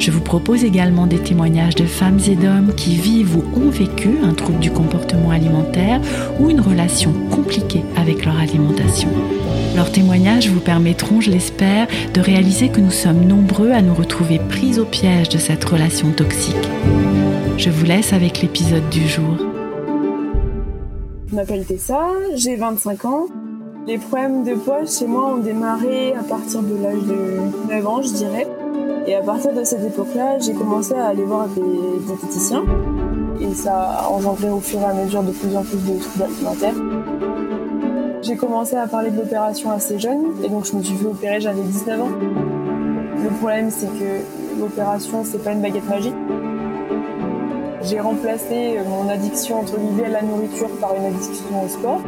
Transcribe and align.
Je 0.00 0.10
vous 0.10 0.22
propose 0.22 0.64
également 0.64 1.06
des 1.06 1.18
témoignages 1.18 1.74
de 1.74 1.84
femmes 1.84 2.20
et 2.26 2.34
d'hommes 2.34 2.72
qui 2.74 2.96
vivent 2.96 3.36
ou 3.36 3.44
ont 3.54 3.68
vécu 3.68 4.08
un 4.24 4.32
trouble 4.32 4.58
du 4.58 4.70
comportement 4.70 5.30
alimentaire 5.30 6.00
ou 6.40 6.48
une 6.48 6.62
relation 6.62 7.12
compliquée 7.30 7.82
avec 7.98 8.24
leur 8.24 8.38
alimentation. 8.38 9.10
Leurs 9.76 9.92
témoignages 9.92 10.48
vous 10.48 10.60
permettront, 10.60 11.20
je 11.20 11.30
l'espère, 11.30 11.86
de 12.14 12.20
réaliser 12.22 12.70
que 12.70 12.80
nous 12.80 12.90
sommes 12.90 13.26
nombreux 13.26 13.72
à 13.72 13.82
nous 13.82 13.92
retrouver 13.92 14.38
pris 14.38 14.80
au 14.80 14.86
piège 14.86 15.28
de 15.28 15.36
cette 15.36 15.64
relation 15.66 16.12
toxique. 16.12 16.56
Je 17.58 17.68
vous 17.68 17.84
laisse 17.84 18.14
avec 18.14 18.40
l'épisode 18.40 18.88
du 18.88 19.06
jour. 19.06 19.36
Je 21.28 21.36
m'appelle 21.36 21.66
Tessa, 21.66 22.08
j'ai 22.36 22.56
25 22.56 23.04
ans. 23.04 23.26
Les 23.86 23.98
problèmes 23.98 24.44
de 24.44 24.54
poids 24.54 24.86
chez 24.86 25.06
moi 25.06 25.34
ont 25.34 25.42
démarré 25.42 26.14
à 26.14 26.22
partir 26.22 26.62
de 26.62 26.82
l'âge 26.82 27.02
de 27.02 27.68
9 27.68 27.86
ans, 27.86 28.00
je 28.00 28.14
dirais. 28.14 28.46
Et 29.06 29.14
à 29.14 29.22
partir 29.22 29.52
de 29.52 29.64
cette 29.64 29.84
époque-là, 29.84 30.38
j'ai 30.38 30.52
commencé 30.52 30.94
à 30.94 31.06
aller 31.06 31.24
voir 31.24 31.48
des 31.48 31.62
diététiciens. 32.00 32.64
Et 33.40 33.54
ça 33.54 33.74
a 33.74 34.08
engendré 34.08 34.50
au 34.50 34.60
fur 34.60 34.80
et 34.80 34.84
à 34.84 34.92
mesure 34.92 35.22
de 35.22 35.32
plus 35.32 35.56
en 35.56 35.62
plus 35.62 35.78
de 35.78 35.98
troubles 35.98 36.24
alimentaires. 36.24 36.74
J'ai 38.22 38.36
commencé 38.36 38.76
à 38.76 38.86
parler 38.86 39.10
de 39.10 39.16
l'opération 39.16 39.70
assez 39.70 39.98
jeune, 39.98 40.20
et 40.44 40.48
donc 40.48 40.66
je 40.66 40.76
me 40.76 40.82
suis 40.82 40.94
fait 40.94 41.06
opérer, 41.06 41.40
j'avais 41.40 41.62
19 41.62 42.00
ans. 42.00 42.08
Le 43.22 43.30
problème, 43.38 43.70
c'est 43.70 43.86
que 43.86 44.60
l'opération, 44.60 45.24
c'est 45.24 45.42
pas 45.42 45.52
une 45.52 45.62
baguette 45.62 45.88
magique. 45.88 46.14
J'ai 47.82 47.98
remplacé 47.98 48.78
mon 48.86 49.08
addiction 49.08 49.60
entre 49.60 49.78
guillemets 49.78 50.04
à 50.04 50.08
la 50.10 50.22
nourriture 50.22 50.68
par 50.80 50.94
une 50.94 51.06
addiction 51.06 51.64
au 51.64 51.68
sport. 51.68 52.02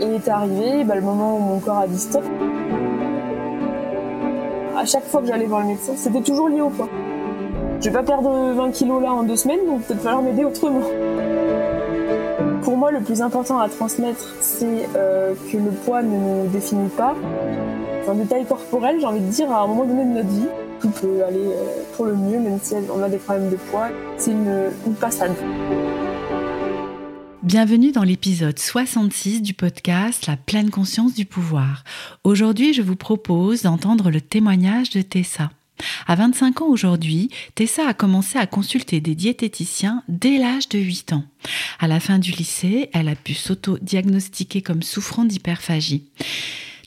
Et 0.00 0.16
est 0.16 0.28
arrivé 0.28 0.82
bah, 0.82 0.96
le 0.96 1.00
moment 1.00 1.36
où 1.36 1.40
mon 1.40 1.60
corps 1.60 1.78
a 1.78 1.86
dit 1.86 1.98
stop. 1.98 2.24
À 4.82 4.84
chaque 4.84 5.04
fois 5.04 5.20
que 5.20 5.28
j'allais 5.28 5.46
voir 5.46 5.60
le 5.60 5.68
médecin, 5.68 5.92
c'était 5.94 6.22
toujours 6.22 6.48
lié 6.48 6.60
au 6.60 6.68
poids. 6.68 6.88
Je 7.80 7.88
vais 7.88 7.92
pas 7.92 8.02
perdre 8.02 8.52
20 8.52 8.72
kilos 8.72 9.00
là 9.00 9.12
en 9.12 9.22
deux 9.22 9.36
semaines, 9.36 9.64
donc 9.64 9.82
peut-être 9.82 10.00
falloir 10.00 10.22
m'aider 10.22 10.44
autrement. 10.44 10.80
Pour 12.62 12.76
moi, 12.76 12.90
le 12.90 12.98
plus 12.98 13.22
important 13.22 13.60
à 13.60 13.68
transmettre, 13.68 14.34
c'est 14.40 14.88
euh, 14.96 15.34
que 15.52 15.56
le 15.56 15.70
poids 15.70 16.02
ne 16.02 16.16
nous 16.16 16.48
définit 16.48 16.88
pas. 16.88 17.14
C'est 18.02 18.10
un 18.10 18.14
détail 18.16 18.44
corporel, 18.44 18.98
j'ai 18.98 19.06
envie 19.06 19.20
de 19.20 19.30
dire, 19.30 19.52
à 19.52 19.60
un 19.60 19.68
moment 19.68 19.84
donné 19.84 20.02
de 20.02 20.10
notre 20.10 20.30
vie 20.30 20.48
tout 20.80 20.90
peut 20.90 21.22
aller 21.24 21.46
euh, 21.46 21.84
pour 21.96 22.06
le 22.06 22.14
mieux, 22.16 22.40
même 22.40 22.58
si 22.60 22.74
on 22.92 23.00
a 23.04 23.08
des 23.08 23.18
problèmes 23.18 23.50
de 23.50 23.56
poids. 23.56 23.86
C'est 24.16 24.32
une, 24.32 24.64
une 24.84 24.94
passade. 24.94 25.30
Bienvenue 27.42 27.90
dans 27.90 28.04
l'épisode 28.04 28.56
66 28.56 29.42
du 29.42 29.52
podcast 29.52 30.28
La 30.28 30.36
pleine 30.36 30.70
conscience 30.70 31.12
du 31.12 31.24
pouvoir. 31.24 31.82
Aujourd'hui, 32.22 32.72
je 32.72 32.82
vous 32.82 32.94
propose 32.94 33.62
d'entendre 33.62 34.12
le 34.12 34.20
témoignage 34.20 34.90
de 34.90 35.02
Tessa. 35.02 35.50
À 36.06 36.14
25 36.14 36.62
ans 36.62 36.68
aujourd'hui, 36.68 37.30
Tessa 37.56 37.88
a 37.88 37.94
commencé 37.94 38.38
à 38.38 38.46
consulter 38.46 39.00
des 39.00 39.16
diététiciens 39.16 40.04
dès 40.06 40.38
l'âge 40.38 40.68
de 40.68 40.78
8 40.78 41.14
ans. 41.14 41.24
À 41.80 41.88
la 41.88 41.98
fin 41.98 42.20
du 42.20 42.30
lycée, 42.30 42.90
elle 42.92 43.08
a 43.08 43.16
pu 43.16 43.34
s'auto-diagnostiquer 43.34 44.62
comme 44.62 44.84
souffrant 44.84 45.24
d'hyperphagie. 45.24 46.04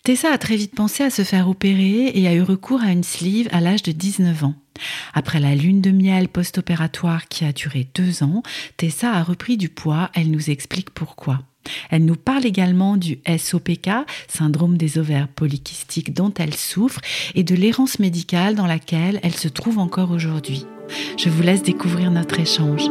Tessa 0.04 0.32
a 0.32 0.38
très 0.38 0.56
vite 0.56 0.74
pensé 0.74 1.04
à 1.04 1.10
se 1.10 1.24
faire 1.24 1.50
opérer 1.50 2.14
et 2.16 2.30
a 2.30 2.34
eu 2.34 2.42
recours 2.42 2.82
à 2.82 2.94
une 2.94 3.04
sleeve 3.04 3.50
à 3.52 3.60
l'âge 3.60 3.84
de 3.84 3.92
19 3.92 4.46
ans. 4.46 4.56
Après 5.14 5.40
la 5.40 5.56
lune 5.56 5.82
de 5.82 5.92
miel 5.92 6.28
post-opératoire 6.28 7.28
qui 7.28 7.46
a 7.46 7.54
duré 7.54 7.88
deux 7.96 8.24
ans, 8.24 8.44
Tessa 8.78 9.12
a 9.12 9.24
repris 9.24 9.58
du 9.58 9.70
poids, 9.70 10.10
elle 10.14 10.32
nous 10.32 10.50
explique 10.50 10.90
pourquoi. 10.90 11.42
Elle 11.90 12.06
nous 12.06 12.16
parle 12.16 12.46
également 12.46 12.98
du 12.98 13.20
SOPK, 13.26 13.90
syndrome 14.28 14.78
des 14.78 14.98
ovaires 14.98 15.28
polykystiques 15.28 16.14
dont 16.14 16.34
elle 16.38 16.54
souffre, 16.54 17.02
et 17.34 17.44
de 17.44 17.56
l'errance 17.56 18.00
médicale 18.00 18.56
dans 18.56 18.68
laquelle 18.68 19.20
elle 19.24 19.36
se 19.36 19.48
trouve 19.48 19.80
encore 19.80 20.12
aujourd'hui. 20.12 20.66
Je 21.18 21.30
vous 21.30 21.42
laisse 21.42 21.64
découvrir 21.64 22.12
notre 22.12 22.40
échange. 22.40 22.84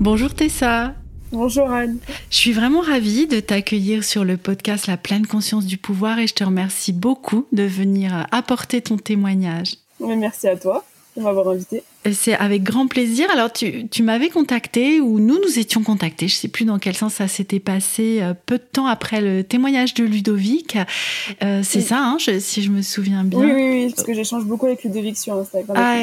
Bonjour 0.00 0.32
Tessa 0.34 0.94
Bonjour 1.30 1.70
Anne. 1.70 1.98
Je 2.30 2.36
suis 2.36 2.52
vraiment 2.52 2.80
ravie 2.80 3.26
de 3.26 3.38
t'accueillir 3.38 4.02
sur 4.02 4.24
le 4.24 4.38
podcast 4.38 4.86
La 4.86 4.96
pleine 4.96 5.26
conscience 5.26 5.66
du 5.66 5.76
pouvoir 5.76 6.18
et 6.18 6.26
je 6.26 6.32
te 6.32 6.42
remercie 6.42 6.94
beaucoup 6.94 7.46
de 7.52 7.64
venir 7.64 8.26
apporter 8.30 8.80
ton 8.80 8.96
témoignage. 8.96 9.74
Merci 10.00 10.48
à 10.48 10.56
toi 10.56 10.84
de 11.16 11.22
m'avoir 11.22 11.48
invité. 11.48 11.82
C'est 12.12 12.34
avec 12.34 12.62
grand 12.62 12.86
plaisir. 12.86 13.28
Alors, 13.32 13.52
tu, 13.52 13.88
tu 13.88 14.02
m'avais 14.02 14.28
contacté, 14.28 15.00
ou 15.00 15.18
nous 15.18 15.38
nous 15.44 15.58
étions 15.58 15.82
contactés, 15.82 16.28
je 16.28 16.34
ne 16.34 16.38
sais 16.38 16.48
plus 16.48 16.64
dans 16.64 16.78
quel 16.78 16.94
sens 16.94 17.14
ça 17.14 17.26
s'était 17.26 17.58
passé, 17.58 18.20
euh, 18.22 18.34
peu 18.46 18.56
de 18.56 18.62
temps 18.62 18.86
après 18.86 19.20
le 19.20 19.42
témoignage 19.42 19.94
de 19.94 20.04
Ludovic. 20.04 20.78
Euh, 21.42 21.60
c'est 21.64 21.80
ça, 21.80 21.98
hein, 21.98 22.16
si 22.38 22.62
je 22.62 22.70
me 22.70 22.82
souviens 22.82 23.24
bien. 23.24 23.40
Oui, 23.40 23.52
oui, 23.52 23.70
oui 23.70 23.92
parce 23.94 24.06
que 24.06 24.14
j'échange 24.14 24.44
beaucoup 24.44 24.66
avec 24.66 24.84
Ludovic 24.84 25.18
sur 25.18 25.34
Instagram. 25.34 25.76
Ah, 25.78 25.96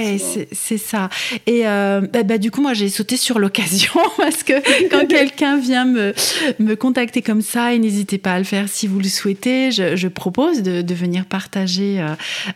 c'est 0.51 0.77
ça. 0.77 1.09
Et 1.47 1.65
euh, 1.65 2.01
bah, 2.01 2.23
bah, 2.23 2.37
du 2.37 2.51
coup, 2.51 2.61
moi, 2.61 2.73
j'ai 2.73 2.89
sauté 2.89 3.15
sur 3.15 3.39
l'occasion, 3.39 3.93
parce 4.17 4.43
que 4.43 4.89
quand 4.89 5.05
quelqu'un 5.09 5.57
vient 5.57 5.85
me, 5.85 6.13
me 6.59 6.75
contacter 6.75 7.21
comme 7.21 7.41
ça, 7.41 7.73
et 7.73 7.79
n'hésitez 7.79 8.17
pas 8.17 8.33
à 8.33 8.37
le 8.37 8.45
faire 8.45 8.67
si 8.67 8.87
vous 8.87 8.99
le 8.99 9.07
souhaitez, 9.07 9.71
je, 9.71 9.95
je 9.95 10.07
propose 10.09 10.61
de, 10.61 10.81
de, 10.81 10.93
venir 10.93 11.25
partager 11.25 12.05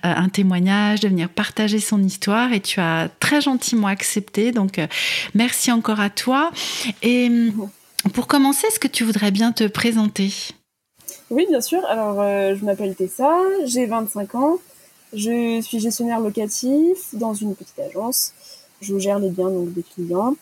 un 0.03 0.29
témoignage, 0.29 0.99
de 0.99 1.07
venir 1.07 1.29
partager 1.29 1.79
son 1.79 2.03
histoire, 2.03 2.53
et 2.53 2.59
tu 2.59 2.79
as 2.79 3.09
très 3.19 3.28
gentiment 3.39 3.87
accepté. 3.87 4.51
Donc, 4.51 4.79
euh, 4.79 4.87
merci 5.35 5.71
encore 5.71 5.99
à 5.99 6.09
toi. 6.09 6.51
Et 7.03 7.29
euh, 7.29 7.51
pour 8.13 8.27
commencer, 8.27 8.67
est-ce 8.67 8.79
que 8.79 8.87
tu 8.87 9.03
voudrais 9.03 9.31
bien 9.31 9.51
te 9.51 9.65
présenter? 9.67 10.31
Oui, 11.29 11.45
bien 11.47 11.61
sûr. 11.61 11.85
Alors, 11.85 12.19
euh, 12.19 12.55
je 12.59 12.65
m'appelle 12.65 12.95
Tessa, 12.95 13.37
j'ai 13.65 13.85
25 13.85 14.35
ans. 14.35 14.57
Je 15.13 15.61
suis 15.61 15.79
gestionnaire 15.79 16.19
locatif 16.19 16.97
dans 17.13 17.33
une 17.33 17.55
petite 17.55 17.79
agence. 17.79 18.33
Je 18.81 18.97
gère 18.97 19.19
les 19.19 19.29
biens 19.29 19.49
donc 19.49 19.73
des 19.73 19.83
clients. 19.83 20.35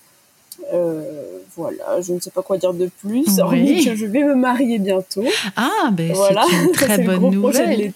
voilà, 1.55 2.01
je 2.01 2.13
ne 2.13 2.19
sais 2.19 2.31
pas 2.31 2.41
quoi 2.41 2.57
dire 2.57 2.73
de 2.73 2.89
plus. 3.01 3.25
Oui. 3.49 3.85
que 3.85 3.95
je 3.95 4.05
vais 4.05 4.23
me 4.23 4.35
marier 4.35 4.79
bientôt. 4.79 5.25
Ah, 5.55 5.89
ben 5.91 6.13
voilà. 6.13 6.45
c'est 6.49 6.63
une 6.63 6.71
très 6.71 6.97
bonne 6.99 7.31
nouvelle. 7.31 7.93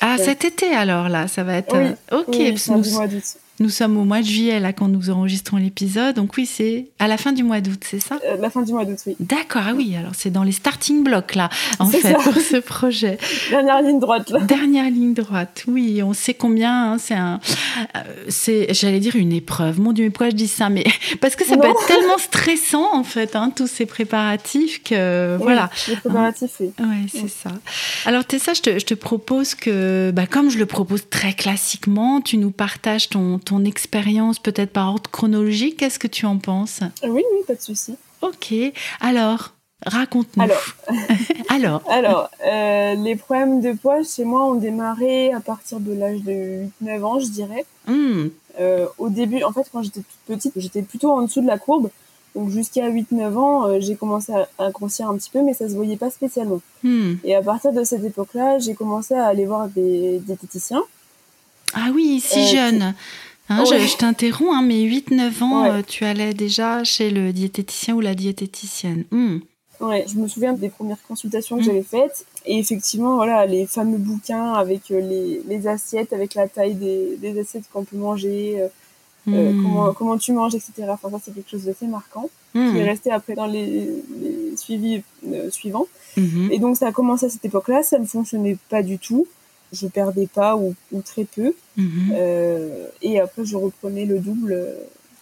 Ah, 0.00 0.16
cet 0.18 0.44
été 0.44 0.74
alors 0.74 1.08
là, 1.08 1.28
ça 1.28 1.42
va 1.44 1.56
être. 1.56 1.76
ok. 2.12 2.26
Oui, 2.28 2.54
nous... 2.68 2.90
mois 2.92 3.06
d'août. 3.06 3.36
Nous 3.60 3.68
sommes 3.68 3.98
au 3.98 4.04
mois 4.04 4.20
de 4.20 4.26
juillet, 4.26 4.60
là, 4.60 4.72
quand 4.72 4.88
nous 4.88 5.10
enregistrons 5.10 5.58
l'épisode. 5.58 6.16
Donc 6.16 6.36
oui, 6.36 6.46
c'est 6.46 6.88
à 6.98 7.06
la 7.06 7.16
fin 7.18 7.32
du 7.32 7.42
mois 7.42 7.60
d'août, 7.60 7.80
c'est 7.88 8.00
ça? 8.00 8.18
Euh, 8.24 8.36
La 8.40 8.48
fin 8.50 8.62
du 8.62 8.72
mois 8.72 8.84
d'août, 8.84 8.98
oui. 9.06 9.14
D'accord, 9.20 9.62
ah 9.66 9.72
oui, 9.74 9.94
alors 9.94 10.12
c'est 10.16 10.30
dans 10.30 10.42
les 10.42 10.52
starting 10.52 11.04
blocks, 11.04 11.34
là, 11.34 11.50
en 11.78 11.86
fait, 11.86 12.14
pour 12.14 12.34
ce 12.34 12.56
projet. 12.56 13.18
Dernière 13.50 13.82
ligne 13.82 14.00
droite, 14.00 14.30
là. 14.30 14.40
Dernière 14.40 14.86
ligne 14.86 15.12
droite, 15.12 15.64
oui. 15.68 16.02
On 16.02 16.14
sait 16.14 16.34
combien, 16.34 16.92
hein, 16.92 16.98
c'est 16.98 17.14
un... 17.14 17.40
Euh, 17.96 18.00
c'est, 18.28 18.72
j'allais 18.72 19.00
dire 19.00 19.16
une 19.16 19.32
épreuve. 19.32 19.80
Mon 19.80 19.92
Dieu, 19.92 20.04
mais 20.04 20.10
pourquoi 20.10 20.30
je 20.30 20.34
dis 20.36 20.48
ça? 20.48 20.70
Mais 20.70 20.84
parce 21.20 21.36
que 21.36 21.44
ça 21.44 21.56
peut 21.56 21.68
être 21.68 21.86
tellement 21.86 22.18
stressant, 22.18 22.94
en 22.94 23.04
fait, 23.04 23.36
hein, 23.36 23.52
tous 23.54 23.66
ces 23.68 23.84
préparatifs 23.86 24.82
que... 24.82 25.36
voilà. 25.40 25.70
Les 25.88 25.96
préparatifs, 25.96 26.52
oui. 26.60 26.72
Oui, 26.80 27.08
c'est 27.12 27.28
ça. 27.28 27.50
Alors 28.06 28.24
Tessa, 28.24 28.54
je 28.54 28.62
te, 28.62 28.78
je 28.78 28.86
te 28.86 28.94
propose 28.94 29.54
que, 29.54 30.10
bah, 30.10 30.26
comme 30.26 30.50
je 30.50 30.58
le 30.58 30.66
propose 30.66 31.02
très 31.10 31.34
classiquement, 31.34 32.20
tu 32.22 32.38
nous 32.38 32.50
partages 32.50 33.10
ton 33.10 33.38
ton 33.42 33.51
expérience, 33.60 34.38
peut-être 34.38 34.72
par 34.72 34.88
ordre 34.88 35.10
chronologique. 35.10 35.78
Qu'est-ce 35.78 35.98
que 35.98 36.06
tu 36.06 36.26
en 36.26 36.38
penses? 36.38 36.80
Oui, 37.02 37.22
oui, 37.32 37.44
pas 37.46 37.54
de 37.54 37.60
souci. 37.60 37.96
Ok. 38.22 38.54
Alors, 39.00 39.52
raconte-nous. 39.86 40.42
Alors, 40.42 40.74
alors, 41.48 41.82
alors 41.88 42.30
euh, 42.46 42.94
les 42.94 43.16
problèmes 43.16 43.60
de 43.60 43.72
poids 43.72 44.02
chez 44.02 44.24
moi 44.24 44.44
ont 44.44 44.54
démarré 44.54 45.32
à 45.32 45.40
partir 45.40 45.80
de 45.80 45.92
l'âge 45.92 46.22
de 46.22 46.66
8-9 46.82 47.04
ans, 47.04 47.20
je 47.20 47.28
dirais. 47.28 47.64
Hmm. 47.86 48.28
Euh, 48.60 48.86
au 48.98 49.08
début, 49.08 49.42
en 49.42 49.52
fait, 49.52 49.66
quand 49.72 49.82
j'étais 49.82 50.00
toute 50.00 50.36
petite, 50.36 50.52
j'étais 50.56 50.82
plutôt 50.82 51.10
en 51.10 51.22
dessous 51.22 51.40
de 51.40 51.46
la 51.46 51.58
courbe. 51.58 51.90
Donc 52.34 52.48
jusqu'à 52.48 52.88
8-9 52.88 53.36
ans, 53.36 53.66
euh, 53.66 53.80
j'ai 53.80 53.94
commencé 53.94 54.32
à, 54.58 54.70
grossir 54.70 55.08
un 55.08 55.16
petit 55.16 55.30
peu, 55.30 55.42
mais 55.42 55.52
ça 55.52 55.68
se 55.68 55.74
voyait 55.74 55.96
pas 55.96 56.10
spécialement. 56.10 56.60
Hmm. 56.82 57.14
Et 57.24 57.34
à 57.34 57.42
partir 57.42 57.72
de 57.72 57.84
cette 57.84 58.04
époque-là, 58.04 58.58
j'ai 58.58 58.74
commencé 58.74 59.14
à 59.14 59.26
aller 59.26 59.44
voir 59.44 59.68
des 59.68 60.18
diététiciens. 60.20 60.82
Ah 61.74 61.88
oui, 61.94 62.20
si 62.20 62.46
jeune. 62.48 62.94
Hein, 63.58 63.64
je, 63.64 63.96
t'interromps, 63.96 64.50
hein, 64.54 64.62
mais 64.62 64.82
8-9 64.82 65.42
ans, 65.42 65.64
euh, 65.64 65.82
tu 65.86 66.04
allais 66.04 66.34
déjà 66.34 66.84
chez 66.84 67.10
le 67.10 67.32
diététicien 67.32 67.94
ou 67.94 68.00
la 68.00 68.14
diététicienne. 68.14 69.04
Hmm. 69.10 69.38
Ouais, 69.80 70.04
je 70.08 70.14
me 70.14 70.28
souviens 70.28 70.52
des 70.52 70.68
premières 70.68 71.02
consultations 71.06 71.56
que 71.56 71.62
hmm. 71.62 71.66
j'avais 71.66 71.82
faites. 71.82 72.24
et 72.46 72.58
effectivement, 72.58 73.16
voilà, 73.16 73.46
les 73.46 73.66
fameux 73.66 73.98
bouquins 73.98 74.52
avec 74.52 74.88
les, 74.88 75.42
les 75.46 75.66
assiettes, 75.66 76.12
avec 76.12 76.34
la 76.34 76.48
taille 76.48 76.74
des, 76.74 77.16
des 77.16 77.40
assiettes 77.40 77.64
qu'on 77.72 77.84
peut 77.84 77.96
manger, 77.96 78.62
hmm. 79.26 79.62
comment, 79.62 79.92
comment 79.92 80.18
tu 80.18 80.32
manges, 80.32 80.54
etc. 80.54 80.72
Enfin, 80.88 81.10
ça, 81.10 81.18
c'est 81.24 81.34
quelque 81.34 81.50
chose 81.50 81.64
d'assez 81.64 81.86
marquant 81.86 82.30
qui 82.52 82.58
est 82.58 82.84
resté 82.84 83.10
après 83.10 83.34
dans 83.34 83.46
les, 83.46 83.88
les 84.20 84.56
suivis 84.56 85.02
suivants. 85.50 85.86
Hmm. 86.16 86.50
Et 86.50 86.58
donc, 86.58 86.76
ça 86.76 86.88
a 86.88 86.92
commencé 86.92 87.26
à 87.26 87.28
cette 87.30 87.44
époque-là, 87.44 87.82
ça 87.82 87.98
ne 87.98 88.04
fonctionnait 88.04 88.58
pas 88.68 88.82
du 88.82 88.98
tout 88.98 89.26
je 89.72 89.86
perdais 89.86 90.26
pas 90.26 90.56
ou, 90.56 90.74
très 91.04 91.24
peu. 91.24 91.54
Mhm. 91.76 92.12
Euh, 92.14 92.86
et 93.00 93.20
après, 93.20 93.44
je 93.44 93.56
reprenais 93.56 94.04
le 94.04 94.18
double, 94.18 94.52
euh, 94.52 94.74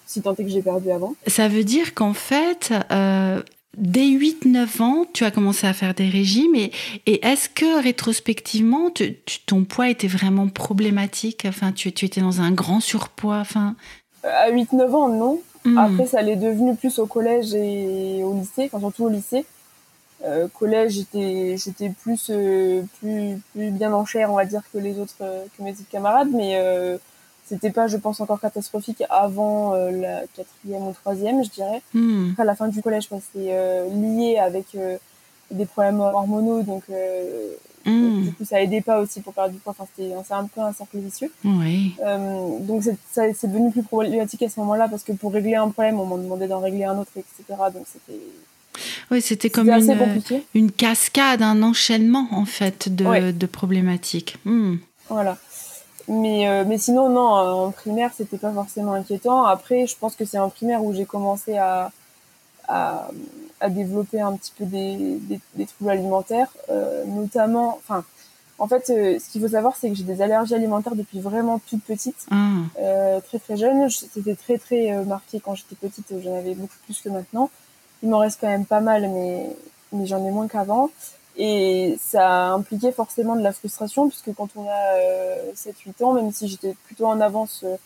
si 0.06 0.20
tant 0.20 0.34
est 0.34 0.44
que 0.44 0.50
j'ai 0.50 0.62
perdu 0.62 0.90
avant. 0.90 1.14
Ça 1.26 1.48
veut 1.48 1.64
dire 1.64 1.94
qu'en 1.94 2.12
fait, 2.12 2.72
euh, 2.90 3.42
dès 3.76 4.06
8-9 4.06 4.82
ans, 4.82 5.06
tu 5.12 5.24
as 5.24 5.30
commencé 5.30 5.66
à 5.66 5.72
faire 5.72 5.94
des 5.94 6.08
régimes. 6.08 6.54
Et, 6.54 6.72
et 7.06 7.24
est-ce 7.24 7.48
que 7.48 7.82
rétrospectivement, 7.82 8.92
ton 9.46 9.64
poids 9.64 9.88
était 9.88 10.08
vraiment 10.08 10.48
problématique? 10.48 11.44
Enfin, 11.46 11.72
tu, 11.72 11.92
tu, 11.92 12.06
étais 12.06 12.20
dans 12.20 12.40
un 12.40 12.50
grand 12.50 12.80
surpoids 12.80 13.38
enfin... 13.38 13.76
À 14.22 14.50
8-9 14.50 14.90
ans, 14.90 15.08
non. 15.08 15.40
Hmm. 15.64 15.78
Après, 15.78 16.06
ça 16.06 16.20
l'est 16.22 16.36
devenu 16.36 16.74
plus 16.74 16.98
au 16.98 17.06
collège 17.06 17.54
et 17.54 18.22
au 18.24 18.34
lycée, 18.34 18.68
enfin 18.72 18.80
surtout 18.80 19.04
au 19.04 19.08
lycée. 19.08 19.44
Euh, 20.24 20.48
collège, 20.48 20.92
j'étais 20.92 21.56
j'étais 21.56 21.88
plus 21.88 22.28
euh, 22.30 22.82
plus 22.98 23.38
plus 23.52 23.70
bien 23.70 23.92
en 23.92 24.04
chair, 24.04 24.30
on 24.30 24.36
va 24.36 24.44
dire, 24.44 24.62
que 24.72 24.78
les 24.78 24.98
autres 24.98 25.14
euh, 25.22 25.44
que 25.56 25.62
mes 25.62 25.70
autres 25.70 25.88
camarades, 25.90 26.28
mais 26.30 26.56
euh, 26.56 26.98
c'était 27.46 27.70
pas, 27.70 27.86
je 27.86 27.96
pense, 27.96 28.20
encore 28.20 28.40
catastrophique 28.40 29.02
avant 29.08 29.72
la 29.74 30.22
quatrième 30.36 30.86
ou 30.86 30.92
troisième, 30.92 31.42
je 31.42 31.50
dirais. 31.50 31.82
Hmm. 31.94 32.32
À 32.38 32.44
la 32.44 32.54
fin 32.54 32.68
du 32.68 32.80
collège, 32.80 33.08
c'est 33.32 33.88
lié 33.90 34.38
avec 34.38 34.66
des 35.50 35.66
problèmes 35.66 35.98
hormonaux, 35.98 36.62
donc 36.62 36.84
hmm. 37.84 38.22
du 38.22 38.32
coup 38.34 38.44
ça 38.44 38.62
aidait 38.62 38.82
pas 38.82 39.00
aussi 39.00 39.20
pour 39.20 39.32
perdre 39.32 39.52
du 39.52 39.58
poids. 39.58 39.74
Enfin, 39.76 39.88
c'était 39.96 40.14
c'est 40.24 40.34
un 40.34 40.44
peu 40.44 40.60
un 40.60 40.72
cercle 40.72 40.98
vicieux. 40.98 41.32
Oui. 41.42 41.96
donc 42.60 42.84
c'est 42.84 43.34
c'est 43.34 43.48
devenu 43.48 43.72
plus 43.72 43.82
problématique 43.82 44.42
à 44.44 44.48
ce 44.48 44.60
moment-là 44.60 44.86
parce 44.86 45.02
que 45.02 45.12
pour 45.12 45.32
régler 45.32 45.56
un 45.56 45.70
problème, 45.70 45.98
on 45.98 46.06
m'en 46.06 46.18
demandait 46.18 46.46
d'en 46.46 46.60
régler 46.60 46.84
un 46.84 46.98
autre, 46.98 47.12
etc. 47.16 47.58
Donc 47.74 47.86
c'était 47.92 48.20
oui, 49.10 49.20
c'était 49.20 49.50
comme 49.50 49.68
une, 49.68 50.22
une, 50.54 50.70
cascade, 50.70 51.42
un 51.42 51.62
enchaînement 51.62 52.28
en 52.32 52.44
fait 52.44 52.88
de, 52.94 53.32
de 53.32 53.46
problématiques. 53.46 54.36
Hmm. 54.44 54.76
Voilà. 55.08 55.36
Mais, 56.08 56.48
euh, 56.48 56.64
mais 56.66 56.78
sinon, 56.78 57.08
non, 57.08 57.28
en 57.28 57.70
primaire, 57.70 58.10
c'était 58.16 58.36
pas 58.36 58.52
forcément 58.52 58.94
inquiétant. 58.94 59.44
Après, 59.44 59.86
je 59.86 59.96
pense 59.96 60.16
que 60.16 60.24
c'est 60.24 60.38
en 60.38 60.50
primaire 60.50 60.82
où 60.82 60.92
j'ai 60.92 61.04
commencé 61.04 61.56
à, 61.56 61.92
à, 62.66 63.08
à, 63.60 63.68
développer 63.68 64.20
un 64.20 64.36
petit 64.36 64.52
peu 64.58 64.64
des, 64.64 65.20
des, 65.54 65.66
troubles 65.66 65.90
alimentaires, 65.90 66.48
euh, 66.68 67.04
notamment, 67.04 67.78
enfin, 67.78 68.04
en 68.58 68.66
fait, 68.66 68.90
euh, 68.90 69.18
ce 69.20 69.30
qu'il 69.30 69.40
faut 69.40 69.48
savoir, 69.48 69.76
c'est 69.76 69.88
que 69.88 69.94
j'ai 69.94 70.02
des 70.04 70.20
allergies 70.20 70.54
alimentaires 70.54 70.96
depuis 70.96 71.20
vraiment 71.20 71.60
toute 71.60 71.84
petite, 71.84 72.26
ah. 72.32 73.20
très 73.28 73.38
très 73.38 73.56
jeune. 73.56 73.88
C'était 73.88 74.34
très 74.34 74.58
très 74.58 75.04
marqué 75.04 75.38
quand 75.38 75.54
j'étais 75.54 75.76
petite, 75.76 76.12
j'en 76.24 76.36
avais 76.36 76.54
beaucoup 76.54 76.76
plus 76.86 77.00
que 77.00 77.08
maintenant 77.08 77.50
il 78.02 78.08
m'en 78.08 78.18
reste 78.18 78.38
quand 78.40 78.48
même 78.48 78.66
pas 78.66 78.80
mal, 78.80 79.08
mais, 79.08 79.46
mais 79.92 80.06
j'en 80.06 80.24
ai 80.24 80.30
moins 80.30 80.48
qu'avant. 80.48 80.90
Et 81.36 81.96
ça 82.00 82.48
impliquait 82.48 82.92
forcément 82.92 83.36
de 83.36 83.42
la 83.42 83.52
frustration, 83.52 84.08
puisque 84.08 84.34
quand 84.34 84.48
on 84.56 84.68
a 84.68 84.96
euh, 84.96 85.52
7-8 85.54 86.04
ans, 86.04 86.12
même 86.12 86.32
si 86.32 86.48
j'étais 86.48 86.74
plutôt 86.86 87.06
en 87.06 87.20
avance, 87.20 87.62
euh, 87.64 87.76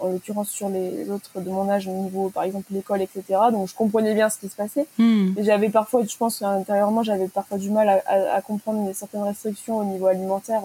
en 0.00 0.08
l'occurrence 0.08 0.50
sur 0.50 0.68
les 0.68 1.08
autres 1.10 1.40
de 1.40 1.50
mon 1.50 1.68
âge, 1.68 1.86
au 1.86 1.92
niveau 1.92 2.30
par 2.30 2.44
exemple 2.44 2.66
l'école, 2.70 3.02
etc., 3.02 3.24
donc 3.52 3.68
je 3.68 3.74
comprenais 3.74 4.14
bien 4.14 4.28
ce 4.28 4.38
qui 4.38 4.48
se 4.48 4.56
passait. 4.56 4.86
Hmm. 4.98 5.32
Et 5.36 5.44
j'avais 5.44 5.68
parfois, 5.68 6.02
je 6.04 6.16
pense 6.16 6.42
intérieurement, 6.42 7.02
j'avais 7.02 7.28
parfois 7.28 7.58
du 7.58 7.70
mal 7.70 7.88
à, 7.88 8.02
à, 8.06 8.36
à, 8.36 8.42
comprendre 8.42 8.90
certaines 8.94 9.22
restrictions 9.22 9.78
au 9.78 9.84
niveau 9.84 10.06
alimentaire. 10.06 10.62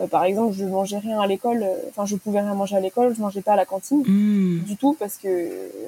Euh, 0.00 0.06
par 0.06 0.24
exemple, 0.24 0.54
je 0.56 0.64
mangeais 0.64 0.98
rien 0.98 1.20
à 1.20 1.26
l'école, 1.26 1.62
euh, 1.62 1.74
enfin 1.88 2.06
je 2.06 2.16
pouvais 2.16 2.40
rien 2.40 2.54
manger 2.54 2.76
à 2.76 2.80
l'école, 2.80 3.14
je 3.14 3.20
mangeais 3.20 3.42
pas 3.42 3.54
à 3.54 3.56
la 3.56 3.66
cantine 3.66 4.02
hmm. 4.06 4.60
du 4.60 4.76
tout 4.76 4.96
parce 4.98 5.16
que 5.16 5.28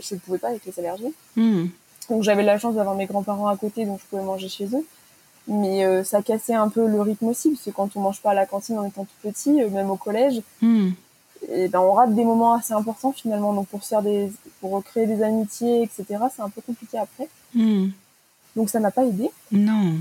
je 0.00 0.14
ne 0.14 0.20
pouvais 0.20 0.38
pas 0.38 0.48
avec 0.48 0.64
les 0.64 0.78
allergies. 0.78 1.14
Hmm. 1.36 1.66
Donc 2.10 2.24
j'avais 2.24 2.42
la 2.42 2.58
chance 2.58 2.74
d'avoir 2.74 2.96
mes 2.96 3.06
grands-parents 3.06 3.46
à 3.46 3.56
côté, 3.56 3.86
donc 3.86 4.00
je 4.00 4.06
pouvais 4.06 4.22
manger 4.22 4.48
chez 4.48 4.66
eux. 4.74 4.84
Mais 5.46 5.84
euh, 5.84 6.04
ça 6.04 6.22
cassait 6.22 6.54
un 6.54 6.68
peu 6.68 6.86
le 6.86 7.00
rythme 7.00 7.28
aussi, 7.28 7.50
parce 7.50 7.62
que 7.62 7.70
quand 7.70 7.96
on 7.96 8.00
mange 8.00 8.20
pas 8.20 8.32
à 8.32 8.34
la 8.34 8.46
cantine 8.46 8.78
en 8.78 8.84
étant 8.84 9.04
tout 9.04 9.30
petit, 9.30 9.62
euh, 9.62 9.70
même 9.70 9.90
au 9.90 9.96
collège, 9.96 10.42
hmm. 10.60 10.90
et 11.48 11.68
ben 11.68 11.80
on 11.80 11.92
rate 11.92 12.14
des 12.14 12.24
moments 12.24 12.54
assez 12.54 12.74
importants 12.74 13.12
finalement. 13.12 13.54
Donc 13.54 13.68
pour 13.68 13.82
faire 13.82 14.02
des, 14.02 14.30
pour 14.60 14.82
créer 14.84 15.06
des 15.06 15.22
amitiés, 15.22 15.82
etc., 15.82 16.04
c'est 16.34 16.42
un 16.42 16.50
peu 16.50 16.60
compliqué 16.60 16.98
après. 16.98 17.28
Hmm. 17.54 17.88
Donc 18.56 18.68
ça 18.70 18.80
n'a 18.80 18.90
pas 18.90 19.04
aidé. 19.04 19.30
Non. 19.52 19.94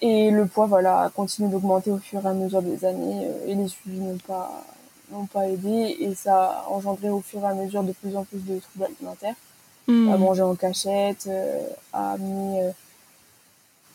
Et 0.00 0.30
le 0.30 0.46
poids, 0.46 0.66
voilà, 0.66 1.02
a 1.02 1.10
continué 1.10 1.50
d'augmenter 1.50 1.90
au 1.90 1.98
fur 1.98 2.24
et 2.24 2.28
à 2.28 2.32
mesure 2.32 2.62
des 2.62 2.84
années, 2.84 3.26
euh, 3.26 3.48
et 3.48 3.54
les 3.56 3.68
suivis 3.68 4.00
n'ont 4.00 4.18
pas 4.26 4.64
n'ont 5.10 5.26
pas 5.26 5.48
aidé, 5.48 5.96
et 5.98 6.14
ça 6.14 6.64
a 6.64 6.68
engendré 6.70 7.10
au 7.10 7.20
fur 7.20 7.40
et 7.40 7.46
à 7.46 7.54
mesure 7.54 7.82
de 7.82 7.90
plus 7.90 8.16
en 8.16 8.22
plus 8.22 8.38
de 8.44 8.60
troubles 8.60 8.84
alimentaires 8.84 9.34
à 9.90 10.16
hmm. 10.16 10.20
manger 10.20 10.42
en 10.42 10.54
cachette, 10.54 11.26
euh, 11.26 11.60
à 11.92 12.12
amener 12.12 12.62
euh, 12.62 12.70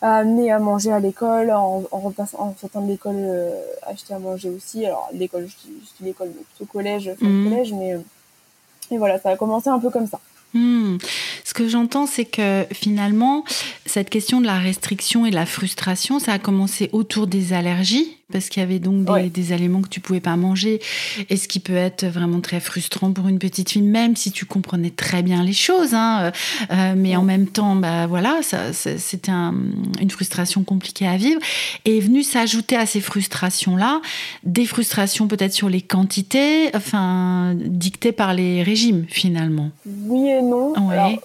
à 0.01 0.17
amener 0.17 0.51
à 0.51 0.59
manger 0.59 0.91
à 0.91 0.99
l'école, 0.99 1.51
en, 1.51 1.83
en, 1.89 1.99
repassant, 1.99 2.39
en 2.39 2.55
sortant 2.59 2.81
de 2.81 2.89
l'école, 2.89 3.15
euh, 3.17 3.61
acheter 3.87 4.13
à 4.13 4.19
manger 4.19 4.49
aussi. 4.49 4.85
Alors, 4.85 5.09
l'école, 5.13 5.47
je 5.47 5.67
dis, 5.67 5.73
l'école, 6.01 6.31
plutôt 6.31 6.71
collège, 6.71 7.11
fin 7.19 7.25
hmm. 7.25 7.49
collège, 7.49 7.73
mais 7.73 7.97
et 8.91 8.97
voilà, 8.97 9.19
ça 9.19 9.29
a 9.29 9.37
commencé 9.37 9.69
un 9.69 9.79
peu 9.79 9.89
comme 9.89 10.07
ça. 10.07 10.19
Hmm. 10.53 10.97
Ce 11.43 11.53
que 11.53 11.67
j'entends, 11.67 12.05
c'est 12.05 12.25
que 12.25 12.65
finalement, 12.71 13.43
cette 13.85 14.09
question 14.09 14.41
de 14.41 14.45
la 14.45 14.57
restriction 14.57 15.25
et 15.25 15.29
de 15.29 15.35
la 15.35 15.45
frustration, 15.45 16.19
ça 16.19 16.33
a 16.33 16.39
commencé 16.39 16.89
autour 16.93 17.27
des 17.27 17.53
allergies, 17.53 18.17
parce 18.31 18.49
qu'il 18.49 18.61
y 18.61 18.63
avait 18.63 18.79
donc 18.79 19.05
des, 19.31 19.53
aliments 19.53 19.81
que 19.81 19.87
tu 19.87 19.99
pouvais 19.99 20.19
pas 20.19 20.35
manger, 20.35 20.81
et 21.29 21.37
ce 21.37 21.47
qui 21.47 21.59
peut 21.59 21.75
être 21.75 22.05
vraiment 22.05 22.41
très 22.41 22.59
frustrant 22.59 23.13
pour 23.13 23.27
une 23.27 23.37
petite 23.37 23.69
fille, 23.69 23.83
même 23.83 24.15
si 24.15 24.31
tu 24.31 24.45
comprenais 24.45 24.89
très 24.89 25.21
bien 25.21 25.43
les 25.43 25.53
choses, 25.53 25.93
hein, 25.93 26.21
euh, 26.21 26.31
euh, 26.71 26.93
mais 26.97 27.15
en 27.15 27.21
même 27.21 27.47
temps, 27.47 27.75
bah 27.75 28.07
voilà, 28.07 28.39
c'était 28.73 29.31
une 29.31 30.09
frustration 30.09 30.63
compliquée 30.63 31.07
à 31.07 31.17
vivre. 31.17 31.39
Et 31.85 31.97
est 31.97 32.01
venu 32.01 32.23
s'ajouter 32.23 32.75
à 32.75 32.85
ces 32.85 32.99
frustrations-là 32.99 34.01
des 34.43 34.65
frustrations 34.65 35.27
peut-être 35.27 35.53
sur 35.53 35.69
les 35.69 35.81
quantités, 35.81 36.75
enfin 36.75 37.53
dictées 37.55 38.11
par 38.11 38.33
les 38.33 38.63
régimes 38.63 39.05
finalement. 39.07 39.69
Oui 39.85 40.27
et 40.27 40.41
non. 40.41 40.73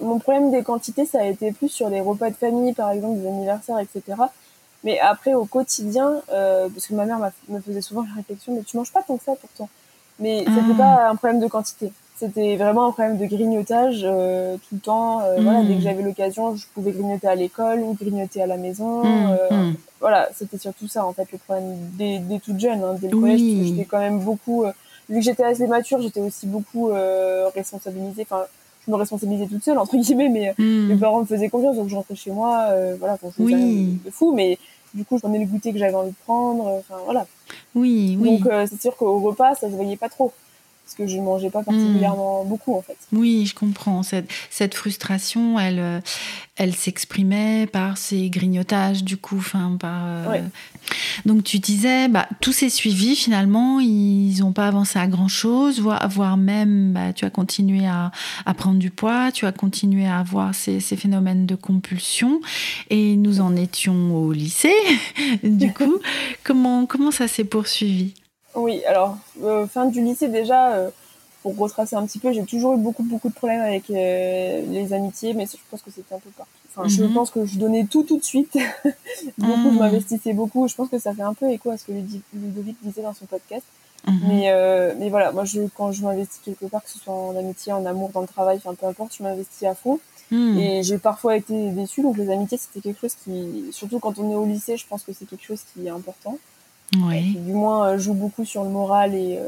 mon 0.03 0.19
problème 0.19 0.51
des 0.51 0.63
quantités, 0.63 1.07
ça 1.07 1.21
a 1.21 1.25
été 1.25 1.53
plus 1.53 1.71
sur 1.71 1.89
les 1.89 2.01
repas 2.01 2.31
de 2.31 2.37
famille, 2.37 2.75
par 2.75 2.91
exemple 2.91 3.21
des 3.21 3.27
anniversaires, 3.27 3.79
etc 3.79 4.17
mais 4.85 4.99
après, 4.99 5.35
au 5.35 5.45
quotidien, 5.45 6.23
euh, 6.33 6.69
parce 6.69 6.87
que 6.87 6.95
ma 6.95 7.05
mère 7.05 7.19
me 7.49 7.61
faisait 7.61 7.81
souvent 7.81 8.03
la 8.03 8.15
réflexion, 8.15 8.55
mais 8.55 8.63
tu 8.63 8.77
manges 8.77 8.93
pas 8.93 9.03
tant 9.03 9.17
que 9.17 9.25
ça 9.25 9.33
pourtant. 9.41 9.69
Mais 10.19 10.41
c'était 10.41 10.75
ah. 10.75 10.79
pas 10.79 11.09
un 11.09 11.17
problème 11.17 11.41
de 11.41 11.49
quantité. 11.49 11.93
C'était 12.21 12.57
vraiment 12.57 12.89
un 12.89 12.93
problème 12.93 13.17
de 13.17 13.25
grignotage 13.25 14.03
euh, 14.05 14.57
tout 14.57 14.75
le 14.75 14.81
temps. 14.81 15.23
Euh, 15.23 15.39
voilà, 15.41 15.63
dès 15.63 15.73
que 15.73 15.79
hmm. 15.79 15.81
j'avais 15.81 16.03
l'occasion, 16.03 16.55
je 16.55 16.67
pouvais 16.75 16.93
grignoter 16.93 17.27
à 17.27 17.35
l'école 17.35 17.81
ou 17.81 17.95
grignoter 17.95 18.43
à 18.43 18.47
la 18.47 18.59
maison. 18.59 19.03
Hmm, 19.03 19.31
euh, 19.31 19.51
hmm. 19.51 19.75
Voilà, 20.01 20.29
c'était 20.35 20.59
surtout 20.59 20.87
ça 20.87 21.07
en 21.07 21.15
fait 21.15 21.27
le 21.33 21.39
problème 21.39 21.79
des, 21.95 22.19
des 22.19 22.39
toutes 22.39 22.61
jeunes, 22.61 22.85
hein, 22.85 22.97
dès 23.01 23.09
le 23.09 23.17
collège. 23.19 23.41
J'étais 23.41 23.87
quand 23.87 24.01
même 24.01 24.21
beaucoup. 24.21 24.65
Euh, 24.65 24.73
vu 25.09 25.21
que 25.21 25.25
j'étais 25.25 25.45
assez 25.45 25.67
mature, 25.67 26.03
j'étais 26.03 26.21
aussi 26.21 26.47
beaucoup 26.47 26.91
responsabilisée. 27.55 28.27
Enfin, 28.31 28.45
je 28.87 28.91
me 28.91 28.97
responsabilisais 28.97 29.47
toute 29.47 29.63
seule 29.63 29.79
entre 29.79 29.97
guillemets 29.97 30.29
mais 30.29 30.55
hmm. 30.59 30.89
mes 30.89 30.97
parents 30.97 31.21
me 31.21 31.27
faisaient 31.27 31.49
confiance 31.49 31.77
donc 31.77 31.89
je 31.89 31.97
rentrais 31.97 32.15
chez 32.15 32.31
moi 32.31 32.67
euh, 32.71 32.97
voilà 32.99 33.19
quand 33.19 33.33
je 33.37 33.43
oui. 33.43 33.99
de 34.05 34.11
fou 34.11 34.33
mais 34.33 34.59
du 34.95 35.05
coup 35.05 35.17
je 35.17 35.21
prenais 35.21 35.39
le 35.39 35.47
goûter 35.47 35.73
que 35.73 35.79
j'avais 35.79 35.95
envie 35.95 36.11
de 36.11 36.17
prendre 36.25 36.67
enfin 36.67 36.97
voilà 37.05 37.27
oui 37.75 38.17
oui 38.21 38.39
donc 38.39 38.47
euh, 38.47 38.67
c'est 38.69 38.81
sûr 38.81 38.97
qu'au 38.97 39.21
repas 39.21 39.55
ça 39.55 39.69
se 39.69 39.75
voyait 39.75 39.97
pas 39.97 40.09
trop 40.09 40.33
parce 40.91 41.09
que 41.09 41.15
je 41.15 41.21
ne 41.21 41.25
mangeais 41.25 41.51
pas 41.51 41.63
particulièrement 41.63 42.45
beaucoup 42.45 42.75
en 42.75 42.83
fait. 42.83 42.97
Oui, 43.13 43.47
je 43.47 43.55
comprends. 43.55 44.03
Cette, 44.03 44.29
cette 44.51 44.75
frustration, 44.75 45.57
elle, 45.57 45.79
euh, 45.79 46.01
elle 46.57 46.75
s'exprimait 46.75 47.69
par 47.69 47.97
ces 47.97 48.29
grignotages 48.29 49.05
du 49.05 49.17
coup, 49.17 49.37
enfin 49.39 49.77
par. 49.79 50.03
Euh, 50.05 50.41
donc 51.27 51.45
tu 51.45 51.61
disais, 51.61 52.09
bah, 52.09 52.27
tous 52.41 52.53
ces 52.53 52.71
suivis 52.71 53.15
finalement, 53.15 53.79
ils 53.79 54.41
n'ont 54.41 54.51
pas 54.51 54.67
avancé 54.67 54.99
à 54.99 55.07
grand 55.07 55.29
chose, 55.29 55.81
voire, 55.81 56.09
voire 56.09 56.37
même, 56.37 56.93
bah, 56.93 57.13
tu 57.13 57.25
as 57.25 57.31
continué 57.31 57.87
à, 57.87 58.11
à, 58.45 58.55
prendre 58.55 58.81
du 58.81 58.91
poids, 58.91 59.31
tu 59.31 59.47
as 59.47 59.53
continué 59.53 60.09
à 60.09 60.19
avoir 60.19 60.57
ces, 60.57 60.81
ces 60.81 60.97
phénomènes 60.97 61.47
de 61.47 61.55
compulsion, 61.55 62.41
et 62.89 63.15
nous 63.15 63.41
en 63.41 63.55
étions 63.55 64.17
au 64.17 64.33
lycée. 64.33 64.75
du 65.45 65.73
coup, 65.73 65.99
comment 66.43 66.85
comment 66.87 67.13
ça 67.13 67.29
s'est 67.29 67.45
poursuivi? 67.45 68.15
Oui, 68.55 68.85
alors, 68.85 69.17
euh, 69.43 69.67
fin 69.67 69.87
du 69.87 70.03
lycée, 70.03 70.29
déjà, 70.29 70.73
euh, 70.73 70.91
pour 71.43 71.57
retracer 71.57 71.97
un 71.97 72.05
petit 72.07 72.19
peu, 72.19 72.33
j'ai 72.33 72.45
toujours 72.45 72.75
eu 72.75 72.79
beaucoup, 72.79 73.03
beaucoup 73.03 73.29
de 73.29 73.35
problèmes 73.35 73.61
avec 73.61 73.89
euh, 73.91 74.63
les 74.69 74.93
amitiés, 74.93 75.35
mais 75.35 75.47
je 75.47 75.57
pense 75.71 75.83
que 75.83 75.91
c'était 75.91 76.15
un 76.15 76.19
peu 76.19 76.31
partout. 76.31 76.51
Enfin, 76.75 76.89
je 76.89 77.03
mhm. 77.03 77.15
pense 77.15 77.31
que 77.31 77.45
je 77.45 77.59
donnais 77.59 77.85
tout, 77.85 78.03
tout 78.03 78.19
de 78.19 78.25
suite. 78.25 78.53
beaucoup, 79.39 79.63
je 79.65 79.69
mhm. 79.69 79.79
m'investissais 79.79 80.33
beaucoup. 80.33 80.69
Je 80.69 80.75
pense 80.75 80.89
que 80.89 80.99
ça 80.99 81.15
fait 81.15 81.23
un 81.23 81.35
peu 81.35 81.51
écho 81.51 81.71
à 81.71 81.77
ce 81.77 81.85
que 81.85 81.93
Ludovic 81.93 82.77
disait 82.83 83.03
dans 83.03 83.15
son 83.15 83.27
podcast. 83.27 83.65
Mhm. 84.07 84.21
Mais, 84.29 84.95
mais 84.99 85.11
voilà, 85.11 85.33
moi, 85.33 85.45
je, 85.45 85.63
quand 85.77 85.93
je 85.93 86.03
m'investis 86.03 86.41
quelque 86.45 86.67
part, 86.67 86.83
que 86.83 86.91
ce 86.91 86.99
soit 86.99 87.15
en 87.15 87.37
amitié, 87.37 87.73
en 87.73 87.85
amour, 87.87 88.11
dans 88.11 88.21
le 88.21 88.29
travail, 88.29 88.59
enfin, 88.59 88.75
peu 88.75 88.87
importe, 88.87 89.15
je 89.17 89.23
m'investis 89.23 89.65
à 89.65 89.75
fond. 89.75 89.99
Et 90.33 90.85
j'ai 90.85 90.99
parfois 90.99 91.37
été 91.37 91.71
déçue, 91.71 92.03
donc 92.03 92.17
les 92.17 92.31
amitiés, 92.31 92.57
c'était 92.57 92.81
quelque 92.81 93.01
chose 93.01 93.17
qui, 93.25 93.67
surtout 93.73 93.99
quand 93.99 94.17
on 94.19 94.31
est 94.31 94.37
au 94.37 94.47
lycée, 94.47 94.77
je 94.77 94.87
pense 94.87 95.03
que 95.03 95.13
c'est 95.13 95.25
quelque 95.25 95.45
chose 95.45 95.63
qui 95.75 95.87
est 95.87 95.91
important. 95.91 96.39
Oui. 96.97 97.35
du 97.35 97.53
moins, 97.53 97.97
joue 97.97 98.15
beaucoup 98.15 98.45
sur 98.45 98.65
le 98.65 98.71
moral 98.71 99.15
et, 99.15 99.39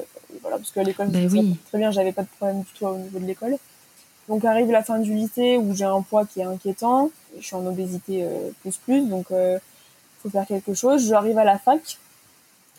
voilà, 0.41 0.57
parce 0.59 0.71
qu'à 0.71 0.83
l'école, 0.83 1.09
ben 1.09 1.29
oui. 1.31 1.57
très 1.69 1.79
bien, 1.79 1.91
j'avais 1.91 2.13
pas 2.13 2.23
de 2.23 2.29
problème 2.39 2.61
du 2.61 2.67
tout 2.79 2.87
au 2.87 2.97
niveau 2.97 3.19
de 3.19 3.27
l'école. 3.27 3.57
Donc 4.29 4.45
arrive 4.45 4.71
la 4.71 4.83
fin 4.83 4.99
du 4.99 5.13
lycée 5.13 5.57
où 5.57 5.75
j'ai 5.75 5.85
un 5.85 6.01
poids 6.03 6.25
qui 6.25 6.41
est 6.41 6.45
inquiétant, 6.45 7.11
je 7.39 7.45
suis 7.45 7.57
en 7.57 7.67
obésité 7.67 8.25
plus 8.63 8.77
plus, 8.77 9.09
donc 9.09 9.27
il 9.31 9.59
faut 10.23 10.31
faire 10.31 10.47
quelque 10.47 10.75
chose. 10.75 11.07
J'arrive 11.07 11.39
à 11.39 11.45
la 11.45 11.59
fac, 11.59 11.99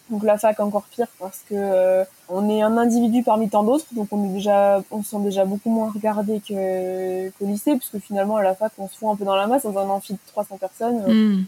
donc 0.10 0.24
la 0.24 0.38
fac 0.38 0.60
encore 0.60 0.84
pire 0.84 1.08
parce 1.20 1.40
que 1.50 1.56
euh, 1.56 2.04
on 2.28 2.50
est 2.50 2.62
un 2.62 2.78
individu 2.78 3.24
parmi 3.24 3.50
tant 3.50 3.64
d'autres, 3.64 3.86
donc 3.94 4.10
on 4.12 4.26
est 4.26 4.34
déjà, 4.34 4.84
on 4.92 5.02
se 5.02 5.12
sent 5.12 5.24
déjà 5.24 5.46
beaucoup 5.46 5.70
moins 5.70 5.92
regardé 5.92 6.42
que 6.42 7.30
qu'au 7.32 7.46
lycée, 7.46 7.76
puisque 7.78 8.00
finalement 8.00 8.38
à 8.38 8.44
la 8.44 8.54
fac 8.54 8.74
on 8.78 8.88
se 8.90 8.98
fout 8.98 9.10
un 9.10 9.16
peu 9.16 9.24
dans 9.24 9.36
la 9.36 9.48
masse 9.48 9.64
dans 9.64 9.78
un 9.78 9.90
amphi 9.90 10.14
de 10.14 10.20
300 10.28 10.58
personnes. 10.58 11.04
Hmm. 11.08 11.44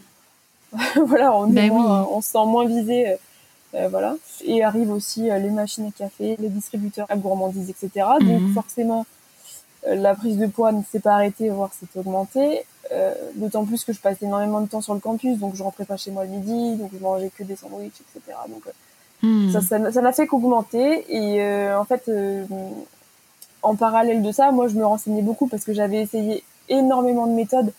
voilà, 1.05 1.36
on, 1.36 1.48
ben 1.48 1.72
on 1.72 2.22
se 2.22 2.32
sent 2.32 2.46
moins 2.46 2.65
visé. 2.65 3.10
Euh, 3.10 3.15
euh, 3.75 3.88
voilà. 3.89 4.15
Et 4.46 4.63
arrivent 4.63 4.91
aussi 4.91 5.24
les 5.24 5.50
machines 5.50 5.88
à 5.88 5.91
café, 5.91 6.38
les 6.39 6.50
distributeurs 6.50 7.08
à 7.10 7.17
gourmandises, 7.17 7.70
etc. 7.70 8.08
Donc 8.22 8.41
hmm. 8.41 8.53
forcément, 8.53 9.05
la 9.86 10.15
prise 10.15 10.38
de 10.38 10.48
poids 10.48 10.72
ne 10.72 10.82
s'est 10.89 11.00
pas 11.00 11.15
arrêtée, 11.15 11.50
voire 11.50 11.72
s'est 11.74 12.00
augmentée. 12.00 12.65
Euh, 12.91 13.13
d'autant 13.36 13.65
plus 13.65 13.84
que 13.84 13.94
je 13.94 14.00
passais 14.00 14.25
énormément 14.25 14.62
de 14.62 14.67
temps 14.67 14.82
sur 14.82 14.94
le 14.94 15.00
campus, 15.00 15.39
donc 15.39 15.55
je 15.55 15.63
rentrais 15.63 15.86
pas 15.86 15.98
chez 15.98 16.12
moi 16.12 16.24
le 16.24 16.29
midi, 16.29 16.75
donc 16.75 16.91
je 16.94 17.00
mangeais 17.00 17.32
que 17.36 17.44
des 17.44 17.55
sandwichs, 17.55 18.00
etc. 18.01 18.38
Donc 18.48 18.62
euh, 18.67 19.27
hmm. 19.27 19.51
ça, 19.51 19.91
ça, 19.91 20.01
n'a 20.01 20.12
fait 20.12 20.27
qu'augmenter. 20.27 21.03
Et 21.10 21.41
euh, 21.41 21.79
en 21.79 21.86
fait, 21.86 22.10
en 23.63 23.75
parallèle 23.75 24.22
de 24.22 24.32
ça, 24.32 24.51
moi 24.51 24.67
je 24.67 24.75
me 24.75 24.86
renseignais 24.86 25.24
beaucoup 25.24 25.48
parce 25.48 25.63
que 25.63 25.74
j'avais 25.74 26.01
essayé 26.01 26.44
énormément 26.70 27.25
de 27.25 27.34
méthodes. 27.34 27.74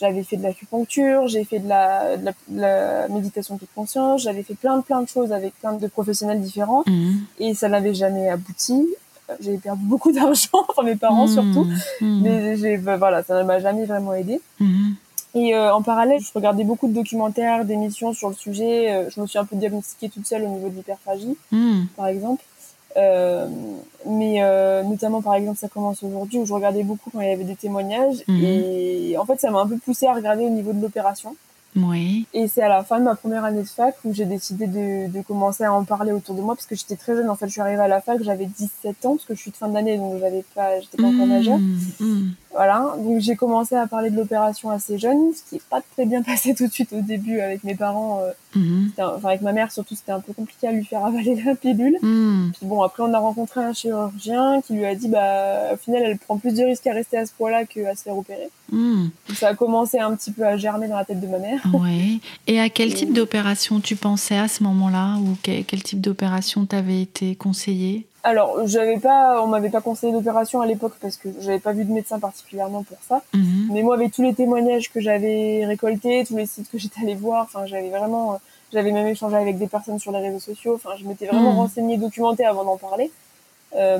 J'avais 0.00 0.22
fait 0.22 0.36
de 0.36 0.42
l'acupuncture, 0.42 1.28
j'ai 1.28 1.44
fait 1.44 1.58
de 1.58 1.68
la, 1.68 2.16
de 2.16 2.32
la, 2.54 3.08
méditation 3.08 3.56
de 3.56 3.66
conscience, 3.74 4.22
j'avais 4.22 4.42
fait 4.42 4.54
plein 4.54 4.78
de 4.78 4.82
plein 4.82 5.02
de 5.02 5.08
choses 5.08 5.32
avec 5.32 5.54
plein 5.60 5.74
de 5.74 5.86
professionnels 5.86 6.40
différents 6.40 6.84
hmm. 6.86 7.18
et 7.38 7.54
ça 7.54 7.68
n'avait 7.68 7.94
jamais 7.94 8.28
abouti 8.28 8.88
j'ai 9.40 9.58
perdu 9.58 9.84
beaucoup 9.84 10.12
d'argent, 10.18 10.64
enfin 10.68 10.82
mes 10.82 10.96
parents 10.96 11.26
mmh. 11.26 11.32
surtout, 11.32 11.66
mmh. 12.00 12.20
mais 12.22 12.56
j'ai, 12.56 12.76
bah, 12.78 12.96
voilà, 12.96 13.22
ça 13.22 13.38
ne 13.40 13.46
m'a 13.46 13.60
jamais 13.60 13.84
vraiment 13.84 14.14
aidé. 14.14 14.40
Mmh. 14.58 14.90
Et 15.34 15.54
euh, 15.54 15.72
en 15.72 15.82
parallèle, 15.82 16.20
je 16.20 16.30
regardais 16.34 16.64
beaucoup 16.64 16.88
de 16.88 16.92
documentaires, 16.92 17.64
d'émissions 17.64 18.12
sur 18.12 18.28
le 18.28 18.34
sujet. 18.34 18.92
Euh, 18.92 19.10
je 19.14 19.20
me 19.20 19.26
suis 19.26 19.38
un 19.38 19.44
peu 19.44 19.54
diagnostiquée 19.54 20.08
toute 20.08 20.26
seule 20.26 20.42
au 20.42 20.48
niveau 20.48 20.68
de 20.68 20.74
l'hyperphagie, 20.74 21.36
par 21.96 22.08
exemple. 22.08 22.42
Euh, 22.96 23.46
mais 24.06 24.42
euh, 24.42 24.82
notamment, 24.82 25.22
par 25.22 25.34
exemple, 25.34 25.58
ça 25.58 25.68
commence 25.68 26.02
aujourd'hui 26.02 26.38
où 26.38 26.46
je 26.46 26.52
regardais 26.52 26.82
beaucoup 26.82 27.10
quand 27.10 27.20
il 27.20 27.28
y 27.28 27.32
avait 27.32 27.44
des 27.44 27.56
témoignages. 27.56 28.24
Et 28.28 29.16
en 29.18 29.24
fait, 29.24 29.40
ça 29.40 29.50
m'a 29.50 29.60
un 29.60 29.66
peu 29.66 29.76
poussée 29.76 30.06
à 30.06 30.14
regarder 30.14 30.44
au 30.44 30.50
niveau 30.50 30.72
de 30.72 30.80
l'opération. 30.80 31.36
Oui. 31.76 32.26
Et 32.34 32.48
c'est 32.48 32.62
à 32.62 32.68
la 32.68 32.82
fin 32.82 32.98
de 32.98 33.04
ma 33.04 33.14
première 33.14 33.44
année 33.44 33.62
de 33.62 33.68
fac 33.68 33.94
où 34.04 34.12
j'ai 34.12 34.24
décidé 34.24 34.66
de, 34.66 35.08
de, 35.08 35.22
commencer 35.22 35.62
à 35.62 35.72
en 35.72 35.84
parler 35.84 36.10
autour 36.10 36.34
de 36.34 36.40
moi 36.40 36.56
parce 36.56 36.66
que 36.66 36.74
j'étais 36.74 36.96
très 36.96 37.14
jeune. 37.14 37.30
En 37.30 37.36
fait, 37.36 37.46
je 37.46 37.52
suis 37.52 37.60
arrivée 37.60 37.82
à 37.82 37.88
la 37.88 38.00
fac, 38.00 38.20
j'avais 38.22 38.46
17 38.46 39.06
ans 39.06 39.14
parce 39.14 39.24
que 39.24 39.34
je 39.34 39.40
suis 39.40 39.50
de 39.52 39.56
fin 39.56 39.68
d'année, 39.68 39.96
donc 39.96 40.18
j'avais 40.18 40.44
pas, 40.54 40.80
j'étais 40.80 40.96
pas 40.96 41.08
encore 41.08 41.26
majeure. 41.26 41.58
Mmh. 41.58 42.30
Voilà. 42.52 42.94
Donc 42.98 43.20
j'ai 43.20 43.36
commencé 43.36 43.74
à 43.74 43.86
parler 43.86 44.10
de 44.10 44.16
l'opération 44.16 44.70
assez 44.70 44.98
jeune, 44.98 45.32
ce 45.34 45.48
qui 45.48 45.56
est 45.56 45.68
pas 45.68 45.80
très 45.94 46.06
bien 46.06 46.22
passé 46.30 46.54
tout 46.54 46.66
de 46.66 46.72
suite 46.72 46.92
au 46.92 47.00
début 47.00 47.40
avec 47.40 47.64
mes 47.64 47.74
parents. 47.74 48.20
Euh, 48.22 48.58
mmh. 48.58 48.88
Enfin, 48.98 49.28
avec 49.28 49.42
ma 49.42 49.52
mère 49.52 49.70
surtout, 49.70 49.94
c'était 49.94 50.12
un 50.12 50.20
peu 50.20 50.32
compliqué 50.32 50.66
à 50.66 50.72
lui 50.72 50.84
faire 50.84 51.04
avaler 51.04 51.40
la 51.44 51.54
pilule. 51.54 51.96
Puis 52.00 52.66
bon, 52.66 52.82
après 52.82 53.02
on 53.02 53.12
a 53.14 53.18
rencontré 53.18 53.60
un 53.60 53.72
chirurgien 53.72 54.60
qui 54.62 54.74
lui 54.74 54.84
a 54.84 54.94
dit, 54.94 55.08
bah, 55.08 55.74
au 55.74 55.76
final, 55.76 56.02
elle 56.04 56.18
prend 56.18 56.38
plus 56.38 56.54
de 56.54 56.64
risques 56.64 56.86
à 56.86 56.92
rester 56.92 57.18
à 57.18 57.26
ce 57.26 57.32
point-là 57.32 57.64
qu'à 57.64 57.94
se 57.94 58.02
faire 58.02 58.16
opérer. 58.16 58.48
ça 59.34 59.48
a 59.48 59.54
commencé 59.54 59.98
un 59.98 60.14
petit 60.16 60.32
peu 60.32 60.44
à 60.44 60.56
germer 60.56 60.88
dans 60.88 60.96
la 60.96 61.04
tête 61.04 61.20
de 61.20 61.26
ma 61.26 61.38
mère. 61.38 61.62
Oui. 61.72 62.20
Et 62.46 62.60
à 62.60 62.68
quel 62.68 62.94
type 63.00 63.12
d'opération 63.12 63.80
tu 63.80 63.96
pensais 63.96 64.36
à 64.36 64.48
ce 64.48 64.62
moment-là 64.64 65.16
Ou 65.18 65.36
quel, 65.42 65.82
type 65.82 66.00
d'opération 66.00 66.66
t'avait 66.66 67.02
été 67.02 67.34
conseillé? 67.34 68.06
Alors, 68.22 68.66
j'avais 68.66 68.98
pas, 68.98 69.42
on 69.42 69.46
m'avait 69.46 69.70
pas 69.70 69.80
conseillé 69.80 70.12
d'opération 70.12 70.60
à 70.60 70.66
l'époque 70.66 70.94
parce 71.00 71.16
que 71.16 71.28
j'avais 71.40 71.58
pas 71.58 71.72
vu 71.72 71.84
de 71.84 71.92
médecin 71.92 72.18
particulièrement 72.18 72.82
pour 72.82 72.98
ça. 73.06 73.22
Mhm. 73.32 73.68
Mais 73.72 73.82
moi, 73.82 73.94
avec 73.94 74.12
tous 74.12 74.22
les 74.22 74.34
témoignages 74.34 74.90
que 74.92 75.00
j'avais 75.00 75.64
récoltés, 75.64 76.24
tous 76.26 76.36
les 76.36 76.46
sites 76.46 76.70
que 76.70 76.78
j'étais 76.78 77.00
allée 77.02 77.14
voir, 77.14 77.44
enfin, 77.44 77.66
j'avais 77.66 77.88
vraiment, 77.88 78.38
j'avais 78.72 78.92
même 78.92 79.06
échangé 79.06 79.36
avec 79.36 79.58
des 79.58 79.68
personnes 79.68 79.98
sur 79.98 80.12
les 80.12 80.18
réseaux 80.18 80.40
sociaux. 80.40 80.74
Enfin, 80.74 80.90
je 80.98 81.06
m'étais 81.06 81.26
vraiment 81.26 81.52
mhm. 81.52 81.58
renseignée, 81.58 81.96
documentée 81.96 82.44
avant 82.44 82.64
d'en 82.64 82.76
parler. 82.76 83.10
Euh, 83.76 83.98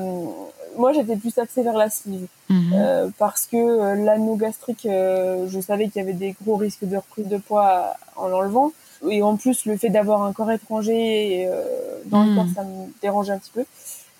moi, 0.77 0.93
j'étais 0.93 1.15
plus 1.15 1.37
axée 1.37 1.63
vers 1.63 1.77
la 1.77 1.89
sleeve 1.89 2.27
mhm. 2.49 2.73
euh, 2.73 3.09
parce 3.17 3.47
que 3.47 3.57
euh, 3.57 3.95
l'anneau 3.95 4.35
gastrique, 4.35 4.85
euh, 4.85 5.47
je 5.47 5.59
savais 5.59 5.87
qu'il 5.87 6.01
y 6.01 6.03
avait 6.03 6.13
des 6.13 6.35
gros 6.43 6.57
risques 6.57 6.85
de 6.85 6.97
reprise 6.97 7.27
de 7.27 7.37
poids 7.37 7.95
en 8.15 8.27
l'enlevant. 8.27 8.71
Et 9.09 9.23
en 9.23 9.35
plus, 9.35 9.65
le 9.65 9.77
fait 9.77 9.89
d'avoir 9.89 10.23
un 10.23 10.33
corps 10.33 10.51
étranger 10.51 11.47
euh, 11.49 11.63
dans 12.05 12.23
le 12.23 12.35
corps, 12.35 12.45
ça 12.53 12.63
me 12.63 12.87
dérangeait 13.01 13.33
un 13.33 13.39
petit 13.39 13.51
peu. 13.51 13.65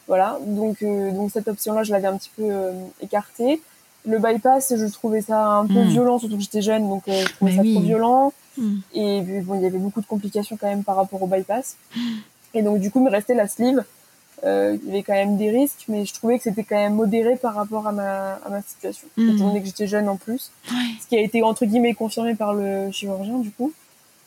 Voilà, 0.08 0.39
donc 0.46 0.84
donc 0.84 1.31
cette 1.31 1.48
option-là, 1.48 1.84
je 1.84 1.91
l'avais 1.91 2.08
un 2.08 2.17
petit 2.17 2.31
peu 2.36 2.51
écartée. 3.01 3.62
Le 4.05 4.17
bypass, 4.17 4.74
je 4.75 4.86
trouvais 4.88 5.22
ça 5.22 5.46
un 5.46 5.67
peu 5.67 5.84
mhm. 5.84 5.89
violent, 5.89 6.20
surtout 6.20 6.36
que 6.36 6.41
j'étais 6.41 6.62
jeune, 6.62 6.89
donc 6.89 7.03
je 7.08 7.34
trouvais 7.36 7.55
ça 7.55 7.63
trop 7.63 7.79
violent. 7.79 8.34
Mhm. 8.58 8.81
Et 8.93 9.22
bon, 9.41 9.55
il 9.55 9.62
y 9.62 9.65
avait 9.65 9.77
beaucoup 9.77 10.01
de 10.01 10.08
complications 10.08 10.58
quand 10.60 10.67
même 10.67 10.84
par 10.84 10.96
rapport 10.96 11.22
au 11.22 11.27
bypass. 11.27 11.77
Et 12.53 12.63
donc 12.63 12.79
du 12.79 12.91
coup, 12.91 13.00
il 13.00 13.05
me 13.05 13.12
restait 13.12 13.36
la 13.36 13.48
sleeve 13.48 13.84
euh, 14.43 14.77
il 14.81 14.88
y 14.88 14.91
avait 14.91 15.03
quand 15.03 15.13
même 15.13 15.38
des 15.38 15.51
risques, 15.51 15.86
mais 15.88 16.05
je 16.05 16.13
trouvais 16.13 16.38
que 16.38 16.43
c'était 16.43 16.63
quand 16.63 16.75
même 16.75 16.96
modéré 16.96 17.36
par 17.36 17.53
rapport 17.53 17.88
à 17.88 17.91
ma, 17.91 18.34
à 18.34 18.50
ma 18.50 18.62
situation, 18.62 19.08
mmh. 19.17 19.29
étant 19.29 19.48
donné 19.48 19.60
que 19.60 19.67
j'étais 19.67 19.88
jeune 19.88 20.10
en 20.10 20.17
plus. 20.17 20.51
Ce 20.67 21.08
qui 21.08 21.15
a 21.15 21.22
été 21.22 21.43
entre 21.43 21.65
guillemets 21.65 21.93
confirmé 21.93 22.34
par 22.36 22.53
le 22.53 22.89
chirurgien 22.91 23.38
du 23.39 23.51
coup. 23.51 23.72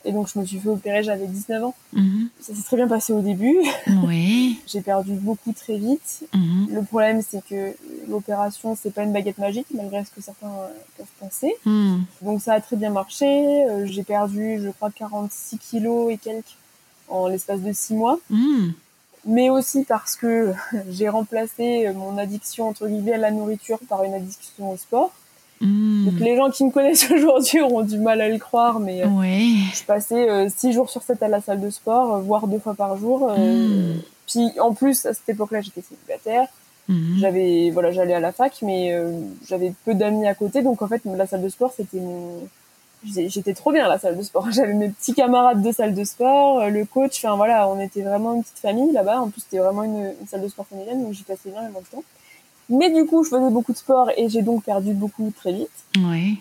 Et 0.04 0.12
donc 0.12 0.28
je 0.32 0.38
me 0.38 0.44
suis 0.44 0.58
fait 0.58 0.68
opérer, 0.68 1.02
j'avais 1.02 1.26
19 1.26 1.64
ans. 1.64 1.74
Mhm. 1.92 2.28
Ça 2.40 2.54
s'est 2.54 2.62
très 2.62 2.76
bien 2.76 2.88
passé 2.88 3.12
au 3.12 3.20
début. 3.20 3.56
Oui. 4.06 4.60
J'ai 4.66 4.82
perdu 4.82 5.12
beaucoup 5.14 5.52
très 5.52 5.78
vite. 5.78 6.24
Mhm. 6.34 6.68
Le 6.70 6.82
problème 6.82 7.22
c'est 7.22 7.44
que 7.44 7.74
l'opération 8.08 8.76
c'est 8.80 8.92
pas 8.92 9.02
une 9.02 9.12
baguette 9.12 9.38
magique 9.38 9.66
malgré 9.72 10.04
ce 10.04 10.10
que 10.10 10.20
certains 10.20 10.46
euh, 10.48 10.68
peuvent 10.98 11.06
penser. 11.20 11.54
Mhm. 11.64 12.04
Donc 12.22 12.42
ça 12.42 12.54
a 12.54 12.60
très 12.60 12.76
bien 12.76 12.90
marché. 12.90 13.26
Euh, 13.66 13.86
j'ai 13.86 14.02
perdu 14.02 14.60
je 14.62 14.68
crois 14.70 14.90
46 14.90 15.58
kilos 15.58 16.12
et 16.12 16.18
quelques 16.18 16.56
en 17.08 17.28
l'espace 17.28 17.60
de 17.60 17.72
6 17.72 17.94
mois 17.94 18.18
mais 19.26 19.48
aussi 19.50 19.84
parce 19.84 20.16
que 20.16 20.52
j'ai 20.90 21.08
remplacé 21.08 21.90
mon 21.94 22.18
addiction 22.18 22.68
entre 22.68 22.86
guillemets 22.88 23.14
à 23.14 23.18
la 23.18 23.30
nourriture 23.30 23.78
par 23.88 24.04
une 24.04 24.14
addiction 24.14 24.70
au 24.70 24.76
sport. 24.76 25.12
Mmh. 25.60 26.06
Donc 26.06 26.20
les 26.20 26.36
gens 26.36 26.50
qui 26.50 26.64
me 26.64 26.70
connaissent 26.70 27.10
aujourd'hui 27.16 27.60
auront 27.60 27.82
du 27.82 27.98
mal 27.98 28.20
à 28.20 28.28
le 28.28 28.38
croire, 28.38 28.80
mais 28.80 29.02
euh, 29.02 29.08
je 29.72 29.84
passais 29.84 30.28
euh, 30.28 30.48
six 30.54 30.72
jours 30.72 30.90
sur 30.90 31.02
7 31.02 31.22
à 31.22 31.28
la 31.28 31.40
salle 31.40 31.60
de 31.60 31.70
sport, 31.70 32.16
euh, 32.16 32.20
voire 32.20 32.46
deux 32.46 32.58
fois 32.58 32.74
par 32.74 32.96
jour. 32.96 33.30
Mmh. 33.30 34.00
Puis 34.26 34.50
en 34.60 34.74
plus 34.74 35.06
à 35.06 35.14
cette 35.14 35.28
époque-là, 35.28 35.60
j'étais 35.60 35.82
célibataire. 35.82 36.48
Mmh. 36.88 37.18
J'avais 37.18 37.70
voilà, 37.70 37.92
j'allais 37.92 38.14
à 38.14 38.20
la 38.20 38.32
fac, 38.32 38.58
mais 38.62 38.94
j'avais 39.46 39.72
peu 39.84 39.94
d'amis 39.94 40.26
à 40.26 40.34
côté, 40.34 40.62
donc 40.62 40.82
en 40.82 40.88
fait 40.88 41.02
la 41.04 41.26
salle 41.26 41.42
de 41.42 41.48
sport 41.48 41.72
c'était 41.76 42.00
mon 42.00 42.40
j'étais 43.06 43.52
trop 43.52 43.70
bien 43.70 43.84
à 43.84 43.88
la 43.88 43.98
salle 43.98 44.16
de 44.16 44.22
sport. 44.22 44.50
J'avais 44.50 44.72
mes 44.72 44.88
petits 44.88 45.12
camarades 45.12 45.60
de 45.60 45.72
salle 45.72 45.94
de 45.94 46.04
sport, 46.04 46.70
le 46.70 46.86
coach, 46.86 47.22
enfin 47.22 47.36
voilà, 47.36 47.68
on 47.68 47.78
était 47.78 48.00
vraiment 48.00 48.34
une 48.34 48.42
petite 48.42 48.60
famille 48.60 48.92
là-bas. 48.92 49.20
En 49.20 49.28
plus, 49.28 49.42
c'était 49.42 49.58
vraiment 49.58 49.82
une, 49.82 50.14
salle 50.26 50.40
de 50.40 50.48
sport 50.48 50.66
familiale, 50.66 51.02
donc 51.02 51.12
j'y 51.12 51.22
passais 51.22 51.50
bien 51.50 51.68
le 51.68 51.74
temps. 51.90 52.02
Mais 52.68 52.90
du 52.90 53.04
coup, 53.04 53.24
je 53.24 53.30
faisais 53.30 53.50
beaucoup 53.50 53.72
de 53.72 53.76
sport 53.76 54.10
et 54.16 54.28
j'ai 54.28 54.42
donc 54.42 54.64
perdu 54.64 54.92
beaucoup 54.94 55.32
très 55.36 55.52
vite. 55.52 55.70
Oui. 55.98 56.38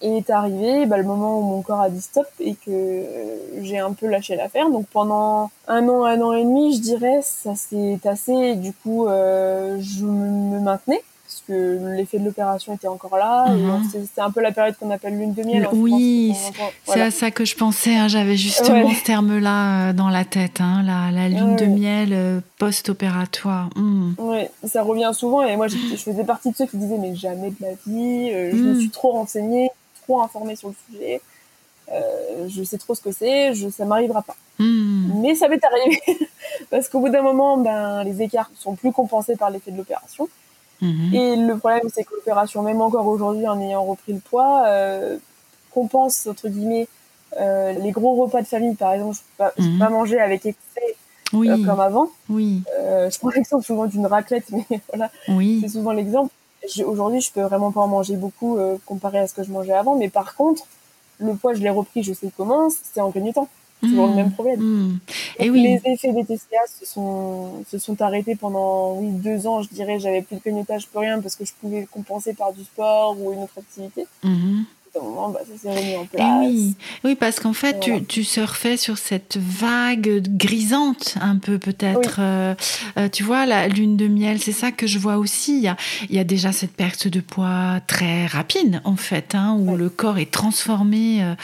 Et 0.00 0.18
est 0.18 0.30
arrivé 0.30 0.86
bah, 0.86 0.98
le 0.98 1.04
moment 1.04 1.38
où 1.38 1.42
mon 1.42 1.62
corps 1.62 1.80
a 1.80 1.88
dit 1.88 2.00
stop 2.00 2.26
et 2.38 2.54
que 2.54 3.02
j'ai 3.62 3.78
un 3.78 3.92
peu 3.92 4.06
lâché 4.06 4.36
l'affaire. 4.36 4.68
Donc 4.70 4.86
pendant 4.88 5.50
un 5.66 5.88
an, 5.88 6.04
un 6.04 6.20
an 6.20 6.32
et 6.32 6.44
demi, 6.44 6.76
je 6.76 6.80
dirais, 6.80 7.20
ça 7.22 7.54
s'est 7.54 7.98
tassé 8.02 8.32
et 8.32 8.54
du 8.56 8.72
coup, 8.72 9.06
euh, 9.06 9.78
je 9.80 10.04
me 10.04 10.60
maintenais 10.60 11.02
que 11.46 11.94
l'effet 11.96 12.18
de 12.18 12.24
l'opération 12.24 12.74
était 12.74 12.88
encore 12.88 13.16
là. 13.16 13.48
Mhm. 13.48 13.82
C'est 14.14 14.20
un 14.20 14.30
peu 14.30 14.40
la 14.40 14.52
période 14.52 14.76
qu'on 14.78 14.90
appelle 14.90 15.18
lune 15.18 15.34
de 15.34 15.42
miel. 15.42 15.64
Hein, 15.64 15.70
oui, 15.72 16.34
c'est 16.84 17.00
à 17.00 17.10
ça 17.10 17.30
que 17.30 17.44
je 17.44 17.56
pensais. 17.56 17.94
Hein. 17.94 18.08
J'avais 18.08 18.36
justement 18.36 18.90
ce 18.90 19.04
terme-là 19.04 19.90
euh, 19.90 19.92
dans 19.92 20.08
la 20.08 20.24
tête, 20.24 20.60
hein, 20.60 20.82
la, 20.84 21.10
la, 21.10 21.28
lune 21.28 21.56
de 21.56 21.66
miel 21.66 22.10
euh, 22.12 22.40
post-opératoire. 22.58 23.68
Hmm. 23.76 24.12
Oui, 24.18 24.44
ça 24.64 24.82
revient 24.82 25.10
souvent. 25.12 25.42
Et 25.42 25.56
moi, 25.56 25.68
je, 25.68 25.76
faisais 25.96 26.24
partie 26.24 26.50
de 26.50 26.56
ceux 26.56 26.66
qui 26.66 26.76
disaient 26.76 26.98
mais 26.98 27.14
jamais 27.14 27.50
de 27.50 27.56
la 27.60 27.72
vie. 27.86 28.30
Euh, 28.32 28.50
je 28.52 28.56
me 28.56 28.74
hmm. 28.74 28.80
suis 28.80 28.90
trop 28.90 29.12
renseignée, 29.12 29.70
trop 30.02 30.20
informée 30.20 30.56
sur 30.56 30.68
le 30.68 30.74
sujet. 30.90 31.20
je 32.48 32.62
sais 32.64 32.78
trop 32.78 32.94
ce 32.94 33.02
que 33.02 33.12
c'est, 33.12 33.52
ça 33.70 33.84
m'arrivera 33.84 34.22
pas. 34.22 34.36
Hmm. 34.58 35.20
Mais 35.20 35.34
ça 35.34 35.48
m'est 35.48 35.62
arrivé 35.64 36.00
parce 36.70 36.88
qu'au 36.88 37.00
bout 37.00 37.08
d'un 37.08 37.22
moment, 37.22 37.58
ben, 37.58 38.04
les 38.04 38.22
écarts 38.22 38.50
sont 38.54 38.74
plus 38.74 38.92
compensés 38.92 39.36
par 39.36 39.50
l'effet 39.50 39.70
de 39.70 39.76
l'opération. 39.76 40.28
Mhm. 40.84 41.14
Et 41.14 41.36
le 41.36 41.56
problème, 41.56 41.88
c'est 41.92 42.04
que 42.04 42.14
l'opération, 42.14 42.62
même 42.62 42.80
encore 42.80 43.06
aujourd'hui, 43.06 43.48
en 43.48 43.58
ayant 43.60 43.84
repris 43.84 44.12
le 44.12 44.20
poids, 44.20 44.64
euh, 44.66 45.16
compense, 45.72 46.26
entre 46.26 46.48
guillemets, 46.48 46.88
euh, 47.40 47.72
les 47.72 47.90
gros 47.90 48.14
repas 48.22 48.42
de 48.42 48.46
famille. 48.46 48.74
Par 48.74 48.92
exemple, 48.92 49.16
je 49.38 49.44
ne 49.44 49.50
peux, 49.50 49.62
mhm. 49.62 49.78
pas 49.78 49.88
manger 49.88 50.20
avec 50.20 50.44
excès 50.44 50.96
euh, 51.32 51.66
comme 51.66 51.80
avant. 51.80 52.08
Oui. 52.28 52.62
je 52.78 53.18
prends 53.18 53.30
l'exemple 53.34 53.64
souvent 53.64 53.86
d'une 53.86 54.06
raclette, 54.06 54.50
mais 54.50 54.66
voilà, 54.88 55.10
oui. 55.28 55.60
c'est 55.62 55.70
souvent 55.70 55.92
l'exemple. 55.92 56.30
aujourd'hui, 56.84 57.22
je 57.22 57.32
peux 57.32 57.42
vraiment 57.42 57.72
pas 57.72 57.80
en 57.80 57.88
manger 57.88 58.16
beaucoup 58.16 58.58
comparé 58.84 59.18
à 59.20 59.26
ce 59.26 59.34
que 59.34 59.42
je 59.42 59.50
mangeais 59.50 59.72
avant. 59.72 59.96
Mais 59.96 60.10
par 60.10 60.36
contre, 60.36 60.64
le 61.18 61.34
poids, 61.34 61.54
je 61.54 61.60
l'ai 61.60 61.70
repris, 61.70 62.02
je 62.02 62.12
sais 62.12 62.28
comment, 62.36 62.68
c'est 62.70 63.00
en 63.00 63.08
grignotant. 63.08 63.48
C'est 63.84 63.90
toujours 63.90 64.08
le 64.08 64.14
même 64.14 64.32
problème. 64.32 64.60
Mmh. 64.60 64.98
Et 65.38 65.50
oui. 65.50 65.62
Les 65.62 65.92
effets 65.92 66.12
des 66.12 66.24
TCA 66.24 66.66
se 66.66 66.86
sont, 66.86 67.64
se 67.68 67.78
sont 67.78 68.00
arrêtés 68.02 68.34
pendant 68.34 68.94
oui, 68.96 69.08
deux 69.10 69.46
ans, 69.46 69.62
je 69.62 69.68
dirais. 69.68 69.98
J'avais 69.98 70.22
plus 70.22 70.36
de 70.36 70.40
grignotage, 70.40 70.88
plus 70.88 70.98
rien, 70.98 71.20
parce 71.20 71.36
que 71.36 71.44
je 71.44 71.52
pouvais 71.60 71.86
compenser 71.90 72.34
par 72.34 72.52
du 72.52 72.64
sport 72.64 73.16
ou 73.20 73.32
une 73.32 73.42
autre 73.42 73.58
activité. 73.58 74.06
Mmh 74.22 74.62
moment, 75.02 75.30
bah, 75.30 75.40
ça 75.48 75.58
s'est 75.58 75.76
remis 75.76 75.96
en 75.96 76.06
place. 76.06 76.26
oui. 76.40 76.76
oui, 77.04 77.14
parce 77.14 77.40
qu'en 77.40 77.52
fait, 77.52 77.80
tu, 77.80 78.04
tu, 78.04 78.24
surfais 78.24 78.76
sur 78.76 78.98
cette 78.98 79.36
vague 79.36 80.22
grisante, 80.28 81.16
un 81.20 81.36
peu 81.36 81.58
peut-être. 81.58 82.16
Euh, 82.20 82.54
euh, 82.98 83.08
tu 83.08 83.22
vois, 83.22 83.46
la 83.46 83.68
lune 83.68 83.96
de 83.96 84.06
miel, 84.06 84.40
c'est 84.40 84.52
ça 84.52 84.72
que 84.72 84.86
je 84.86 84.98
vois 84.98 85.16
aussi. 85.16 85.56
Il 85.56 85.62
y 85.62 85.68
a, 85.68 85.76
il 86.08 86.16
y 86.16 86.18
a 86.18 86.24
déjà 86.24 86.52
cette 86.52 86.72
perte 86.72 87.08
de 87.08 87.20
poids 87.20 87.80
très 87.86 88.26
rapide, 88.26 88.80
en 88.84 88.96
fait, 88.96 89.34
hein, 89.34 89.56
où 89.58 89.76
le 89.76 89.90
corps 89.90 90.18
est 90.18 90.30
transformé 90.30 91.22
euh, 91.22 91.34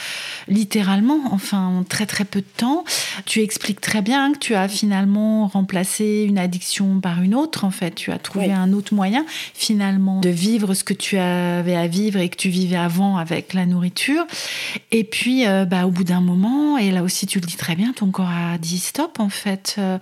littéralement, 0.47 1.19
enfin, 1.31 1.67
en 1.67 1.83
très 1.83 2.05
très 2.05 2.25
peu 2.25 2.41
de 2.41 2.45
temps. 2.57 2.83
Tu 3.25 3.41
expliques 3.41 3.81
très 3.81 4.01
bien 4.01 4.33
que 4.33 4.39
tu 4.39 4.55
as 4.55 4.67
finalement 4.67 5.47
remplacé 5.47 6.25
une 6.27 6.37
addiction 6.37 6.99
par 6.99 7.21
une 7.21 7.35
autre, 7.35 7.65
en 7.65 7.71
fait. 7.71 7.95
Tu 7.95 8.11
as 8.11 8.19
trouvé 8.19 8.51
un 8.51 8.73
autre 8.73 8.93
moyen, 8.93 9.25
finalement, 9.53 10.21
de 10.21 10.29
vivre 10.29 10.73
ce 10.73 10.83
que 10.83 10.93
tu 10.93 11.17
avais 11.17 11.75
à 11.75 11.87
vivre 11.87 12.19
et 12.19 12.29
que 12.29 12.37
tu 12.37 12.49
vivais 12.49 12.77
avant 12.77 13.17
avec 13.17 13.40
la 13.53 13.65
nourriture. 13.65 14.25
Et 14.91 15.03
puis, 15.03 15.47
euh, 15.47 15.65
bah, 15.65 15.85
au 15.85 15.91
bout 15.91 16.03
d'un 16.03 16.21
moment, 16.21 16.77
et 16.77 16.91
là 16.91 17.03
aussi 17.03 17.25
tu 17.25 17.39
le 17.39 17.45
dis 17.45 17.57
très 17.57 17.75
bien, 17.75 17.93
ton 17.93 18.11
corps 18.11 18.29
a 18.29 18.57
dit 18.57 18.79
stop 18.79 19.19
en 19.19 19.29
fait. 19.29 19.75
Euh, 19.77 19.97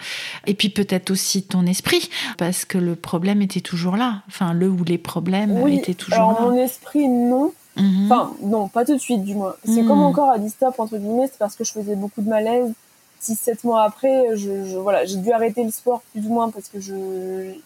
et 0.46 0.54
puis 0.54 0.70
peut-être 0.70 1.12
aussi 1.12 1.44
ton 1.44 1.66
esprit, 1.66 2.10
parce 2.38 2.66
que 2.66 2.78
le 2.78 2.96
problème 2.96 3.42
était 3.42 3.62
toujours 3.62 3.98
là. 3.98 4.22
Enfin, 4.28 4.54
le 4.54 4.70
ou 4.70 4.84
les 4.84 4.98
problèmes 4.98 5.68
étaient 5.68 5.94
toujours 5.94 6.20
alors, 6.20 6.42
Mon 6.42 6.56
esprit, 6.56 7.08
non. 7.08 7.54
Mhm. 7.76 8.06
Enfin, 8.06 8.32
non, 8.42 8.68
pas 8.68 8.86
tout 8.86 8.96
de 8.96 9.02
suite 9.02 9.24
du 9.24 9.36
moins. 9.36 9.56
C'est 9.64 9.82
mhm. 9.82 9.88
comme 9.88 10.00
mon 10.00 10.12
corps 10.12 10.32
a 10.32 10.40
dit 10.40 10.50
stop, 10.50 10.80
entre 10.80 10.98
guillemets, 10.98 11.28
c'est 11.28 11.38
parce 11.38 11.56
que 11.56 11.64
je 11.64 11.72
faisais 11.72 11.96
beaucoup 11.96 12.22
de 12.22 12.30
malaise. 12.30 12.74
6-7 13.22 13.66
mois 13.66 13.84
après, 13.84 14.38
je, 14.38 14.78
voilà, 14.78 15.06
j'ai 15.06 15.18
dû 15.18 15.32
arrêter 15.32 15.64
le 15.64 15.72
sport 15.72 16.02
plus 16.12 16.26
ou 16.26 16.30
moins 16.30 16.50
parce 16.50 16.70
que 16.70 16.80
je, 16.80 16.94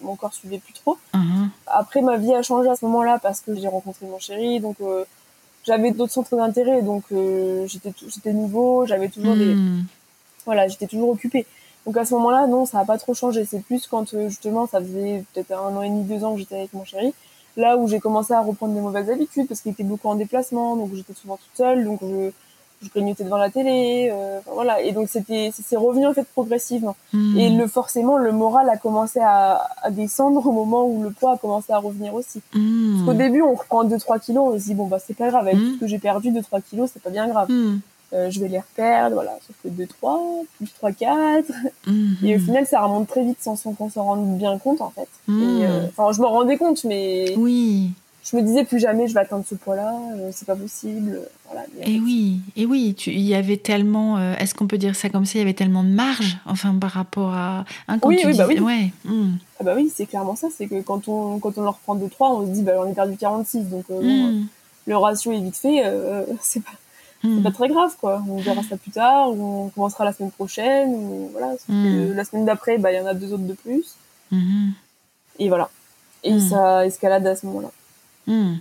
mon 0.02 0.16
corps 0.16 0.34
suivait 0.34 0.58
plus 0.58 0.74
trop. 0.74 0.98
Mhm. 1.14 1.50
Après, 1.68 2.02
ma 2.02 2.18
vie 2.18 2.34
a 2.34 2.42
changé 2.42 2.70
à 2.70 2.76
ce 2.76 2.86
moment-là 2.86 3.20
parce 3.20 3.42
que 3.42 3.56
j'ai 3.56 3.68
rencontré 3.68 4.06
mon 4.08 4.20
chéri, 4.20 4.60
donc 4.60 4.78
euh, 4.82 5.06
j'avais 5.66 5.92
d'autres 5.92 6.12
centres 6.12 6.36
d'intérêt, 6.36 6.82
donc 6.82 7.04
euh, 7.12 7.66
j'étais 7.68 7.94
j'étais 8.08 8.34
nouveau, 8.34 8.86
j'avais 8.86 9.10
toujours 9.10 9.36
des 9.36 9.56
hmm. 9.56 9.86
voilà, 10.46 10.68
j'étais 10.68 10.88
toujours 10.88 11.10
occupée. 11.10 11.46
Donc 11.86 11.98
à 11.98 12.06
ce 12.06 12.14
moment-là, 12.14 12.48
non, 12.48 12.66
ça 12.66 12.78
n'a 12.80 12.86
pas 12.86 12.98
trop 12.98 13.14
changé. 13.14 13.46
C'est 13.46 13.64
plus 13.64 13.88
quand 13.88 14.14
euh, 14.14 14.30
justement, 14.30 14.68
ça 14.68 14.80
faisait 14.80 15.24
peut-être 15.34 15.52
un 15.52 15.76
an 15.76 15.82
et 15.82 15.90
demi, 15.90 16.04
deux 16.04 16.24
ans 16.24 16.34
que 16.34 16.40
j'étais 16.40 16.56
avec 16.56 16.74
mon 16.74 16.86
chéri, 16.86 17.14
là 17.58 17.78
où 17.78 17.88
j'ai 17.88 18.00
commencé 18.00 18.34
à 18.34 18.42
reprendre 18.42 18.74
des 18.74 18.82
mauvaises 18.82 19.10
habitudes 19.10 19.48
parce 19.48 19.62
qu'il 19.62 19.72
était 19.72 19.84
beaucoup 19.84 20.08
en 20.08 20.16
déplacement, 20.16 20.76
donc 20.76 20.94
j'étais 20.94 21.14
souvent 21.14 21.38
toute 21.38 21.56
seule, 21.56 21.84
donc 21.84 22.00
je 22.02 22.32
je 22.84 22.90
grignotais 22.90 23.24
devant 23.24 23.38
la 23.38 23.50
télé, 23.50 24.10
euh, 24.12 24.40
voilà. 24.54 24.82
Et 24.82 24.92
donc 24.92 25.10
c'était, 25.10 25.52
c'est 25.54 25.76
revenu 25.76 26.08
en 26.08 26.14
fait 26.14 26.28
progressivement. 26.34 26.96
Hmm. 27.14 27.38
Et 27.38 27.50
le 27.50 27.68
forcément, 27.68 28.18
le 28.18 28.32
moral 28.32 28.70
a 28.70 28.78
commencé 28.78 29.20
à, 29.20 29.68
à, 29.82 29.92
descendre 29.92 30.46
au 30.46 30.52
moment 30.52 30.86
où 30.86 31.04
le 31.04 31.12
poids 31.12 31.34
a 31.34 31.38
commencé 31.38 31.72
à 31.74 31.78
revenir 31.78 32.14
aussi. 32.14 32.42
Hmm. 32.54 32.94
Parce 32.94 33.06
qu'au 33.06 33.14
début, 33.14 33.42
on 33.42 33.54
reprend 33.54 33.86
2-3 33.86 34.20
kilos, 34.20 34.54
on 34.54 34.60
se 34.60 34.66
dit 34.66 34.74
bon 34.74 34.88
bah 34.88 35.00
c'est 35.00 35.16
pas 35.16 35.30
grave, 35.30 35.48
avec 35.48 35.58
hmm. 35.58 35.62
tout 35.62 35.74
ce 35.76 35.80
que 35.80 35.88
j'ai 35.88 36.00
perdu 36.00 36.32
2-3 36.32 36.62
kilos, 36.62 36.90
c'est 36.94 37.02
pas 37.02 37.10
bien 37.10 37.28
grave. 37.28 37.50
Euh, 38.14 38.30
je 38.30 38.40
vais 38.40 38.48
les 38.48 38.60
reperdre, 38.60 39.16
voilà. 39.16 39.32
Sauf 39.48 39.56
que 39.64 39.70
2-3, 39.70 40.46
plus 40.58 40.72
3-4. 40.82 41.46
Et 42.24 42.36
au 42.36 42.40
final, 42.40 42.68
ça 42.68 42.82
remonte 42.82 43.08
très 43.08 43.24
vite 43.24 43.38
sans, 43.42 43.56
qu'on 43.56 43.90
s'en 43.90 44.04
rende 44.04 44.38
bien 44.38 44.58
compte 44.60 44.82
en 44.82 44.92
fait. 44.92 45.08
Euh, 45.30 45.88
enfin, 45.88 46.12
je 46.12 46.22
m'en 46.22 46.30
rendais 46.30 46.58
compte, 46.58 46.84
mais. 46.84 47.34
Oui 47.38 47.92
je 48.24 48.38
me 48.38 48.42
disais 48.42 48.64
plus 48.64 48.80
jamais 48.80 49.08
je 49.08 49.14
vais 49.14 49.20
atteindre 49.20 49.44
ce 49.46 49.56
poids-là, 49.56 49.94
euh, 50.16 50.30
c'est 50.32 50.46
pas 50.46 50.56
possible. 50.56 51.20
Voilà, 51.46 51.66
et 51.82 52.00
oui, 52.00 52.40
et 52.56 52.66
oui, 52.66 52.96
il 53.08 53.20
y 53.20 53.36
avait 53.36 53.58
tellement, 53.58 54.18
euh, 54.18 54.36
est-ce 54.36 54.56
qu'on 54.56 54.68
peut 54.68 54.78
dire 54.78 54.96
ça 54.96 55.10
comme 55.10 55.26
ça, 55.26 55.34
il 55.36 55.40
y 55.40 55.42
avait 55.42 55.54
tellement 55.54 55.84
de 55.84 55.90
marge, 55.90 56.38
enfin 56.46 56.74
par 56.76 56.92
rapport 56.92 57.34
à 57.34 57.66
un 57.88 58.00
oui, 58.04 58.20
oui, 58.26 58.38
bah 58.38 58.46
oui. 58.48 58.60
ouais. 58.60 58.94
Hmm. 59.04 59.34
Ah 59.60 59.64
bah 59.66 59.74
oui, 59.76 59.92
c'est 59.94 60.06
clairement 60.06 60.36
ça, 60.36 60.48
c'est 60.56 60.68
que 60.68 60.82
quand 60.82 61.08
on 61.10 61.40
quand 61.40 61.58
on 61.58 61.64
leur 61.64 61.76
reprend 61.76 61.96
2 61.96 62.08
3, 62.08 62.32
on 62.32 62.48
se 62.48 62.52
dit 62.52 62.62
bah 62.62 62.74
j'en 62.76 62.90
ai 62.90 62.94
perdu 62.94 63.18
46 63.18 63.66
donc 63.66 63.86
euh, 63.92 64.02
hmm. 64.02 64.48
le 64.86 64.98
ratio 64.98 65.34
est 65.34 65.42
vite 65.42 65.58
fait, 65.58 65.84
c'est 66.42 66.64
pas 66.64 66.72
hmm. 67.24 67.44
pas 67.44 67.52
très 67.52 67.68
grave 67.68 67.94
quoi. 68.00 68.24
On 68.30 68.38
verra 68.38 68.64
ça 68.64 68.78
plus 68.78 68.92
tard, 68.92 69.32
ou 69.32 69.66
on 69.66 69.70
commencera 69.70 70.06
la 70.06 70.14
semaine 70.14 70.32
prochaine 70.32 70.90
ou 70.90 71.30
voilà, 71.34 71.56
la 71.68 72.24
semaine 72.24 72.46
d'après 72.46 72.78
bah 72.78 72.94
il 72.94 72.96
y 72.96 73.02
en 73.02 73.06
a 73.06 73.14
deux 73.14 73.34
autres 73.34 73.44
de 73.44 73.54
plus. 73.54 73.96
Et 75.40 75.50
voilà. 75.50 75.70
Et 76.24 76.40
ça 76.40 76.86
escalade 76.86 77.28
à 77.28 77.36
ce 77.36 77.46
moment-là. 77.48 77.70
Hmm. 78.28 78.56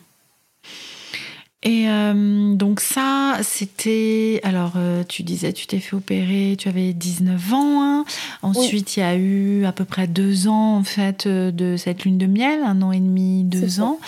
Et 1.65 1.89
euh, 1.89 2.55
donc 2.55 2.81
ça, 2.81 3.37
c'était... 3.43 4.41
Alors, 4.43 4.73
euh, 4.77 5.05
tu 5.09 5.23
disais, 5.23 5.53
tu 5.53 5.69
t'es 5.69 5.79
fait 5.79 5.95
opérer, 5.95 6.57
tu 6.59 6.69
avais 6.69 6.93
19 6.93 7.55
ans. 7.55 7.83
Hein. 7.83 8.05
Ensuite, 8.43 8.97
il 8.97 9.01
y 9.01 9.03
a 9.05 9.15
eu 9.15 9.65
à 9.65 9.71
peu 9.71 9.85
près 9.85 10.09
deux 10.09 10.49
ans, 10.49 10.77
en 10.77 10.83
fait, 10.83 11.27
euh, 11.27 11.53
de 11.53 11.77
cette 11.77 12.05
lune 12.05 12.19
de 12.19 12.27
miel, 12.27 12.63
un 12.65 12.83
an 12.83 12.91
et 12.91 12.99
demi, 12.99 13.45
deux 13.45 13.81
ans. 13.81 14.01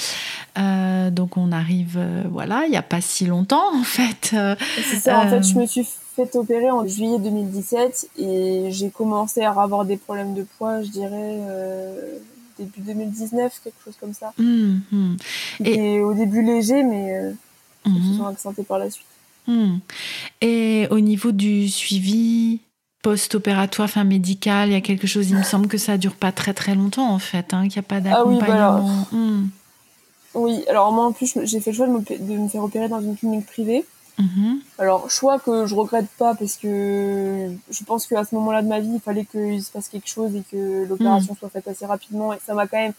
donc, 1.12 1.36
on 1.36 1.52
arrive, 1.52 2.00
voilà, 2.28 2.64
il 2.66 2.70
n'y 2.70 2.76
a 2.76 2.82
pas 2.82 3.00
si 3.00 3.26
longtemps, 3.26 3.72
en 3.72 3.84
fait. 3.84 4.34
C'est 4.90 4.96
ça, 4.96 5.20
en 5.20 5.28
fait, 5.28 5.44
je 5.44 5.54
me 5.54 5.66
suis 5.66 5.86
fait 6.16 6.34
opérer 6.34 6.70
en 6.72 6.86
juillet 6.86 7.18
2017 7.20 8.08
et 8.18 8.66
j'ai 8.70 8.90
commencé 8.90 9.42
à 9.42 9.50
avoir 9.50 9.84
des 9.84 9.96
problèmes 9.96 10.34
de 10.34 10.44
poids, 10.58 10.82
je 10.82 10.88
dirais 10.88 11.40
début 12.58 12.80
2019, 12.80 13.60
quelque 13.62 13.84
chose 13.84 13.94
comme 13.98 14.14
ça. 14.14 14.32
Mmh, 14.38 14.76
mmh. 14.90 15.16
Et 15.64 16.00
au 16.00 16.14
début 16.14 16.42
léger, 16.42 16.82
mais 16.82 17.16
euh, 17.16 17.32
se 17.86 18.16
sont 18.16 18.26
accentés 18.26 18.64
par 18.64 18.78
la 18.78 18.90
suite. 18.90 19.06
Mmh. 19.46 19.76
Et 20.40 20.86
au 20.90 21.00
niveau 21.00 21.32
du 21.32 21.68
suivi 21.68 22.60
post-opératoire, 23.02 23.86
enfin 23.86 24.04
médical, 24.04 24.70
il 24.70 24.72
y 24.72 24.76
a 24.76 24.80
quelque 24.80 25.06
chose, 25.06 25.28
il 25.28 25.36
me 25.36 25.42
semble 25.42 25.68
que 25.68 25.76
ça 25.76 25.98
dure 25.98 26.14
pas 26.14 26.32
très 26.32 26.54
très 26.54 26.74
longtemps 26.74 27.10
en 27.10 27.18
fait, 27.18 27.52
hein, 27.52 27.68
qu'il 27.68 27.80
n'y 27.80 27.86
a 27.86 27.88
pas 27.88 28.00
d'accompagnement. 28.00 28.88
Ah 28.88 29.06
oui, 29.12 29.18
mmh. 29.18 29.50
oui, 30.34 30.64
alors 30.68 30.90
moi 30.92 31.04
en 31.04 31.12
plus 31.12 31.38
j'ai 31.42 31.60
fait 31.60 31.72
le 31.72 31.76
choix 31.76 31.86
de 31.86 31.92
me, 31.92 32.00
de 32.00 32.38
me 32.38 32.48
faire 32.48 32.64
opérer 32.64 32.88
dans 32.88 33.00
une 33.00 33.16
clinique 33.16 33.46
privée. 33.46 33.84
Mhm. 34.18 34.60
Alors, 34.78 35.10
choix 35.10 35.38
que 35.38 35.66
je 35.66 35.74
regrette 35.74 36.08
pas 36.18 36.34
parce 36.34 36.56
que 36.56 37.50
je 37.70 37.84
pense 37.84 38.06
qu'à 38.06 38.24
ce 38.24 38.34
moment-là 38.36 38.62
de 38.62 38.68
ma 38.68 38.80
vie, 38.80 38.92
il 38.94 39.00
fallait 39.00 39.24
qu'il 39.24 39.62
se 39.62 39.70
passe 39.70 39.88
quelque 39.88 40.08
chose 40.08 40.34
et 40.36 40.42
que 40.50 40.84
l'opération 40.84 41.32
mhm. 41.32 41.38
soit 41.38 41.48
faite 41.48 41.68
assez 41.68 41.86
rapidement. 41.86 42.32
Et 42.32 42.38
ça 42.44 42.54
m'a 42.54 42.66
quand 42.66 42.78
même, 42.78 42.92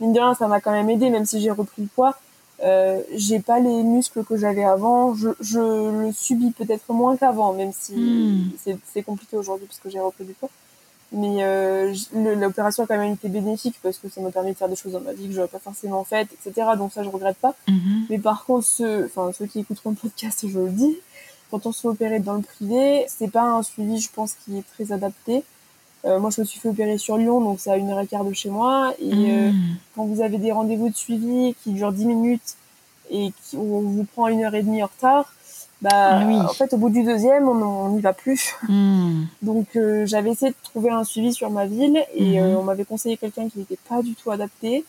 mine 0.00 0.12
de 0.12 0.18
rien, 0.18 0.34
ça 0.34 0.48
m'a 0.48 0.60
quand 0.60 0.72
même 0.72 0.88
aidé, 0.88 1.10
même 1.10 1.26
si 1.26 1.40
j'ai 1.40 1.50
repris 1.50 1.82
le 1.82 1.88
poids. 1.88 2.16
Euh, 2.64 3.02
j'ai 3.14 3.40
pas 3.40 3.58
les 3.58 3.82
muscles 3.82 4.24
que 4.24 4.36
j'avais 4.36 4.64
avant. 4.64 5.14
Je, 5.14 5.30
je 5.40 5.58
le 6.06 6.12
subis 6.12 6.52
peut-être 6.52 6.92
moins 6.92 7.16
qu'avant, 7.16 7.52
même 7.52 7.72
si 7.72 7.94
mhm. 7.94 8.78
c'est 8.84 9.02
compliqué 9.02 9.36
aujourd'hui 9.36 9.66
parce 9.66 9.80
que 9.80 9.90
j'ai 9.90 10.00
repris 10.00 10.24
du 10.24 10.32
poids. 10.32 10.50
Mais 11.12 11.44
euh, 11.44 11.94
l'opération 12.14 12.84
a 12.84 12.86
quand 12.86 12.96
même 12.96 13.12
été 13.12 13.28
bénéfique 13.28 13.76
parce 13.82 13.98
que 13.98 14.08
ça 14.08 14.20
m'a 14.22 14.30
permis 14.30 14.52
de 14.52 14.56
faire 14.56 14.68
des 14.68 14.76
choses 14.76 14.92
dans 14.92 15.00
ma 15.00 15.12
vie 15.12 15.28
que 15.28 15.34
j'aurais 15.34 15.48
pas 15.48 15.58
forcément 15.58 16.04
faites, 16.04 16.28
etc. 16.32 16.68
Donc 16.78 16.92
ça, 16.92 17.02
je 17.02 17.10
regrette 17.10 17.36
pas. 17.36 17.54
Mhm. 17.68 18.06
Mais 18.08 18.18
par 18.18 18.46
contre, 18.46 18.66
ceux, 18.66 19.04
enfin, 19.04 19.30
ceux 19.36 19.46
qui 19.46 19.60
écouteront 19.60 19.90
le 19.90 19.96
podcast, 19.96 20.46
je 20.48 20.58
le 20.58 20.70
dis, 20.70 20.96
quand 21.50 21.66
on 21.66 21.72
se 21.72 21.82
fait 21.82 21.88
opérer 21.88 22.18
dans 22.18 22.34
le 22.34 22.42
privé, 22.42 23.04
c'est 23.08 23.30
pas 23.30 23.42
un 23.42 23.62
suivi, 23.62 24.00
je 24.00 24.08
pense, 24.10 24.34
qui 24.34 24.56
est 24.56 24.64
très 24.74 24.90
adapté. 24.90 25.44
Euh, 26.06 26.18
moi, 26.18 26.30
je 26.30 26.40
me 26.40 26.46
suis 26.46 26.58
fait 26.58 26.70
opérer 26.70 26.96
sur 26.96 27.18
Lyon, 27.18 27.42
donc 27.42 27.60
c'est 27.60 27.70
à 27.70 27.76
une 27.76 27.90
heure 27.90 28.00
et 28.00 28.06
quart 28.06 28.24
de 28.24 28.32
chez 28.32 28.48
moi. 28.48 28.94
Et 28.98 29.12
euh, 29.12 29.52
mhm. 29.52 29.76
quand 29.94 30.06
vous 30.06 30.22
avez 30.22 30.38
des 30.38 30.50
rendez-vous 30.50 30.88
de 30.88 30.96
suivi 30.96 31.54
qui 31.62 31.72
durent 31.72 31.92
10 31.92 32.06
minutes 32.06 32.56
et 33.10 33.32
qui, 33.44 33.56
on 33.56 33.80
vous 33.80 34.04
prend 34.04 34.28
une 34.28 34.42
heure 34.44 34.54
et 34.54 34.62
demie 34.62 34.82
en 34.82 34.86
retard, 34.86 35.32
bah, 35.82 35.90
ah 35.92 36.44
en 36.44 36.54
fait, 36.54 36.72
au 36.74 36.76
bout 36.76 36.90
du 36.90 37.02
deuxième, 37.02 37.48
on 37.48 37.88
n'y 37.90 38.00
va 38.00 38.12
plus. 38.12 38.54
Hmm. 38.68 39.24
Donc, 39.42 39.66
euh, 39.74 40.06
j'avais 40.06 40.30
essayé 40.30 40.52
de 40.52 40.56
trouver 40.62 40.90
un 40.90 41.02
suivi 41.02 41.32
sur 41.32 41.50
ma 41.50 41.66
ville 41.66 42.00
et 42.14 42.40
hmm. 42.40 42.44
euh, 42.44 42.56
on 42.58 42.62
m'avait 42.62 42.84
conseillé 42.84 43.16
quelqu'un 43.16 43.48
qui 43.48 43.58
n'était 43.58 43.78
pas 43.88 44.00
du 44.00 44.14
tout 44.14 44.30
adapté. 44.30 44.84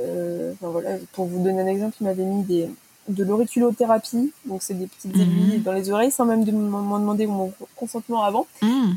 Euh, 0.00 0.52
enfin, 0.52 0.70
voilà, 0.70 0.90
pour 1.12 1.26
vous 1.26 1.42
donner 1.42 1.62
un 1.62 1.66
exemple, 1.66 1.96
il 2.00 2.04
m'avait 2.04 2.22
mis 2.22 2.44
des, 2.44 2.70
de 3.08 3.24
l'auriculothérapie, 3.24 4.32
donc 4.46 4.62
c'est 4.62 4.74
des 4.74 4.86
petites 4.86 5.16
aiguilles 5.16 5.58
hmm. 5.58 5.62
dans 5.62 5.72
les 5.72 5.90
oreilles 5.90 6.12
sans 6.12 6.26
même 6.26 6.48
m'en 6.48 7.00
demander 7.00 7.26
mon 7.26 7.52
consentement 7.74 8.22
avant. 8.22 8.46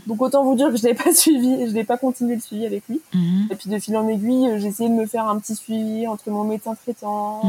Donc 0.06 0.22
autant 0.22 0.44
vous 0.44 0.56
dire 0.56 0.70
que 0.70 0.78
je 0.78 0.84
l'ai 0.84 0.94
pas 0.94 1.12
suivi, 1.16 1.68
je 1.68 1.74
n'ai 1.74 1.84
pas 1.84 1.98
continué 1.98 2.36
le 2.36 2.42
suivi 2.42 2.64
avec 2.68 2.84
lui. 2.88 3.02
Et 3.50 3.56
puis 3.56 3.72
de 3.72 3.80
fil 3.80 3.98
en 3.98 4.08
aiguille, 4.08 4.60
j'ai 4.60 4.68
essayé 4.68 4.88
de 4.88 4.94
me 4.94 5.08
faire 5.08 5.28
un 5.28 5.40
petit 5.40 5.56
suivi 5.56 6.08
entre 6.08 6.30
mon 6.30 6.44
médecin 6.44 6.76
traitant, 6.76 7.42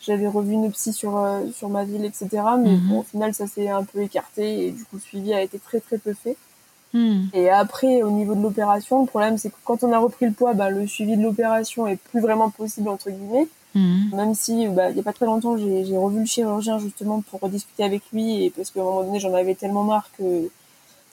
j'avais 0.00 0.26
revu 0.26 0.52
une 0.52 0.70
psy 0.72 0.92
sur 0.92 1.16
euh, 1.16 1.40
sur 1.52 1.68
ma 1.68 1.84
ville, 1.84 2.04
etc. 2.04 2.28
Mais 2.58 2.76
mhm. 2.76 2.92
au 2.92 3.02
final, 3.02 3.34
ça 3.34 3.46
s'est 3.46 3.68
un 3.68 3.84
peu 3.84 4.00
écarté 4.02 4.66
et 4.66 4.70
du 4.70 4.84
coup, 4.84 4.96
le 4.96 5.00
suivi 5.00 5.34
a 5.34 5.42
été 5.42 5.58
très 5.58 5.80
très 5.80 5.98
peu 5.98 6.14
fait. 6.14 6.36
Hmm. 6.92 7.26
Et 7.32 7.48
après, 7.48 8.02
au 8.02 8.10
niveau 8.10 8.34
de 8.34 8.42
l'opération, 8.42 9.00
le 9.00 9.06
problème, 9.06 9.38
c'est 9.38 9.50
que 9.50 9.56
quand 9.64 9.84
on 9.84 9.92
a 9.92 9.98
repris 9.98 10.26
le 10.26 10.32
poids, 10.32 10.54
bah, 10.54 10.70
le 10.70 10.86
suivi 10.86 11.16
de 11.16 11.22
l'opération 11.22 11.86
est 11.86 11.96
plus 11.96 12.20
vraiment 12.20 12.50
possible 12.50 12.88
entre 12.88 13.10
guillemets. 13.10 13.48
Hmm. 13.74 14.16
Même 14.16 14.34
si, 14.34 14.66
bah, 14.66 14.90
il 14.90 14.96
y 14.96 15.00
a 15.00 15.02
pas 15.04 15.12
très 15.12 15.26
longtemps, 15.26 15.56
j'ai, 15.56 15.96
revu 15.96 16.20
le 16.20 16.26
chirurgien 16.26 16.78
justement 16.80 17.22
pour 17.30 17.40
rediscuter 17.40 17.84
avec 17.84 18.02
lui 18.12 18.44
et 18.44 18.50
parce 18.50 18.70
qu'à 18.70 18.80
un 18.80 18.84
moment 18.84 19.04
donné, 19.04 19.20
j'en 19.20 19.32
avais 19.34 19.54
tellement 19.54 19.84
marre 19.84 20.10
que 20.18 20.50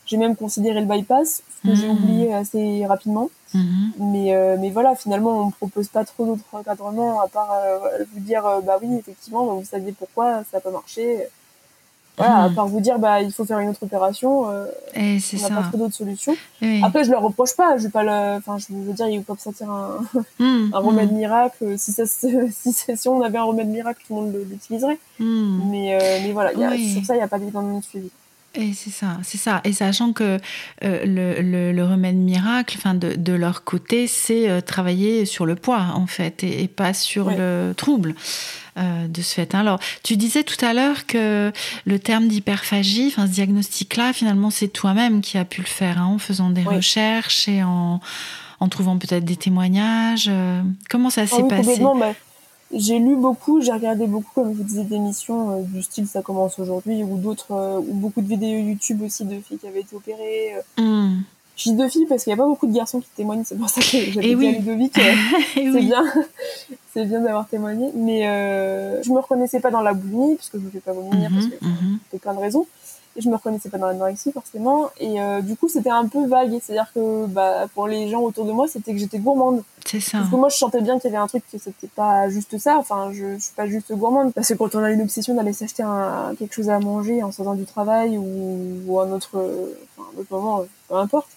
J'ai 0.07 0.17
même 0.17 0.35
considéré 0.35 0.79
le 0.79 0.85
bypass, 0.87 1.43
ce 1.61 1.67
que 1.69 1.75
j'ai 1.75 1.87
Mhm. 1.87 1.91
oublié 1.97 2.33
assez 2.33 2.85
rapidement. 2.85 3.29
Mhm. 3.53 3.91
Mais, 3.99 4.33
euh, 4.35 4.55
mais 4.59 4.69
voilà, 4.69 4.95
finalement, 4.95 5.41
on 5.41 5.45
ne 5.47 5.51
propose 5.51 5.89
pas 5.89 6.05
trop 6.05 6.25
d'autres 6.25 6.43
encadrements 6.53 7.19
à 7.21 7.27
part 7.27 7.51
euh, 7.53 8.03
vous 8.13 8.19
dire, 8.21 8.45
euh, 8.45 8.61
bah 8.61 8.77
oui, 8.81 8.95
effectivement, 8.97 9.45
vous 9.45 9.65
saviez 9.65 9.91
pourquoi, 9.91 10.43
ça 10.49 10.57
n'a 10.57 10.59
pas 10.61 10.71
marché. 10.71 11.27
Voilà, 12.17 12.37
à 12.45 12.49
Mhm. 12.49 12.55
part 12.55 12.67
vous 12.67 12.79
dire, 12.79 12.97
bah 12.97 13.21
il 13.21 13.31
faut 13.31 13.45
faire 13.45 13.59
une 13.59 13.69
autre 13.69 13.83
opération, 13.83 14.49
euh, 14.49 14.65
Et 14.95 15.17
on 15.37 15.41
n'a 15.41 15.49
pas 15.55 15.67
trop 15.67 15.77
d'autres 15.77 15.93
solutions. 15.93 16.35
Oui. 16.63 16.81
Après, 16.83 17.03
je 17.03 17.11
leur 17.11 17.21
reproche 17.21 17.55
pas, 17.55 17.77
je 17.77 17.83
vais 17.83 17.89
pas 17.89 18.01
le, 18.03 18.37
enfin, 18.37 18.57
je 18.57 18.73
veux 18.73 18.93
dire, 18.93 19.07
ils 19.07 19.21
peuvent 19.21 19.37
sortir 19.39 19.69
un, 19.69 19.99
un 20.39 20.79
remède 20.79 21.11
miracle. 21.11 21.77
Si 21.77 21.91
ça, 21.91 22.05
si, 22.07 22.73
si 22.73 23.07
on 23.09 23.21
avait 23.21 23.37
un 23.37 23.43
remède 23.43 23.67
miracle, 23.67 24.01
tout 24.07 24.15
le 24.15 24.21
monde 24.21 24.35
l'utiliserait. 24.49 24.97
Mais, 25.19 25.93
euh, 26.01 26.19
mais 26.23 26.31
voilà, 26.31 26.53
il 26.53 26.59
y 26.59 26.63
a- 26.63 26.69
Oui. 26.71 26.93
sur 26.93 27.05
ça, 27.05 27.13
il 27.13 27.17
n'y 27.17 27.23
a 27.23 27.27
pas 27.27 27.37
d'énormément 27.39 27.79
de 27.79 27.83
suivi. 27.83 28.09
Et 28.59 28.73
c'est 28.73 28.89
ça, 28.89 29.19
c'est 29.23 29.37
ça. 29.37 29.61
Et 29.65 29.71
sachant 29.73 30.13
que 30.13 30.39
euh, 30.83 31.05
le, 31.05 31.41
le- 31.41 31.71
le 31.71 31.83
remède 31.85 32.15
miracle, 32.15 32.75
enfin 32.79 32.95
de, 32.95 33.13
de 33.15 33.33
leur 33.33 33.63
côté, 33.63 34.07
c'est 34.07 34.49
euh, 34.49 34.61
travailler 34.61 35.25
sur 35.25 35.45
le 35.45 35.55
poids 35.55 35.91
en 35.93 36.07
fait, 36.07 36.43
et, 36.43 36.63
et 36.63 36.67
pas 36.67 36.93
sur 36.93 37.27
Ouais. 37.27 37.35
le 37.37 37.73
trouble 37.77 38.15
euh, 38.77 39.07
de 39.07 39.21
ce 39.21 39.35
fait. 39.35 39.53
Alors, 39.53 39.79
tu 40.03 40.17
disais 40.17 40.43
tout 40.43 40.63
à 40.65 40.73
l'heure 40.73 41.05
que 41.05 41.51
le 41.85 41.99
terme 41.99 42.27
d'hyperphagie, 42.27 43.07
enfin 43.07 43.27
ce 43.27 43.31
diagnostic-là, 43.33 44.11
finalement, 44.13 44.49
c'est 44.49 44.67
toi-même 44.69 45.21
qui 45.21 45.37
as 45.37 45.45
pu 45.45 45.61
le 45.61 45.67
faire 45.67 46.01
hein, 46.01 46.05
en 46.05 46.17
faisant 46.17 46.49
des 46.49 46.63
recherches 46.63 47.47
et 47.47 47.61
en, 47.63 47.99
en 48.59 48.67
trouvant 48.69 48.97
peut-être 48.97 49.25
des 49.25 49.35
témoignages. 49.35 50.27
euh, 50.29 50.61
comment 50.89 51.09
ça 51.11 51.23
Ah 51.23 51.27
s'est 51.27 51.41
oui, 51.43 51.47
passé? 51.49 51.63
complètement. 51.63 51.95
bah, 51.95 52.13
j'ai 52.73 52.99
lu 52.99 53.15
beaucoup, 53.15 53.61
j'ai 53.61 53.71
regardé 53.71 54.07
beaucoup, 54.07 54.31
comme 54.35 54.51
je 54.53 54.57
vous 54.57 54.63
disais, 54.63 54.83
d'émissions 54.83 55.51
euh, 55.51 55.61
du 55.63 55.81
style 55.83 56.07
Ça 56.07 56.21
commence 56.21 56.59
aujourd'hui 56.59 57.03
ou 57.03 57.17
d'autres, 57.17 57.51
euh, 57.53 57.79
ou 57.79 57.93
beaucoup 57.93 58.21
de 58.21 58.27
vidéos 58.27 58.59
YouTube 58.59 59.01
aussi 59.03 59.23
de 59.25 59.39
filles 59.39 59.57
qui 59.57 59.67
avaient 59.67 59.81
été 59.81 59.95
opérées. 59.95 60.53
Hum. 60.77 61.23
Je 61.55 61.71
dis 61.71 61.75
de 61.75 61.87
filles 61.87 62.05
parce 62.07 62.23
qu'il 62.23 62.31
n'y 62.33 62.39
a 62.39 62.43
pas 62.43 62.47
beaucoup 62.47 62.67
de 62.67 62.73
garçons 62.73 62.99
qui 62.99 63.07
témoignent, 63.15 63.43
c'est 63.43 63.57
pour 63.57 63.67
ça 63.69 63.81
que 63.81 63.87
j'avais 64.11 64.27
Eh 64.29 64.35
dit 64.35 64.35
oui. 64.35 64.47
à 64.47 64.51
Ludovic. 64.51 64.93
Eh 64.99 65.01
c'est 65.55 65.69
oui. 65.71 65.85
bien, 65.87 66.03
c'est 66.93 67.05
bien 67.05 67.21
d'avoir 67.21 67.47
témoigné. 67.47 67.89
Mais 67.95 68.21
je 69.03 69.09
me 69.11 69.17
reconnaissais 69.19 69.59
pas 69.59 69.71
dans 69.71 69.81
la 69.81 69.93
boulimie, 69.93 70.35
parce 70.35 70.49
que 70.49 70.59
je 70.59 70.65
ne 70.65 70.69
fais 70.69 70.79
pas 70.79 70.93
vomir, 70.93 71.31
parce 71.33 71.45
Mhm, 71.45 71.51
que 71.51 72.09
pour 72.11 72.19
plein 72.19 72.33
de 72.35 72.39
raisons. 72.39 72.65
Et 73.17 73.21
je 73.21 73.29
me 73.29 73.35
reconnaissais 73.35 73.69
pas 73.69 73.79
dans 73.79 73.87
l'anorexie, 73.87 74.31
forcément. 74.31 74.91
Et 74.99 75.19
euh, 75.19 75.41
du 75.41 75.55
coup, 75.55 75.67
c'était 75.67 75.89
un 75.89 76.05
peu 76.07 76.27
vague. 76.27 76.51
C'est-à-dire 76.61 76.91
que 76.93 77.25
bah, 77.25 77.65
pour 77.73 77.87
les 77.87 78.09
gens 78.09 78.21
autour 78.21 78.45
de 78.45 78.51
moi, 78.51 78.67
c'était 78.67 78.91
que 78.93 78.99
j'étais 78.99 79.17
gourmande. 79.17 79.63
C'est 79.85 79.99
ça. 79.99 80.19
Parce 80.19 80.29
que 80.29 80.35
moi, 80.35 80.49
je 80.49 80.55
sentais 80.57 80.81
bien 80.81 80.99
qu'il 80.99 81.09
y 81.11 81.13
avait 81.15 81.23
un 81.23 81.27
truc 81.27 81.43
que 81.51 81.57
c'était 81.57 81.87
pas 81.87 82.29
juste 82.29 82.57
ça. 82.59 82.77
Enfin, 82.77 83.09
je, 83.11 83.33
je 83.37 83.43
suis 83.43 83.55
pas 83.55 83.65
juste 83.65 83.91
gourmande. 83.91 84.33
Parce 84.33 84.49
que 84.49 84.53
quand 84.53 84.75
on 84.75 84.83
a 84.83 84.91
une 84.91 85.01
obsession 85.01 85.33
d'aller 85.33 85.53
s'acheter 85.53 85.81
un, 85.81 86.35
quelque 86.37 86.53
chose 86.53 86.69
à 86.69 86.79
manger 86.79 87.23
en 87.23 87.31
sortant 87.31 87.55
du 87.55 87.65
travail 87.65 88.19
ou, 88.19 88.81
ou 88.87 88.99
un 88.99 89.11
autre, 89.11 89.31
euh, 89.35 89.73
enfin, 89.97 90.09
un 90.15 90.19
autre 90.21 90.31
moment, 90.31 90.59
euh, 90.59 90.65
peu 90.87 90.95
importe. 90.95 91.27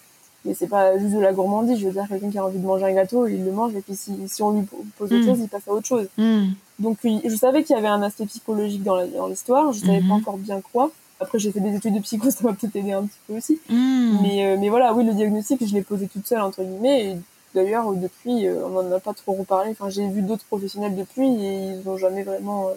Mais 0.45 0.53
c'est 0.55 0.67
pas 0.67 0.97
juste 0.99 1.13
de 1.15 1.19
la 1.19 1.33
gourmandise. 1.33 1.79
Je 1.79 1.85
veux 1.87 1.93
dire, 1.93 2.07
quelqu'un 2.07 2.29
qui 2.29 2.37
a 2.37 2.45
envie 2.45 2.59
de 2.59 2.65
manger 2.65 2.85
un 2.85 2.93
gâteau, 2.93 3.25
il 3.27 3.43
le 3.43 3.51
mange. 3.51 3.73
Et 3.75 3.81
puis 3.81 3.95
si, 3.95 4.11
si 4.27 4.43
on 4.43 4.51
lui 4.51 4.67
pose 4.99 5.11
autre 5.13 5.23
Mm. 5.23 5.25
chose, 5.25 5.39
il 5.39 5.47
passe 5.49 5.67
à 5.67 5.71
autre 5.71 5.87
chose. 5.87 6.07
Hum. 6.19 6.49
Donc 6.77 6.97
oui, 7.03 7.21
je 7.25 7.35
savais 7.35 7.63
qu'il 7.63 7.75
y 7.75 7.79
avait 7.79 7.87
un 7.87 8.01
aspect 8.03 8.25
psychologique 8.25 8.83
dans 8.83 9.27
l'histoire. 9.27 9.71
Je 9.71 9.79
savais 9.79 10.01
Mhm. 10.01 10.07
pas 10.09 10.13
encore 10.15 10.37
bien 10.37 10.59
quoi. 10.73 10.91
Après, 11.21 11.39
j'ai 11.39 11.51
fait 11.51 11.59
des 11.61 11.75
études 11.75 11.93
de 11.93 11.99
psycho, 12.01 12.29
ça 12.31 12.39
m'a 12.43 12.53
peut-être 12.53 12.75
aidé 12.75 12.91
un 12.93 13.03
petit 13.03 13.19
peu 13.27 13.37
aussi. 13.37 13.59
Hum. 13.69 14.19
Mais, 14.21 14.45
euh, 14.45 14.57
mais 14.59 14.69
voilà, 14.69 14.93
oui, 14.93 15.05
le 15.05 15.13
diagnostic, 15.13 15.65
je 15.65 15.73
l'ai 15.73 15.81
posé 15.83 16.07
toute 16.07 16.27
seule, 16.27 16.41
entre 16.41 16.63
guillemets. 16.63 17.11
Et 17.11 17.17
d'ailleurs, 17.55 17.91
depuis, 17.93 18.47
euh, 18.47 18.65
on 18.65 18.69
n'en 18.83 18.91
a 18.95 18.99
pas 18.99 19.13
trop 19.13 19.33
reparlé. 19.33 19.71
Enfin, 19.71 19.89
j'ai 19.89 20.07
vu 20.07 20.21
d'autres 20.21 20.45
professionnels 20.45 20.95
depuis 20.95 21.27
et 21.27 21.71
ils 21.73 21.81
n'ont 21.85 21.97
jamais 21.97 22.23
vraiment 22.23 22.67
euh, 22.69 22.73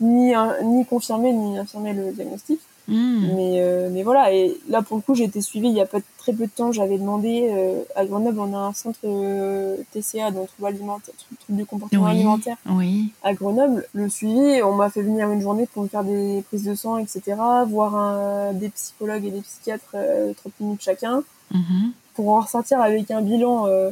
ni, 0.00 0.34
un- 0.34 0.60
ni 0.62 0.84
confirmé 0.84 1.32
ni 1.32 1.58
infirmé 1.58 1.92
le 1.92 2.12
diagnostic. 2.12 2.60
Hum. 2.90 3.34
Mais, 3.36 3.60
euh, 3.60 3.88
mais 3.92 4.02
voilà, 4.02 4.32
et 4.32 4.58
là, 4.68 4.82
pour 4.82 4.96
le 4.96 5.02
coup, 5.02 5.14
j'ai 5.14 5.24
été 5.24 5.40
suivie 5.40 5.68
il 5.68 5.74
y 5.76 5.80
a 5.80 5.86
pas 5.86 5.98
très 6.18 6.32
peu 6.32 6.46
de 6.46 6.50
temps. 6.50 6.72
J'avais 6.72 6.98
demandé 6.98 7.48
euh, 7.50 7.82
à 7.94 8.04
Grenoble, 8.04 8.40
on 8.40 8.52
a 8.52 8.58
un 8.58 8.72
centre 8.72 8.98
euh, 9.04 9.76
TCA, 9.92 10.32
donc 10.32 10.48
trouble 10.48 10.68
alimentaire, 10.68 11.14
trouble 11.40 11.58
du 11.58 11.66
comportement 11.66 12.04
Oui. 12.06 12.10
alimentaire 12.10 12.56
Oui. 12.68 13.12
à 13.22 13.32
Grenoble. 13.34 13.86
Le 13.92 14.08
suivi, 14.08 14.60
on 14.64 14.74
m'a 14.74 14.90
fait 14.90 15.02
venir 15.02 15.30
une 15.30 15.40
journée 15.40 15.66
pour 15.72 15.84
me 15.84 15.88
faire 15.88 16.02
des 16.02 16.42
prises 16.48 16.64
de 16.64 16.74
sang, 16.74 16.98
etc. 16.98 17.36
Voir 17.68 17.94
un, 17.94 18.52
des 18.54 18.70
psychologues 18.70 19.24
et 19.24 19.30
des 19.30 19.40
psychiatres 19.42 19.92
euh, 19.94 20.32
30 20.34 20.52
minutes 20.60 20.82
chacun 20.82 21.22
Mhm. 21.52 21.92
pour 22.14 22.28
en 22.30 22.40
ressortir 22.40 22.80
avec 22.80 23.10
un 23.10 23.22
bilan, 23.22 23.66
euh, 23.66 23.90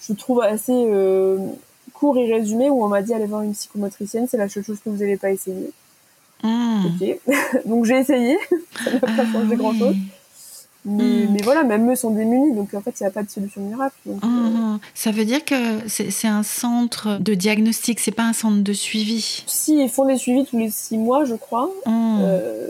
je 0.00 0.12
trouve 0.12 0.40
assez 0.42 0.72
euh, 0.74 1.38
court 1.94 2.16
et 2.18 2.30
résumé, 2.32 2.68
où 2.70 2.82
on 2.84 2.88
m'a 2.88 3.02
dit 3.02 3.14
allez 3.14 3.26
voir 3.26 3.42
une 3.42 3.52
psychomotricienne, 3.52 4.26
c'est 4.28 4.36
la 4.36 4.48
seule 4.48 4.64
chose 4.64 4.78
que 4.84 4.90
vous 4.90 4.96
n'allez 4.98 5.16
pas 5.16 5.30
essayer. 5.30 5.70
Hum. 6.42 6.86
Ok, 7.00 7.18
donc 7.66 7.84
j'ai 7.86 7.98
essayé, 7.98 8.36
ça 8.84 8.90
n'a 8.92 9.00
pas 9.00 9.08
Ah, 9.18 9.24
changé 9.32 9.50
oui. 9.50 9.56
grand 9.56 9.74
chose. 9.74 9.94
Mais, 10.86 11.02
Mm. 11.26 11.32
mais 11.32 11.40
voilà, 11.42 11.64
même 11.64 11.90
eux 11.90 11.96
sont 11.96 12.10
démunis, 12.10 12.52
donc 12.54 12.74
en 12.74 12.82
fait, 12.82 12.94
il 13.00 13.04
n'y 13.04 13.06
a 13.06 13.10
pas 13.10 13.22
de 13.22 13.30
solution 13.30 13.62
miracle. 13.62 13.96
Donc, 14.04 14.22
euh. 14.22 14.76
Ça 14.92 15.12
veut 15.12 15.24
dire 15.24 15.42
que 15.42 15.54
c'est 15.88 16.28
un 16.28 16.42
centre 16.42 17.16
de 17.20 17.32
diagnostic, 17.32 18.00
c'est 18.00 18.10
pas 18.10 18.24
un 18.24 18.34
centre 18.34 18.62
de 18.62 18.72
suivi? 18.74 19.44
si 19.46 19.82
ils 19.82 19.88
font 19.88 20.04
des 20.04 20.18
suivis 20.18 20.44
tous 20.44 20.58
les 20.58 20.68
six 20.70 20.98
mois, 20.98 21.24
je 21.24 21.36
crois. 21.36 21.70
Euh, 21.88 22.68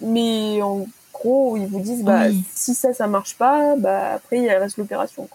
mais 0.00 0.62
en 0.62 0.86
gros, 1.12 1.58
ils 1.58 1.66
vous 1.66 1.80
disent, 1.80 2.02
bah, 2.02 2.28
Oui. 2.28 2.42
si 2.54 2.74
ça, 2.74 2.94
ça 2.94 3.06
marche 3.06 3.34
pas, 3.36 3.76
bah, 3.76 4.14
après, 4.14 4.38
il 4.40 4.48
reste 4.48 4.78
l'opération. 4.78 5.28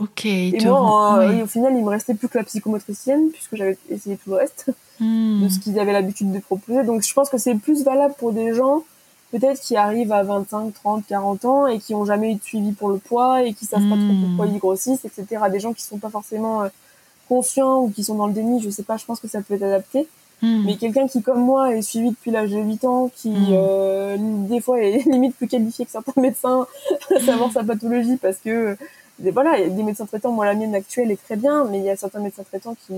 Ok. 0.00 0.26
Et 0.26 0.56
te 0.58 0.68
moi, 0.68 1.18
oui. 1.26 1.38
et 1.38 1.42
au 1.42 1.46
final, 1.46 1.74
il 1.76 1.84
me 1.84 1.90
restait 1.90 2.14
plus 2.14 2.28
que 2.28 2.38
la 2.38 2.44
psychomotricienne, 2.44 3.30
puisque 3.30 3.56
j'avais 3.56 3.76
essayé 3.90 4.16
tout 4.16 4.30
le 4.30 4.36
reste 4.36 4.70
Mhm. 5.00 5.42
de 5.44 5.48
ce 5.48 5.58
qu'ils 5.58 5.78
avaient 5.80 5.92
l'habitude 5.92 6.30
de 6.32 6.38
proposer. 6.38 6.84
Donc, 6.84 7.02
je 7.02 7.12
pense 7.12 7.28
que 7.28 7.38
c'est 7.38 7.54
plus 7.56 7.82
valable 7.84 8.14
pour 8.18 8.32
des 8.32 8.54
gens, 8.54 8.84
peut-être, 9.32 9.60
qui 9.60 9.76
arrivent 9.76 10.12
à 10.12 10.22
25, 10.22 10.72
30, 10.72 11.04
40 11.08 11.44
ans 11.44 11.66
et 11.66 11.78
qui 11.80 11.94
ont 11.94 12.04
jamais 12.04 12.30
eu 12.32 12.34
de 12.36 12.42
suivi 12.42 12.70
pour 12.72 12.88
le 12.90 12.98
poids 12.98 13.42
et 13.42 13.52
qui 13.54 13.64
savent 13.66 13.80
pas 13.88 13.96
trop 13.96 14.12
Mm. 14.12 14.24
pourquoi 14.36 14.46
ils 14.46 14.58
grossissent, 14.58 15.04
etc. 15.04 15.42
Des 15.50 15.58
gens 15.60 15.72
qui 15.72 15.82
sont 15.82 15.98
pas 15.98 16.10
forcément 16.10 16.62
euh, 16.62 16.68
conscients 17.28 17.82
ou 17.82 17.90
qui 17.90 18.04
sont 18.04 18.14
dans 18.14 18.26
le 18.26 18.32
déni, 18.32 18.60
je 18.62 18.70
sais 18.70 18.82
pas, 18.82 18.96
je 18.96 19.04
pense 19.04 19.18
que 19.20 19.28
ça 19.28 19.40
peut 19.40 19.54
être 19.54 19.62
adapté. 19.64 20.06
Mhm. 20.42 20.62
Mais 20.66 20.76
quelqu'un 20.76 21.06
qui, 21.08 21.22
comme 21.22 21.40
moi, 21.40 21.74
est 21.74 21.82
suivi 21.82 22.10
depuis 22.10 22.30
l'âge 22.30 22.50
de 22.50 22.58
8 22.58 22.84
ans, 22.84 23.10
qui, 23.16 23.30
Mm. 23.30 23.46
euh, 23.52 24.16
des 24.48 24.60
fois, 24.60 24.80
est 24.80 24.98
limite 25.10 25.34
plus 25.36 25.48
qualifié 25.48 25.84
que 25.86 25.90
certains 25.90 26.20
médecins 26.20 26.66
à 27.16 27.20
savoir 27.20 27.50
sa 27.50 27.64
pathologie 27.64 28.16
parce 28.16 28.36
que, 28.36 28.76
des, 29.18 29.30
voilà, 29.30 29.58
il 29.58 29.62
y 29.62 29.66
a 29.66 29.70
des 29.70 29.82
médecins 29.82 30.06
traitants, 30.06 30.32
moi, 30.32 30.44
la 30.44 30.54
mienne 30.54 30.74
actuelle 30.74 31.10
est 31.10 31.22
très 31.22 31.36
bien, 31.36 31.64
mais 31.64 31.78
il 31.78 31.84
y 31.84 31.90
a 31.90 31.96
certains 31.96 32.20
médecins 32.20 32.42
traitants 32.44 32.76
qui, 32.86 32.92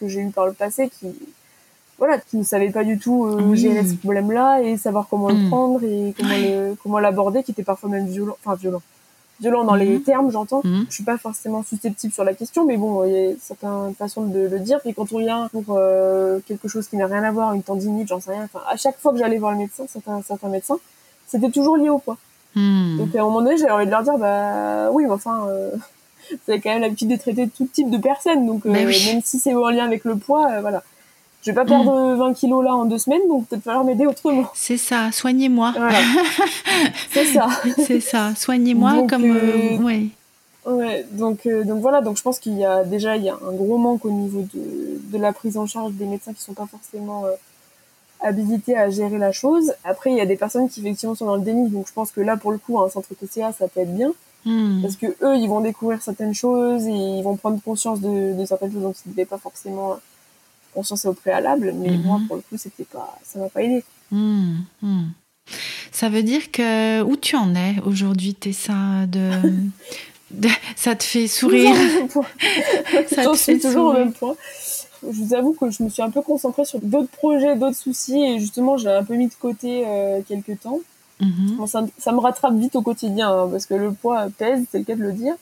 que 0.00 0.08
j'ai 0.08 0.20
eu 0.20 0.30
par 0.30 0.46
le 0.46 0.52
passé 0.52 0.88
qui, 0.90 1.06
voilà, 1.98 2.18
qui 2.18 2.36
ne 2.36 2.42
savaient 2.44 2.70
pas 2.70 2.84
du 2.84 2.98
tout 2.98 3.24
euh, 3.26 3.50
Oui. 3.50 3.58
gérer 3.58 3.84
ce 3.86 3.94
problème-là 3.94 4.60
et 4.62 4.76
savoir 4.76 5.06
comment 5.08 5.28
le 5.30 5.36
Mm. 5.36 5.48
prendre 5.48 5.82
et 5.84 6.14
comment 6.18 6.36
le, 6.38 6.76
comment 6.82 6.98
l'aborder, 6.98 7.42
qui 7.42 7.52
était 7.52 7.62
parfois 7.62 7.88
même 7.88 8.06
violent, 8.06 8.36
enfin, 8.44 8.56
violent. 8.56 8.82
Violent 9.40 9.64
dans 9.64 9.74
les 9.74 9.94
Mhm. 9.98 10.02
termes, 10.02 10.30
j'entends. 10.30 10.60
Mhm. 10.64 10.86
Je 10.88 10.94
suis 10.94 11.02
pas 11.02 11.18
forcément 11.18 11.64
susceptible 11.64 12.12
sur 12.12 12.22
la 12.24 12.34
question, 12.34 12.64
mais 12.66 12.76
bon, 12.76 13.04
il 13.04 13.12
y 13.12 13.26
a 13.32 13.34
certaines 13.40 13.92
façons 13.98 14.22
de 14.26 14.38
le 14.46 14.60
dire. 14.60 14.78
Et 14.84 14.92
quand 14.92 15.12
on 15.12 15.18
vient 15.18 15.48
pour 15.52 15.64
euh, 15.70 16.38
quelque 16.46 16.68
chose 16.68 16.86
qui 16.86 16.96
n'a 16.96 17.06
rien 17.06 17.24
à 17.24 17.32
voir, 17.32 17.52
une 17.52 17.62
tendinite, 17.64 18.06
j'en 18.06 18.20
sais 18.20 18.30
rien. 18.30 18.44
Enfin, 18.44 18.60
à 18.68 18.76
chaque 18.76 18.96
fois 18.98 19.12
que 19.12 19.18
j'allais 19.18 19.38
voir 19.38 19.50
le 19.52 19.58
médecin, 19.58 19.84
certains, 19.88 20.22
certains 20.22 20.48
médecins, 20.48 20.78
c'était 21.26 21.50
toujours 21.50 21.76
lié 21.76 21.88
au 21.88 21.98
poids. 21.98 22.16
Donc 22.56 23.14
à 23.14 23.20
un 23.20 23.24
moment 23.24 23.42
donné, 23.42 23.56
j'avais 23.56 23.72
envie 23.72 23.86
de 23.86 23.90
leur 23.90 24.02
dire, 24.02 24.16
bah 24.18 24.90
oui, 24.92 25.04
mais 25.04 25.12
enfin, 25.12 25.46
euh, 25.48 25.70
vous 26.30 26.52
avez 26.52 26.60
quand 26.60 26.70
même 26.70 26.80
l'habitude 26.82 27.08
de 27.08 27.16
traiter 27.16 27.48
tout 27.48 27.66
type 27.72 27.90
de 27.90 27.98
personnes, 27.98 28.46
donc 28.46 28.64
euh, 28.66 28.70
oui. 28.72 29.02
même 29.12 29.22
si 29.24 29.38
c'est 29.38 29.54
en 29.54 29.68
lien 29.70 29.84
avec 29.84 30.04
le 30.04 30.16
poids, 30.16 30.48
euh, 30.52 30.60
voilà. 30.60 30.82
Je 31.42 31.50
vais 31.50 31.54
pas 31.56 31.66
perdre 31.66 32.14
20 32.14 32.32
kilos 32.32 32.64
là 32.64 32.74
en 32.74 32.86
deux 32.86 32.96
semaines, 32.96 33.20
donc 33.28 33.46
peut-être 33.46 33.62
falloir 33.64 33.84
m'aider 33.84 34.06
autrement. 34.06 34.46
C'est 34.54 34.78
ça, 34.78 35.12
soignez-moi. 35.12 35.74
Voilà, 35.76 35.98
c'est 37.10 37.26
ça. 37.26 37.48
C'est 37.76 38.00
ça, 38.00 38.34
soignez-moi 38.34 39.04
comme. 39.08 39.24
euh, 39.24 39.76
ouais. 39.78 40.06
Ouais, 40.66 41.04
donc, 41.12 41.44
euh, 41.44 41.62
donc 41.64 41.80
voilà, 41.82 42.00
donc 42.00 42.16
je 42.16 42.22
pense 42.22 42.38
qu'il 42.38 42.56
y 42.56 42.64
a 42.64 42.84
déjà 42.84 43.18
il 43.18 43.24
y 43.24 43.28
a 43.28 43.34
un 43.34 43.52
gros 43.52 43.76
manque 43.76 44.06
au 44.06 44.10
niveau 44.10 44.46
de, 44.54 44.98
de 45.12 45.18
la 45.18 45.34
prise 45.34 45.58
en 45.58 45.66
charge 45.66 45.92
des 45.92 46.06
médecins 46.06 46.32
qui 46.32 46.40
sont 46.40 46.54
pas 46.54 46.66
forcément 46.66 47.26
euh, 47.26 47.32
habilités 48.24 48.76
à 48.76 48.90
gérer 48.90 49.18
la 49.18 49.30
chose. 49.32 49.72
Après, 49.84 50.10
il 50.10 50.16
y 50.16 50.20
a 50.20 50.26
des 50.26 50.36
personnes 50.36 50.68
qui 50.68 50.80
effectivement 50.80 51.14
sont 51.14 51.26
dans 51.26 51.36
le 51.36 51.42
déni, 51.42 51.68
donc 51.68 51.86
je 51.88 51.92
pense 51.92 52.10
que 52.10 52.20
là 52.20 52.36
pour 52.36 52.50
le 52.52 52.58
coup, 52.58 52.80
un 52.80 52.88
centre 52.90 53.08
TCA, 53.14 53.52
ça 53.52 53.68
peut 53.68 53.80
être 53.80 53.94
bien, 53.94 54.12
Mhm. 54.46 54.82
parce 54.82 54.96
que 54.96 55.06
eux, 55.22 55.36
ils 55.36 55.48
vont 55.48 55.60
découvrir 55.60 56.02
certaines 56.02 56.34
choses 56.34 56.84
et 56.86 56.90
ils 56.92 57.22
vont 57.22 57.36
prendre 57.36 57.58
conscience 57.62 58.00
de, 58.00 58.38
de 58.38 58.44
certaines 58.44 58.72
choses 58.72 58.82
dont 58.82 58.94
ils 59.06 59.10
n'avaient 59.10 59.24
pas 59.24 59.38
forcément 59.38 59.96
conscience 60.74 61.04
au 61.06 61.12
préalable. 61.14 61.72
Mais 61.76 61.90
Mhm. 61.96 62.02
moi, 62.02 62.20
pour 62.26 62.36
le 62.36 62.42
coup, 62.42 62.56
c'était 62.58 62.84
pas, 62.84 63.16
ça 63.24 63.38
m'a 63.38 63.48
pas 63.48 63.62
aidé. 63.62 63.84
Mhm. 64.10 64.64
Ça 65.92 66.08
veut 66.08 66.22
dire 66.22 66.50
que 66.50 67.02
où 67.02 67.16
tu 67.16 67.36
en 67.36 67.54
es 67.54 67.76
aujourd'hui, 67.86 68.34
Tessa 68.34 69.06
de... 69.06 69.30
de- 70.30 70.48
Ça 70.76 70.94
te 70.96 71.04
fait 71.04 71.26
sourire? 71.28 71.74
Ça 73.08 73.24
te 73.24 73.36
fait 73.36 73.58
toujours 73.58 73.86
au 73.86 73.90
sourire? 73.92 74.04
même 74.04 74.12
point. 74.12 74.34
Je 75.10 75.22
vous 75.22 75.34
avoue 75.34 75.52
que 75.52 75.70
je 75.70 75.82
me 75.82 75.88
suis 75.88 76.02
un 76.02 76.10
peu 76.10 76.22
concentrée 76.22 76.64
sur 76.64 76.80
d'autres 76.80 77.10
projets, 77.10 77.56
d'autres 77.56 77.76
soucis, 77.76 78.22
et 78.22 78.38
justement, 78.38 78.76
j'ai 78.76 78.90
un 78.90 79.04
peu 79.04 79.14
mis 79.14 79.28
de 79.28 79.34
côté 79.34 79.84
euh, 79.86 80.20
quelques 80.26 80.60
temps. 80.60 80.80
Mhm. 81.20 81.56
Bon, 81.56 81.66
ça, 81.66 81.84
ça 81.98 82.12
me 82.12 82.18
rattrape 82.18 82.54
vite 82.54 82.76
au 82.76 82.82
quotidien, 82.82 83.30
hein, 83.30 83.48
parce 83.50 83.66
que 83.66 83.74
le 83.74 83.92
poids 83.92 84.26
pèse, 84.36 84.64
c'est 84.70 84.78
le 84.78 84.84
cas 84.84 84.94
de 84.96 85.02
le 85.02 85.12
dire, 85.12 85.34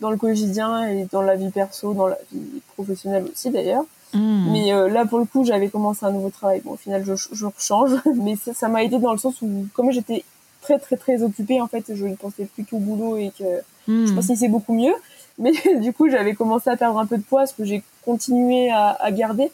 dans 0.00 0.10
le 0.10 0.16
quotidien 0.16 0.86
et 0.86 1.08
dans 1.10 1.22
la 1.22 1.34
vie 1.36 1.50
perso, 1.50 1.94
dans 1.94 2.06
la 2.06 2.18
vie 2.32 2.60
professionnelle 2.74 3.24
aussi 3.32 3.50
d'ailleurs. 3.50 3.84
Mhm. 4.14 4.48
Mais 4.52 4.72
euh, 4.72 4.88
là, 4.88 5.04
pour 5.04 5.18
le 5.18 5.24
coup, 5.24 5.44
j'avais 5.44 5.68
commencé 5.68 6.04
un 6.06 6.12
nouveau 6.12 6.30
travail. 6.30 6.62
Bon, 6.64 6.72
au 6.72 6.76
final, 6.76 7.04
je, 7.04 7.14
je 7.32 7.46
change, 7.58 7.92
mais 8.16 8.36
ça 8.36 8.68
m'a 8.68 8.84
aidé 8.84 8.98
dans 8.98 9.12
le 9.12 9.18
sens 9.18 9.42
où, 9.42 9.66
comme 9.74 9.90
j'étais 9.90 10.24
très 10.60 10.78
très 10.78 10.96
très 10.96 11.22
occupée 11.22 11.60
en 11.60 11.68
fait, 11.68 11.94
je 11.94 12.04
ne 12.04 12.16
pensais 12.16 12.44
plus 12.44 12.64
qu'au 12.64 12.78
boulot 12.78 13.16
et 13.16 13.32
que 13.38 13.44
Hmm. 13.88 14.06
je 14.06 14.12
pense 14.12 14.26
que 14.26 14.34
c'est 14.34 14.48
beaucoup 14.48 14.74
mieux. 14.74 14.92
Mais 15.38 15.52
du 15.80 15.92
coup, 15.92 16.08
j'avais 16.10 16.34
commencé 16.34 16.68
à 16.70 16.76
perdre 16.76 16.98
un 16.98 17.06
peu 17.06 17.16
de 17.16 17.22
poids, 17.22 17.46
ce 17.46 17.54
que 17.54 17.64
j'ai 17.64 17.82
continué 18.08 18.70
à, 18.70 19.10
garder. 19.12 19.50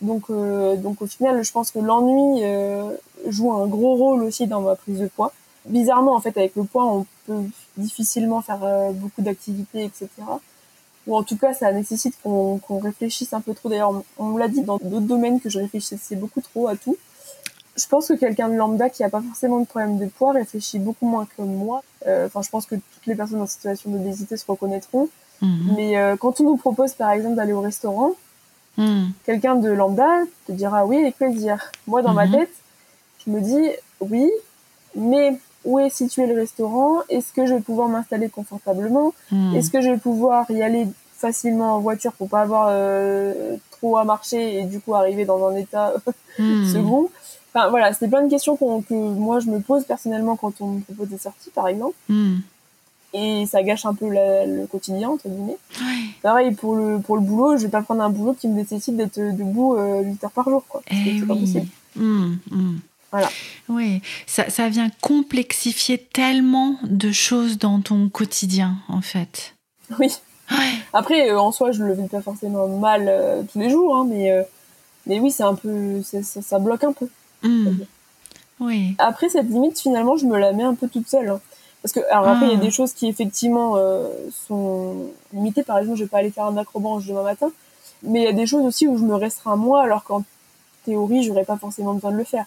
Donc, 0.00 0.24
euh, 0.30 0.76
donc 0.76 1.02
au 1.02 1.06
final, 1.06 1.42
je 1.42 1.50
pense 1.50 1.72
que 1.72 1.80
l'ennui 1.80 2.44
euh, 2.44 2.92
joue 3.26 3.52
un 3.52 3.66
gros 3.66 3.96
rôle 3.96 4.22
aussi 4.22 4.46
dans 4.46 4.60
ma 4.60 4.76
prise 4.76 5.00
de 5.00 5.08
poids. 5.08 5.32
Bizarrement, 5.66 6.14
en 6.14 6.20
fait, 6.20 6.36
avec 6.38 6.54
le 6.54 6.62
poids, 6.62 6.86
on 6.86 7.06
peut 7.26 7.42
difficilement 7.76 8.40
faire 8.40 8.62
euh, 8.62 8.92
beaucoup 8.92 9.22
d'activités, 9.22 9.82
etc. 9.84 10.08
Ou 11.08 11.16
en 11.16 11.24
tout 11.24 11.36
cas, 11.36 11.52
ça 11.54 11.72
nécessite 11.72 12.14
qu'on 12.22 12.58
qu'on 12.58 12.78
réfléchisse 12.78 13.32
un 13.32 13.40
peu 13.40 13.52
trop. 13.52 13.68
D'ailleurs, 13.68 13.92
on, 14.18 14.26
me 14.26 14.38
l'a 14.38 14.46
dit 14.46 14.62
dans 14.62 14.76
d'autres 14.76 15.10
domaines 15.14 15.40
que 15.40 15.48
je 15.48 15.58
réfléchissais 15.58 16.14
beaucoup 16.14 16.40
trop 16.40 16.68
à 16.68 16.76
tout. 16.76 16.96
Je 17.76 17.86
pense 17.88 18.06
que 18.08 18.14
quelqu'un 18.14 18.48
de 18.48 18.54
lambda 18.54 18.90
qui 18.90 19.02
n'a 19.02 19.10
pas 19.10 19.22
forcément 19.22 19.58
de 19.58 19.66
problème 19.66 19.98
de 19.98 20.06
poids 20.06 20.32
réfléchit 20.32 20.78
beaucoup 20.78 21.08
moins 21.08 21.26
que 21.36 21.42
moi. 21.42 21.82
Enfin, 22.26 22.42
je 22.42 22.50
pense 22.50 22.66
que 22.66 22.76
toutes 22.76 23.06
les 23.06 23.16
personnes 23.16 23.42
en 23.42 23.46
situation 23.46 23.90
d'obésité 23.90 24.36
se 24.36 24.46
reconnaîtront. 24.46 25.08
Mhm. 25.42 25.74
Mais 25.76 25.96
euh, 25.98 26.16
quand 26.16 26.40
on 26.40 26.44
nous 26.44 26.56
propose, 26.56 26.92
par 26.94 27.10
exemple, 27.10 27.36
d'aller 27.36 27.52
au 27.52 27.60
restaurant, 27.60 28.12
Mhm. 28.76 29.12
quelqu'un 29.24 29.56
de 29.56 29.68
lambda 29.70 30.08
te 30.46 30.52
dira 30.52 30.86
oui 30.86 30.98
avec 30.98 31.16
plaisir. 31.16 31.70
Moi, 31.86 32.02
dans 32.02 32.12
ma 32.14 32.26
Mhm. 32.26 32.32
tête, 32.32 32.50
je 33.24 33.30
me 33.30 33.40
dis 33.40 33.70
oui, 34.00 34.30
mais 34.94 35.38
où 35.64 35.78
est 35.80 35.90
situé 35.90 36.26
le 36.26 36.34
restaurant? 36.34 36.98
Est-ce 37.08 37.32
que 37.32 37.44
je 37.46 37.54
vais 37.54 37.60
pouvoir 37.60 37.88
m'installer 37.88 38.28
confortablement? 38.28 39.12
Est-ce 39.54 39.70
que 39.70 39.80
je 39.80 39.90
vais 39.90 39.96
pouvoir 39.98 40.48
y 40.50 40.62
aller 40.62 40.86
facilement 41.16 41.74
en 41.74 41.80
voiture 41.80 42.12
pour 42.12 42.28
pas 42.28 42.42
avoir 42.42 42.68
euh, 42.70 43.56
trop 43.72 43.98
à 43.98 44.04
marcher 44.04 44.60
et 44.60 44.64
du 44.64 44.80
coup 44.80 44.94
arriver 44.94 45.24
dans 45.24 45.46
un 45.48 45.56
état 45.56 45.94
second? 46.72 47.10
Enfin 47.52 47.68
voilà, 47.70 47.92
c'est 47.92 48.06
plein 48.08 48.22
de 48.22 48.30
questions 48.30 48.56
que 48.56 48.94
moi 48.94 49.40
je 49.40 49.46
me 49.50 49.58
pose 49.60 49.84
personnellement 49.84 50.36
quand 50.36 50.52
on 50.60 50.66
me 50.66 50.80
propose 50.82 51.08
des 51.08 51.18
sorties 51.18 51.50
par 51.50 51.66
exemple. 51.66 51.96
Et 53.14 53.46
ça 53.46 53.62
gâche 53.62 53.86
un 53.86 53.94
peu 53.94 54.08
la- 54.10 54.44
le 54.46 54.66
quotidien 54.66 55.08
entre 55.10 55.28
guillemets. 55.28 55.56
Pareil 56.22 56.52
pour 56.54 56.74
le 56.76 56.98
pour 57.00 57.16
le 57.16 57.22
boulot, 57.22 57.56
je 57.56 57.62
vais 57.64 57.68
pas 57.70 57.82
prendre 57.82 58.02
un 58.02 58.10
boulot 58.10 58.34
qui 58.34 58.48
me 58.48 58.54
nécessite 58.54 58.96
d'être 58.96 59.18
debout 59.18 59.76
euh, 59.76 60.02
8 60.02 60.24
heures 60.24 60.30
par 60.30 60.48
jour 60.48 60.62
quoi. 60.68 60.82
Que 60.86 60.94
Eh 60.94 61.20
c'est 61.20 61.26
pas 61.26 61.34
oui. 61.34 61.40
possible. 61.40 61.66
Mm, 61.96 62.34
mm. 62.50 62.78
Voilà. 63.10 63.28
Oui, 63.70 64.02
ça, 64.26 64.50
ça 64.50 64.68
vient 64.68 64.90
complexifier 65.00 65.96
tellement 65.98 66.76
de 66.82 67.10
choses 67.10 67.56
dans 67.56 67.80
ton 67.80 68.10
quotidien, 68.10 68.76
en 68.88 69.00
fait. 69.00 69.54
Oui. 69.98 70.08
Ouais. 70.50 70.56
Après 70.92 71.30
euh, 71.30 71.40
en 71.40 71.50
soi, 71.52 71.72
je 71.72 71.82
le 71.84 71.94
vis 71.94 72.08
pas 72.08 72.20
forcément 72.22 72.68
mal 72.68 73.06
euh, 73.08 73.42
tous 73.50 73.58
les 73.58 73.70
jours 73.70 73.96
hein, 73.96 74.06
mais 74.08 74.30
euh, 74.30 74.42
mais 75.06 75.20
oui, 75.20 75.30
c'est 75.30 75.42
un 75.42 75.54
peu 75.54 76.02
ça, 76.02 76.18
ça, 76.22 76.58
bloque 76.58 76.84
un 76.84 76.92
peu. 76.92 77.08
Mm. 77.42 77.68
Oui. 78.60 78.94
Après 78.98 79.28
cette 79.28 79.48
limite 79.48 79.78
finalement, 79.80 80.16
je 80.16 80.26
me 80.26 80.36
la 80.38 80.52
mets 80.52 80.62
un 80.64 80.74
peu 80.74 80.88
toute 80.88 81.08
seule. 81.08 81.28
hein. 81.28 81.40
Parce 81.82 81.92
que 81.92 82.00
alors 82.10 82.28
après 82.28 82.46
il 82.46 82.52
y 82.52 82.54
a 82.54 82.58
Ah. 82.58 82.60
des 82.64 82.70
choses 82.70 82.92
qui 82.92 83.06
effectivement 83.08 83.74
euh, 83.76 84.08
sont 84.46 84.96
limitées 85.32 85.62
par 85.62 85.78
exemple, 85.78 85.96
je 85.98 86.04
vais 86.04 86.08
pas 86.08 86.18
aller 86.18 86.30
faire 86.30 86.46
un 86.46 86.56
acrobranche 86.56 87.06
demain 87.06 87.22
matin, 87.22 87.50
mais 88.02 88.20
il 88.22 88.24
y 88.24 88.28
a 88.28 88.32
des 88.32 88.46
choses 88.46 88.64
aussi 88.64 88.86
où 88.88 88.98
je 88.98 89.04
me 89.04 89.14
restreins 89.14 89.56
moi 89.56 89.82
alors 89.82 90.02
qu'en 90.04 90.22
théorie, 90.84 91.22
j'aurais 91.22 91.44
pas 91.44 91.56
forcément 91.56 91.94
besoin 91.94 92.10
de 92.12 92.16
le 92.16 92.24
faire. 92.24 92.46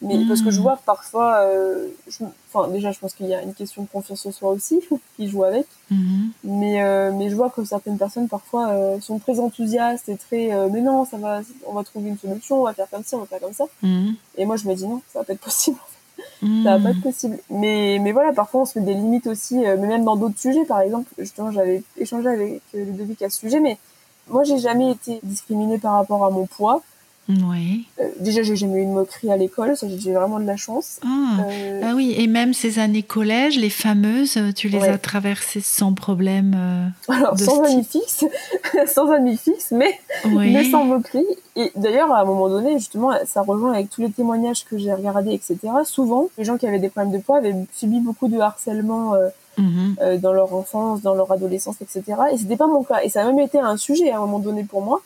Mais 0.00 0.16
Mm. 0.16 0.28
parce 0.28 0.42
que 0.42 0.52
je 0.52 0.60
vois 0.60 0.76
que 0.76 0.84
parfois 0.84 1.38
euh, 1.40 1.88
je- 2.06 2.22
enfin 2.52 2.68
déjà 2.68 2.92
je 2.92 3.00
pense 3.00 3.14
qu'il 3.14 3.26
y 3.26 3.34
a 3.34 3.42
une 3.42 3.52
question 3.52 3.82
de 3.82 3.88
confiance 3.88 4.24
en 4.26 4.30
soi 4.30 4.50
aussi 4.50 4.80
qui 5.16 5.28
joue 5.28 5.42
avec. 5.42 5.66
Mhm. 5.90 6.30
Mais, 6.44 6.80
euh, 6.80 7.10
mais 7.12 7.30
je 7.30 7.34
vois 7.34 7.50
que 7.50 7.64
certaines 7.64 7.98
personnes 7.98 8.28
parfois 8.28 8.68
euh, 8.68 9.00
sont 9.00 9.18
très 9.18 9.40
enthousiastes 9.40 10.08
et 10.08 10.16
très 10.16 10.52
euh, 10.54 10.68
mais 10.72 10.82
non 10.82 11.04
ça 11.04 11.16
va 11.16 11.40
on 11.66 11.72
va 11.72 11.82
trouver 11.82 12.10
une 12.10 12.18
solution 12.18 12.60
on 12.60 12.64
va 12.64 12.74
faire 12.74 12.88
comme 12.88 13.02
ça 13.02 13.16
on 13.16 13.20
va 13.20 13.26
faire 13.26 13.40
comme 13.40 13.52
ça 13.52 13.64
et 14.36 14.44
moi 14.46 14.54
je 14.54 14.68
me 14.68 14.74
dis 14.76 14.86
non 14.86 15.02
ça 15.12 15.18
va 15.18 15.24
pas 15.24 15.32
être 15.32 15.40
possible 15.40 15.78
Ça 16.40 16.76
va 16.76 16.78
pas 16.78 16.90
être 16.90 17.02
possible. 17.02 17.38
Mais 17.50 17.98
mais 18.00 18.12
voilà 18.12 18.32
parfois 18.32 18.62
on 18.62 18.64
se 18.64 18.78
met 18.78 18.84
des 18.84 18.94
limites 18.94 19.26
aussi 19.26 19.64
euh, 19.64 19.76
mais 19.78 19.86
même 19.86 20.04
dans 20.04 20.16
d'autres 20.16 20.38
sujets. 20.38 20.64
Par 20.64 20.80
exemple 20.80 21.10
justement 21.18 21.50
j'avais 21.50 21.82
échangé 21.96 22.28
avec 22.28 22.62
euh, 22.74 22.84
Ludovic 22.84 23.22
à 23.22 23.30
ce 23.30 23.38
sujet 23.38 23.60
mais 23.60 23.78
moi 24.28 24.44
j'ai 24.44 24.58
jamais 24.58 24.90
été 24.90 25.20
discriminée 25.22 25.78
par 25.78 25.94
rapport 25.94 26.24
à 26.24 26.30
mon 26.30 26.46
poids 26.46 26.82
Oui. 27.28 27.84
Euh, 28.00 28.08
déjà 28.20 28.42
j'ai 28.42 28.56
jamais 28.56 28.78
eu 28.78 28.82
une 28.82 28.92
moquerie 28.94 29.30
à 29.30 29.36
l'école 29.36 29.76
ça 29.76 29.86
j'ai 29.98 30.12
vraiment 30.14 30.40
de 30.40 30.46
la 30.46 30.56
chance 30.56 30.98
Ah. 31.04 31.40
Euh, 31.46 31.80
Ah 31.84 31.92
oui, 31.94 32.14
et 32.16 32.26
même 32.26 32.54
ces 32.54 32.78
années 32.78 33.02
collège, 33.02 33.58
les 33.58 33.68
fameuses, 33.70 34.38
tu 34.56 34.68
les 34.68 34.78
Ouais. 34.78 34.88
as 34.88 34.98
traversées 34.98 35.60
sans 35.60 35.92
problème. 35.92 36.56
euh, 36.56 37.12
alors 37.12 37.34
de 37.36 37.44
sans 37.44 37.62
style. 37.64 37.74
amis 37.76 37.84
fixes 37.84 38.24
sans 38.94 39.10
amis 39.10 39.36
fixes 39.36 39.72
mais 39.72 39.92
Oui. 40.24 40.52
mais 40.52 40.64
sans 40.70 40.84
moquerie. 40.84 41.26
Et 41.56 41.70
d'ailleurs, 41.76 42.12
à 42.12 42.20
un 42.20 42.24
moment 42.24 42.48
donné, 42.48 42.78
justement, 42.78 43.10
ça 43.26 43.42
rejoint 43.42 43.72
avec 43.72 43.90
tous 43.90 44.00
les 44.00 44.10
témoignages 44.10 44.64
que 44.64 44.78
j'ai 44.78 44.92
regardés, 44.94 45.32
etc. 45.32 45.58
Souvent, 45.84 46.28
les 46.38 46.44
gens 46.44 46.56
qui 46.56 46.66
avaient 46.68 46.78
des 46.78 46.88
problèmes 46.88 47.12
de 47.12 47.18
poids 47.18 47.38
avaient 47.38 47.54
subi 47.74 47.98
beaucoup 48.00 48.28
de 48.28 48.38
harcèlement 48.38 49.14
euh, 49.14 49.28
Mhm. 49.58 49.96
euh, 50.00 50.18
dans 50.18 50.32
leur 50.32 50.54
enfance, 50.54 51.02
dans 51.02 51.14
leur 51.16 51.32
adolescence, 51.32 51.74
etc. 51.80 52.04
Et 52.32 52.38
c'était 52.38 52.56
pas 52.56 52.68
mon 52.68 52.84
cas. 52.84 53.00
Et 53.02 53.08
ça 53.08 53.22
a 53.22 53.24
même 53.26 53.40
été 53.40 53.58
un 53.58 53.76
sujet 53.76 54.12
à 54.12 54.18
un 54.18 54.20
moment 54.20 54.38
donné 54.38 54.62
pour 54.62 54.82
moi, 54.82 55.02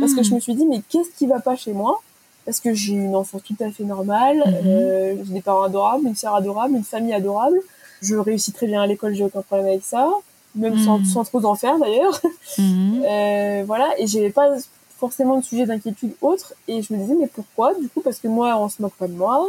parce 0.00 0.14
que 0.14 0.22
je 0.22 0.34
me 0.34 0.40
suis 0.40 0.54
dit, 0.54 0.66
mais 0.66 0.80
qu'est-ce 0.88 1.10
qui 1.16 1.26
va 1.26 1.40
pas 1.40 1.56
chez 1.56 1.72
moi? 1.72 2.00
Parce 2.44 2.60
que 2.60 2.74
j'ai 2.74 2.92
une 2.92 3.16
enfance 3.16 3.42
tout 3.42 3.56
à 3.60 3.70
fait 3.70 3.84
normale, 3.84 4.38
Mhm. 4.38 4.66
euh, 4.66 5.14
j'ai 5.24 5.32
des 5.32 5.40
parents 5.40 5.62
adorables, 5.62 6.06
une 6.06 6.14
sœur 6.14 6.34
adorable, 6.34 6.76
une 6.76 6.84
famille 6.84 7.14
adorable. 7.14 7.58
Je 8.02 8.16
réussis 8.16 8.52
très 8.52 8.66
bien 8.66 8.82
à 8.82 8.86
l'école, 8.86 9.14
j'ai 9.14 9.24
aucun 9.24 9.40
problème 9.42 9.68
avec 9.68 9.82
ça, 9.84 10.08
même 10.54 10.78
sans, 10.84 11.02
sans 11.04 11.24
trop 11.24 11.42
en 11.44 11.54
faire 11.54 11.78
d'ailleurs. 11.78 12.20
Mhm. 12.58 13.02
Euh, 13.10 13.64
voilà, 13.66 13.88
et 13.98 14.06
j'avais 14.06 14.30
pas 14.30 14.48
forcément 14.98 15.38
de 15.38 15.44
sujet 15.44 15.66
d'inquiétude 15.66 16.12
autre. 16.22 16.54
Et 16.68 16.80
je 16.82 16.92
me 16.94 16.98
disais, 16.98 17.14
mais 17.20 17.26
pourquoi? 17.26 17.74
Du 17.74 17.88
coup, 17.88 18.00
parce 18.00 18.18
que 18.18 18.28
moi, 18.28 18.56
on 18.58 18.68
se 18.70 18.80
moque 18.80 18.94
pas 18.94 19.08
de 19.08 19.12
moi, 19.12 19.46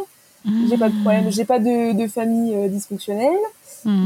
j'ai 0.70 0.78
pas 0.78 0.90
de 0.90 0.94
problème, 1.02 1.32
j'ai 1.32 1.46
pas 1.46 1.60
de, 1.60 1.94
de 1.94 2.08
famille 2.08 2.54
euh, 2.54 2.68
dysfonctionnelle. 2.68 3.40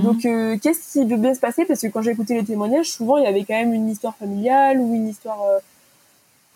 Donc, 0.04 0.26
euh, 0.26 0.58
qu'est-ce 0.62 0.94
qui 1.00 1.06
veut 1.06 1.18
bien 1.18 1.34
se 1.34 1.40
passer? 1.40 1.66
Parce 1.66 1.82
que 1.82 1.88
quand 1.88 2.02
j'ai 2.02 2.12
écouté 2.12 2.36
les 2.36 2.44
témoignages, 2.46 2.90
souvent, 2.92 3.18
il 3.18 3.24
y 3.24 3.28
avait 3.28 3.44
quand 3.44 3.56
même 3.56 3.74
une 3.74 3.90
histoire 3.90 4.16
familiale 4.16 4.80
ou 4.80 4.94
une 4.94 5.08
histoire 5.08 5.40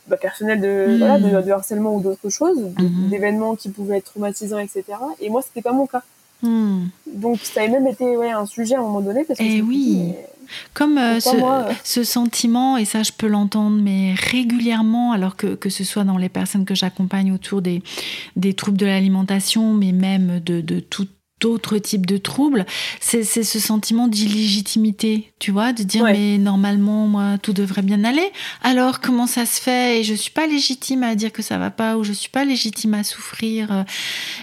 bah, 0.08 0.18
personnelle 0.18 0.60
de, 0.62 0.96
voilà, 0.98 1.20
de, 1.20 1.46
de 1.46 1.52
harcèlement 1.52 1.96
ou 1.96 2.02
d'autres 2.02 2.30
choses, 2.30 2.60
Mhm. 2.80 3.10
d'événements 3.10 3.56
qui 3.56 3.70
pouvaient 3.70 3.98
être 3.98 4.12
traumatisants, 4.12 4.60
etc. 4.60 4.84
Et 5.22 5.30
moi, 5.30 5.42
c'était 5.42 5.62
pas 5.62 5.74
mon 5.74 5.86
cas. 5.88 6.04
Mhm. 6.42 6.90
Donc, 7.14 7.40
ça 7.44 7.62
a 7.62 7.68
même 7.68 7.88
été 7.88 8.18
ouais, 8.18 8.32
un 8.32 8.46
sujet 8.46 8.76
à 8.76 8.80
un 8.80 8.82
moment 8.84 9.02
donné. 9.02 9.24
Parce 9.24 9.40
que 9.40 9.44
Eh 9.46 9.62
oui. 9.62 9.78
dit, 9.86 10.04
mais 10.10 10.28
Comme 10.74 10.98
euh, 10.98 11.20
pourquoi 11.24 11.32
ce, 11.32 11.38
moi, 11.38 11.66
euh, 11.70 11.74
ce 11.86 12.04
sentiment, 12.04 12.76
et 12.76 12.84
ça 12.86 13.02
je 13.02 13.12
peux 13.18 13.28
l'entendre, 13.28 13.78
mais 13.82 14.14
régulièrement, 14.14 15.14
alors 15.14 15.38
que, 15.38 15.56
que 15.56 15.70
ce 15.70 15.84
soit 15.86 16.04
dans 16.04 16.18
les 16.18 16.28
personnes 16.30 16.66
que 16.66 16.76
j'accompagne 16.76 17.32
autour 17.32 17.62
des, 17.62 17.82
des 18.36 18.54
troubles 18.54 18.78
de 18.78 18.86
l'alimentation, 18.86 19.74
mais 19.74 19.94
même 19.94 20.42
de, 20.42 20.60
de 20.60 20.80
tout 20.82 21.08
autre 21.46 21.78
type 21.78 22.06
de 22.06 22.18
troubles, 22.18 22.66
c'est 23.00 23.24
ce 23.24 23.60
sentiment 23.60 24.08
d'illégitimité, 24.08 25.32
tu 25.40 25.52
vois, 25.52 25.74
de 25.74 25.84
dire 25.84 26.04
Ouais. 26.04 26.14
mais 26.14 26.38
normalement 26.38 27.08
moi 27.08 27.38
tout 27.42 27.54
devrait 27.54 27.82
bien 27.82 28.04
aller. 28.04 28.32
Alors 28.62 29.00
comment 29.00 29.28
ça 29.28 29.46
se 29.46 29.62
fait? 29.62 30.00
Et 30.00 30.04
je 30.04 30.14
suis 30.14 30.32
pas 30.32 30.48
légitime 30.48 31.04
à 31.04 31.16
dire 31.16 31.32
que 31.32 31.42
ça 31.42 31.58
va 31.58 31.70
pas 31.72 31.98
ou 31.98 32.04
je 32.04 32.14
suis 32.14 32.30
pas 32.30 32.44
légitime 32.46 32.94
à 32.94 33.04
souffrir 33.04 33.86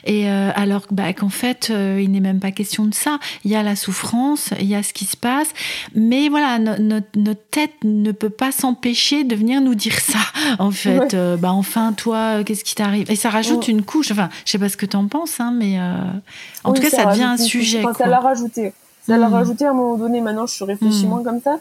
et 0.04 0.30
euh, 0.30 0.50
alors 0.54 0.86
bah, 0.90 1.12
qu'en 1.12 1.28
fait 1.28 1.68
euh, 1.70 2.00
il 2.02 2.10
n'est 2.10 2.20
même 2.20 2.40
pas 2.40 2.50
question 2.50 2.86
de 2.86 2.94
ça. 2.94 3.18
Il 3.44 3.50
y 3.50 3.56
a 3.56 3.62
la 3.62 3.76
souffrance, 3.76 4.50
il 4.60 4.66
y 4.66 4.74
a 4.74 4.82
ce 4.82 4.92
qui 4.92 5.04
se 5.04 5.16
passe, 5.16 5.48
mais 5.94 6.28
voilà, 6.28 6.58
no- 6.58 6.78
notre, 6.78 7.06
notre 7.16 7.42
tête 7.50 7.72
ne 7.84 8.12
peut 8.12 8.30
pas 8.30 8.52
s'empêcher 8.52 9.24
de 9.24 9.34
venir 9.36 9.60
nous 9.60 9.74
dire 9.74 9.98
ça. 10.00 10.18
En 10.58 10.70
fait, 10.70 10.98
Ouais. 10.98 11.08
Euh, 11.14 11.36
bah 11.36 11.52
enfin, 11.52 11.92
toi, 11.92 12.42
qu'est-ce 12.44 12.64
qui 12.64 12.74
t'arrive? 12.74 13.10
Et 13.10 13.16
ça 13.16 13.30
rajoute 13.30 13.66
Ouais. 13.68 13.72
une 13.72 13.82
couche. 13.82 14.10
Enfin, 14.10 14.28
je 14.44 14.50
sais 14.52 14.58
pas 14.58 14.68
ce 14.68 14.76
que 14.76 14.86
t'en 14.86 15.06
penses, 15.06 15.38
hein, 15.40 15.52
mais 15.56 15.78
en 15.80 16.70
Oui, 16.72 16.76
tout 16.76 16.82
cas, 16.82 16.89
ça, 16.96 17.06
devient 17.06 17.22
un 17.24 17.36
sujet. 17.36 17.78
couche. 17.78 17.84
Enfin, 17.86 17.94
quoi. 17.94 18.04
ça 18.06 18.10
l'a 18.10 18.20
rajouté. 18.20 18.72
Ça 19.06 19.16
l'a 19.16 19.28
rajouté 19.28 19.64
à 19.64 19.70
un 19.70 19.74
moment 19.74 19.96
donné. 19.96 20.20
Maintenant, 20.20 20.46
je 20.46 20.62
réfléchis 20.64 21.06
Mm. 21.06 21.08
moins 21.08 21.22
comme 21.22 21.40
ça. 21.40 21.58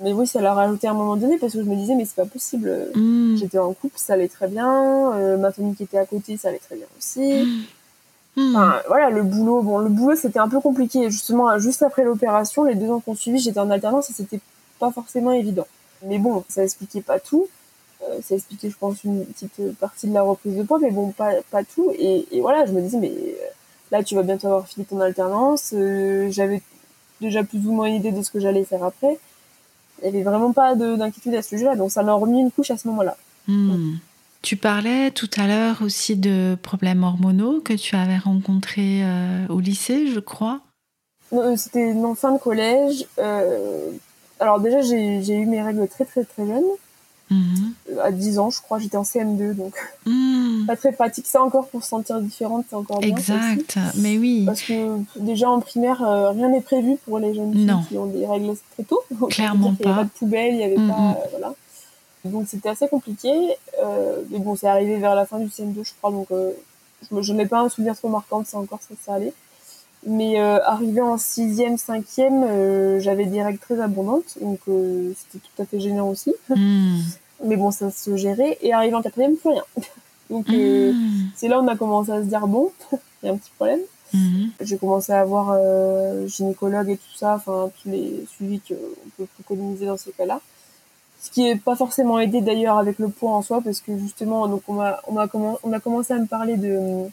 Mais 0.00 0.12
oui, 0.12 0.26
ça 0.26 0.40
l'a 0.40 0.52
rajouté 0.54 0.86
à 0.88 0.90
un 0.90 0.94
moment 0.94 1.16
donné 1.16 1.38
parce 1.38 1.52
que 1.52 1.60
je 1.60 1.68
me 1.68 1.76
disais, 1.76 1.94
mais 1.94 2.04
c'est 2.04 2.16
pas 2.16 2.24
possible. 2.26 2.70
Mm. 2.94 3.36
J'étais 3.36 3.58
en 3.58 3.72
couple, 3.72 3.94
ça 3.98 4.14
allait 4.14 4.28
très 4.28 4.48
bien. 4.48 5.12
euh, 5.14 5.36
ma 5.38 5.52
famille 5.52 5.74
qui 5.74 5.84
était 5.84 5.98
à 5.98 6.06
côté, 6.06 6.36
ça 6.36 6.48
allait 6.48 6.58
très 6.58 6.76
bien 6.76 6.86
aussi. 6.98 7.66
Enfin, 8.36 8.76
voilà, 8.88 9.10
le 9.10 9.22
boulot. 9.22 9.62
Bon, 9.62 9.78
le 9.78 9.88
boulot, 9.90 10.16
c'était 10.16 10.38
un 10.38 10.48
peu 10.48 10.60
compliqué. 10.60 11.10
Justement, 11.10 11.58
juste 11.58 11.82
après 11.82 12.02
l'opération, 12.04 12.64
les 12.64 12.74
deux 12.74 12.90
ans 12.90 13.00
qu'on 13.00 13.14
suivi, 13.14 13.38
j'étais 13.38 13.60
en 13.60 13.70
alternance 13.70 14.10
et 14.10 14.12
c'était 14.14 14.40
pas 14.78 14.90
forcément 14.90 15.32
évident. 15.32 15.66
Mais 16.06 16.18
bon, 16.18 16.42
ça 16.48 16.64
expliquait 16.64 17.02
pas 17.02 17.20
tout. 17.20 17.46
Euh, 18.02 18.18
ça 18.26 18.34
expliquait, 18.34 18.70
je 18.70 18.76
pense, 18.76 19.04
une 19.04 19.24
petite 19.26 19.76
partie 19.78 20.08
de 20.08 20.14
la 20.14 20.22
reprise 20.22 20.56
de 20.56 20.62
poids, 20.64 20.78
mais 20.80 20.90
bon, 20.90 21.10
pas, 21.10 21.32
pas 21.50 21.62
tout. 21.62 21.92
Et, 21.96 22.26
et 22.32 22.40
voilà, 22.40 22.66
je 22.66 22.72
me 22.72 22.80
disais, 22.80 22.98
mais 22.98 23.10
euh, 23.12 23.46
là, 23.92 24.02
tu 24.02 24.16
vas 24.16 24.24
bientôt 24.24 24.48
avoir 24.48 24.66
fini 24.66 24.84
ton 24.84 24.98
alternance. 25.00 25.70
euh, 25.74 26.28
J'avais 26.32 26.60
déjà 27.20 27.44
plus 27.44 27.64
ou 27.66 27.72
moins 27.72 27.86
une 27.86 27.94
idée 27.94 28.10
de 28.10 28.22
ce 28.22 28.30
que 28.32 28.40
j'allais 28.40 28.64
faire 28.64 28.82
après. 28.82 29.18
Il 30.02 30.06
y 30.06 30.08
avait 30.08 30.22
vraiment 30.24 30.52
pas 30.52 30.74
de- 30.74 30.96
d'inquiétude 30.96 31.34
à 31.36 31.42
ce 31.42 31.50
sujet-là, 31.50 31.76
donc 31.76 31.92
ça 31.92 32.02
m'a 32.02 32.14
remis 32.14 32.40
une 32.40 32.50
couche 32.50 32.72
à 32.72 32.76
ce 32.76 32.88
moment-là. 32.88 33.16
Hmm. 33.46 33.94
Tu 34.40 34.56
parlais 34.56 35.12
tout 35.12 35.30
à 35.36 35.46
l'heure 35.46 35.82
aussi 35.82 36.16
de 36.16 36.56
problèmes 36.60 37.04
hormonaux 37.04 37.60
que 37.60 37.74
tu 37.74 37.94
avais 37.94 38.18
rencontrés 38.18 39.04
euh, 39.04 39.46
au 39.48 39.60
lycée, 39.60 40.08
je 40.08 40.18
crois. 40.18 40.60
Non, 41.30 41.42
euh, 41.52 41.56
C'était 41.56 41.92
en 41.92 42.14
fin 42.16 42.32
de 42.32 42.38
collège. 42.40 43.06
euh, 43.18 43.92
alors 44.40 44.58
déjà, 44.58 44.80
j'ai 44.80 45.34
eu 45.36 45.46
mes 45.46 45.62
règles 45.62 45.86
très 45.86 46.04
très 46.04 46.24
très 46.24 46.44
jeune. 46.44 46.64
Mhm. 47.32 47.98
à 48.02 48.12
10 48.12 48.38
ans, 48.38 48.50
je 48.50 48.60
crois, 48.60 48.78
j'étais 48.78 48.96
en 48.96 49.04
CM2, 49.04 49.54
donc 49.54 49.74
Hmm. 50.06 50.66
pas 50.66 50.76
très 50.76 50.92
pratique. 50.92 51.26
Ça 51.26 51.42
encore 51.42 51.68
pour 51.68 51.82
se 51.82 51.88
sentir 51.88 52.20
différente, 52.20 52.64
c'est 52.68 52.76
encore 52.76 53.00
bien. 53.00 53.10
Exact, 53.10 53.78
mais 53.96 54.18
oui. 54.18 54.44
Parce 54.46 54.62
que 54.62 54.98
déjà 55.16 55.48
en 55.50 55.60
primaire, 55.60 56.02
euh, 56.02 56.30
rien 56.30 56.48
n'est 56.48 56.60
prévu 56.60 56.96
pour 57.04 57.18
les 57.18 57.34
jeunes 57.34 57.52
filles 57.52 57.74
qui 57.88 57.98
ont 57.98 58.06
des 58.06 58.26
règles 58.26 58.54
très 58.74 58.82
tôt. 58.84 59.00
Clairement 59.30 59.74
pas. 59.74 59.76
Il 59.80 59.86
n'y 59.86 59.92
avait 59.92 60.00
pas 60.00 60.04
de 60.04 60.10
poubelle, 60.10 60.54
il 60.54 60.56
n'y 60.56 60.64
avait 60.64 60.74
pas. 60.74 60.80
Euh, 60.82 61.26
voilà. 61.30 61.54
Donc 62.24 62.46
c'était 62.48 62.68
assez 62.68 62.88
compliqué. 62.88 63.30
Euh, 63.82 64.22
mais 64.30 64.38
bon, 64.38 64.56
c'est 64.56 64.68
arrivé 64.68 64.96
vers 64.98 65.14
la 65.14 65.26
fin 65.26 65.38
du 65.38 65.46
CM2, 65.46 65.84
je 65.84 65.92
crois. 65.98 66.10
Donc 66.10 66.28
je, 67.10 67.32
n'ai 67.32 67.46
pas 67.46 67.60
un 67.60 67.68
souvenir 67.68 67.96
trop 67.96 68.08
marquant 68.08 68.40
de 68.40 68.46
ça 68.46 68.58
encore, 68.58 68.80
ça, 68.80 68.94
ça 69.04 69.14
allait. 69.14 69.32
Mais 70.04 70.38
arrivé 70.40 71.00
en 71.00 71.16
sixième, 71.16 71.78
cinquième, 71.78 72.98
j'avais 73.00 73.24
des 73.26 73.42
règles 73.42 73.58
très 73.58 73.80
abondantes, 73.80 74.36
donc 74.40 74.58
c'était 74.66 75.44
tout 75.44 75.62
à 75.62 75.64
fait 75.64 75.78
gênant 75.78 76.08
aussi. 76.08 76.34
Mais 77.44 77.56
bon, 77.56 77.70
ça 77.70 77.90
se 77.90 78.16
gérait. 78.16 78.58
Et 78.62 78.72
arrivé 78.72 78.94
en 78.94 79.02
quatrième, 79.02 79.36
plus 79.36 79.50
rien. 79.50 79.64
Donc 80.30 80.48
euh, 80.50 80.92
hmm. 80.92 81.30
c'est 81.36 81.48
là 81.48 81.60
où 81.60 81.64
on 81.64 81.68
a 81.68 81.76
commencé 81.76 82.10
à 82.10 82.22
se 82.22 82.26
dire 82.26 82.46
bon, 82.46 82.72
il 83.22 83.26
y 83.26 83.28
a 83.28 83.32
un 83.32 83.36
petit 83.36 83.50
problème. 83.56 83.80
Hmm. 84.14 84.48
J'ai 84.60 84.78
commencé 84.78 85.12
à 85.12 85.24
voir 85.24 85.54
euh, 85.54 86.26
gynécologue 86.26 86.90
et 86.90 86.96
tout 86.96 87.16
ça, 87.16 87.34
enfin 87.34 87.70
tous 87.82 87.88
les 87.88 88.24
suivis 88.30 88.60
qu'on 88.60 88.74
peut 89.16 89.26
préconiser 89.34 89.86
dans 89.86 89.96
ces 89.96 90.12
cas-là. 90.12 90.40
Ce 91.20 91.30
qui 91.30 91.42
n'est 91.44 91.56
pas 91.56 91.76
forcément 91.76 92.18
aidé 92.18 92.40
d'ailleurs 92.40 92.78
avec 92.78 92.98
le 92.98 93.08
poids 93.08 93.32
en 93.32 93.42
soi, 93.42 93.60
parce 93.62 93.80
que 93.80 93.96
justement, 93.96 94.48
donc 94.48 94.62
on 94.68 94.80
a, 94.80 95.00
on 95.06 95.16
a, 95.18 95.28
on 95.62 95.72
a 95.72 95.80
commencé 95.80 96.12
à 96.12 96.18
me 96.18 96.26
parler 96.26 96.56
de 96.56 97.06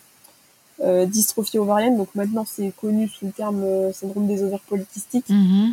euh, 0.81 1.05
dystrophie 1.05 1.59
ovarienne. 1.59 1.97
Donc 1.97 2.15
maintenant, 2.15 2.45
c'est 2.45 2.73
connu 2.79 3.07
sous 3.07 3.25
le 3.25 3.31
terme 3.31 3.63
euh, 3.63 3.91
syndrome 3.91 4.27
des 4.27 4.43
ovaires 4.43 4.61
polykystiques. 4.67 5.29
Hmm, 5.29 5.71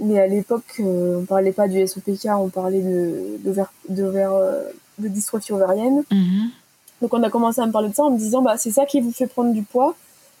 mais 0.00 0.18
à 0.20 0.26
l'époque, 0.26 0.80
euh, 0.80 1.20
on 1.20 1.24
parlait 1.24 1.52
pas 1.52 1.68
du 1.68 1.86
SOPK, 1.86 2.28
on 2.38 2.48
parlait 2.48 2.82
de, 2.82 3.38
de, 3.44 3.52
de, 3.88 4.02
euh, 4.04 4.62
de 4.98 5.08
dystrophie 5.08 5.52
ovarienne. 5.52 6.02
Mhm. 6.10 6.50
Donc 7.02 7.12
on 7.12 7.22
a 7.22 7.30
commencé 7.30 7.60
à 7.60 7.66
me 7.66 7.72
parler 7.72 7.90
de 7.90 7.94
ça 7.94 8.04
en 8.04 8.10
me 8.10 8.18
disant 8.18 8.42
bah 8.42 8.56
c'est 8.56 8.70
ça 8.70 8.86
qui 8.86 9.00
vous 9.00 9.12
fait 9.12 9.26
prendre 9.26 9.52
du 9.52 9.62
poids 9.62 9.94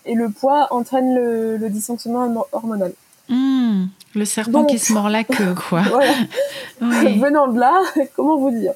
et 0.06 0.14
le 0.14 0.30
poids 0.30 0.68
entraîne 0.70 1.14
le, 1.14 1.56
le 1.56 1.68
dysfonctionnement 1.68 2.46
hormonal. 2.52 2.92
Hmm. 3.28 3.86
le 4.14 4.24
serpent 4.24 4.64
qui 4.64 4.78
se 4.78 4.92
mord 4.92 5.08
la 5.08 5.24
queue 5.24 5.54
quoi. 5.68 5.82
Venant 6.80 7.48
de 7.48 7.58
là, 7.58 7.82
comment 8.16 8.38
vous 8.38 8.52
dire? 8.52 8.72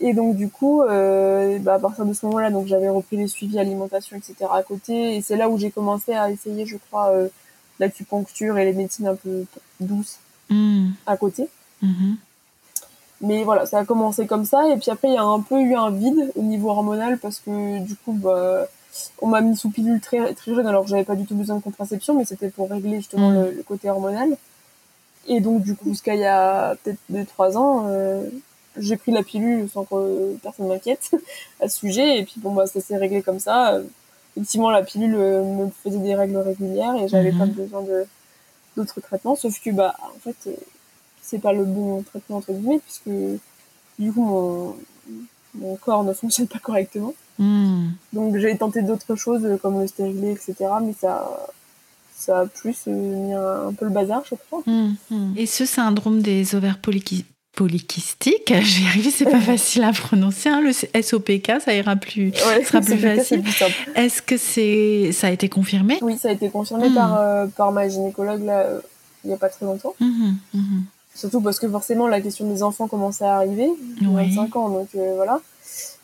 Et 0.00 0.14
donc 0.14 0.36
du 0.36 0.48
coup, 0.48 0.82
euh, 0.82 1.58
bah, 1.60 1.74
à 1.74 1.78
partir 1.78 2.04
de 2.06 2.12
ce 2.14 2.24
moment-là, 2.26 2.50
donc 2.50 2.66
j'avais 2.66 2.88
repris 2.88 3.16
les 3.16 3.28
suivis 3.28 3.58
alimentation 3.58 4.16
etc 4.16 4.34
à 4.52 4.62
côté 4.62 5.16
et 5.16 5.22
c'est 5.22 5.36
là 5.36 5.48
où 5.48 5.58
j'ai 5.58 5.70
commencé 5.70 6.12
à 6.14 6.30
essayer, 6.30 6.66
je 6.66 6.76
crois. 6.88 7.10
Euh, 7.10 7.28
l'acupuncture 7.82 8.58
et 8.58 8.64
les 8.64 8.72
médecines 8.72 9.06
un 9.06 9.16
peu 9.16 9.44
douces 9.80 10.18
hmm. 10.48 10.90
à 11.06 11.16
côté. 11.16 11.48
Mhm. 11.82 12.16
Mais 13.20 13.44
voilà, 13.44 13.66
ça 13.66 13.78
a 13.78 13.84
commencé 13.84 14.26
comme 14.26 14.44
ça. 14.44 14.68
Et 14.68 14.76
puis 14.76 14.90
après, 14.90 15.08
il 15.08 15.14
y 15.14 15.18
a 15.18 15.22
un 15.22 15.40
peu 15.40 15.60
eu 15.60 15.74
un 15.74 15.90
vide 15.90 16.32
au 16.34 16.42
niveau 16.42 16.70
hormonal 16.70 17.18
parce 17.18 17.38
que 17.38 17.80
du 17.80 17.94
coup, 17.96 18.12
bah, 18.12 18.66
on 19.20 19.28
m'a 19.28 19.40
mis 19.40 19.56
sous 19.56 19.70
pilule 19.70 20.00
très, 20.00 20.34
très 20.34 20.54
jeune 20.54 20.66
alors 20.66 20.84
que 20.84 20.90
j'avais 20.90 21.04
pas 21.04 21.14
du 21.14 21.24
tout 21.24 21.34
besoin 21.34 21.56
de 21.56 21.62
contraception, 21.62 22.14
mais 22.14 22.24
c'était 22.24 22.50
pour 22.50 22.70
régler 22.70 22.96
justement 22.96 23.30
hmm. 23.30 23.50
le, 23.56 23.62
côté 23.62 23.90
hormonal. 23.90 24.36
Et 25.28 25.40
donc, 25.40 25.62
du 25.62 25.76
coup, 25.76 25.90
jusqu'à 25.90 26.14
il 26.14 26.20
y 26.20 26.26
a 26.26 26.74
peut-être 26.82 26.98
2-3 27.12 27.56
ans, 27.56 27.86
euh, 27.88 28.28
j'ai 28.76 28.96
pris 28.96 29.12
la 29.12 29.22
pilule 29.22 29.68
sans 29.68 29.84
que 29.84 30.34
personne 30.42 30.66
m'inquiète 30.66 31.12
à 31.60 31.68
ce 31.68 31.78
sujet. 31.78 32.18
Et 32.18 32.24
puis, 32.24 32.36
bon, 32.38 32.52
bah, 32.54 32.66
ça 32.66 32.80
s'est 32.80 32.96
réglé 32.96 33.22
comme 33.22 33.38
ça 33.38 33.80
effectivement 34.36 34.70
la 34.70 34.82
pilule 34.82 35.14
euh, 35.14 35.44
me 35.44 35.70
faisait 35.70 35.98
des 35.98 36.14
règles 36.14 36.38
régulières 36.38 36.94
et 36.96 37.08
j'avais 37.08 37.32
pas 37.32 37.46
mhm. 37.46 37.52
besoin 37.52 37.82
de 37.82 38.04
d'autres 38.76 39.00
traitements 39.00 39.36
sauf 39.36 39.60
que 39.60 39.70
bah 39.70 39.94
en 40.02 40.18
fait 40.18 40.36
euh, 40.46 40.54
c'est 41.20 41.38
pas 41.38 41.52
le 41.52 41.64
bon 41.64 42.02
traitement 42.02 42.38
entre 42.38 42.52
guillemets 42.52 42.80
puisque 42.80 43.40
du 43.98 44.12
coup 44.12 44.24
mon, 44.24 44.76
mon 45.54 45.76
corps 45.76 46.04
ne 46.04 46.12
fonctionne 46.14 46.46
pas 46.46 46.58
correctement 46.58 47.14
hmm. 47.38 47.88
donc 48.12 48.36
j'ai 48.38 48.56
tenté 48.56 48.82
d'autres 48.82 49.14
choses 49.16 49.44
euh, 49.44 49.58
comme 49.58 49.80
le 49.80 49.86
stérilet 49.86 50.32
etc 50.32 50.70
mais 50.82 50.94
ça 50.98 51.48
ça 52.14 52.40
a 52.40 52.46
plus 52.46 52.86
mis 52.86 53.32
un, 53.32 53.72
peu 53.74 53.84
le 53.84 53.90
bazar 53.90 54.22
je 54.24 54.36
crois 54.36 54.62
hmm, 54.64 54.94
hmm. 55.10 55.34
et 55.36 55.46
ce 55.46 55.66
syndrome 55.66 56.22
des 56.22 56.54
ovaires 56.54 56.78
polykystiques 56.78 57.31
polykystique. 57.54 58.48
Je 58.48 58.78
vais 58.78 58.82
y 58.84 58.88
arriver, 58.88 59.10
c'est 59.10 59.24
pas 59.24 59.40
facile 59.52 59.84
à 59.84 59.92
prononcer. 59.92 60.48
Hein. 60.48 60.60
Le 60.60 60.72
SOPK, 60.72 61.60
ça 61.64 61.74
ira 61.74 61.96
plus, 61.96 62.32
sera 62.32 62.80
plus 62.80 62.98
facile. 62.98 63.44
Est-ce 63.94 64.22
que 64.22 64.36
c'est, 64.36 65.12
ça 65.12 65.28
a 65.28 65.30
été 65.30 65.48
confirmé? 65.48 65.98
Oui, 66.02 66.16
ça 66.18 66.28
a 66.28 66.32
été 66.32 66.48
confirmé 66.50 66.88
hmm. 66.88 66.94
par, 66.94 67.20
euh, 67.20 67.46
par 67.46 67.72
ma 67.72 67.88
gynécologue 67.88 68.44
là, 68.44 68.60
euh, 68.60 68.80
il 69.24 69.30
y 69.30 69.34
a 69.34 69.36
pas 69.36 69.48
très 69.48 69.66
longtemps. 69.66 69.94
Mmh, 70.00 70.32
mmh. 70.54 70.80
Surtout 71.14 71.40
parce 71.40 71.60
que 71.60 71.68
forcément 71.68 72.08
la 72.08 72.20
question 72.20 72.50
des 72.50 72.62
enfants 72.62 72.88
commence 72.88 73.22
à 73.22 73.36
arriver. 73.36 73.68
Oui. 74.00 74.34
25 74.34 74.56
ans, 74.56 74.68
donc 74.70 74.88
euh, 74.96 75.12
voilà. 75.14 75.40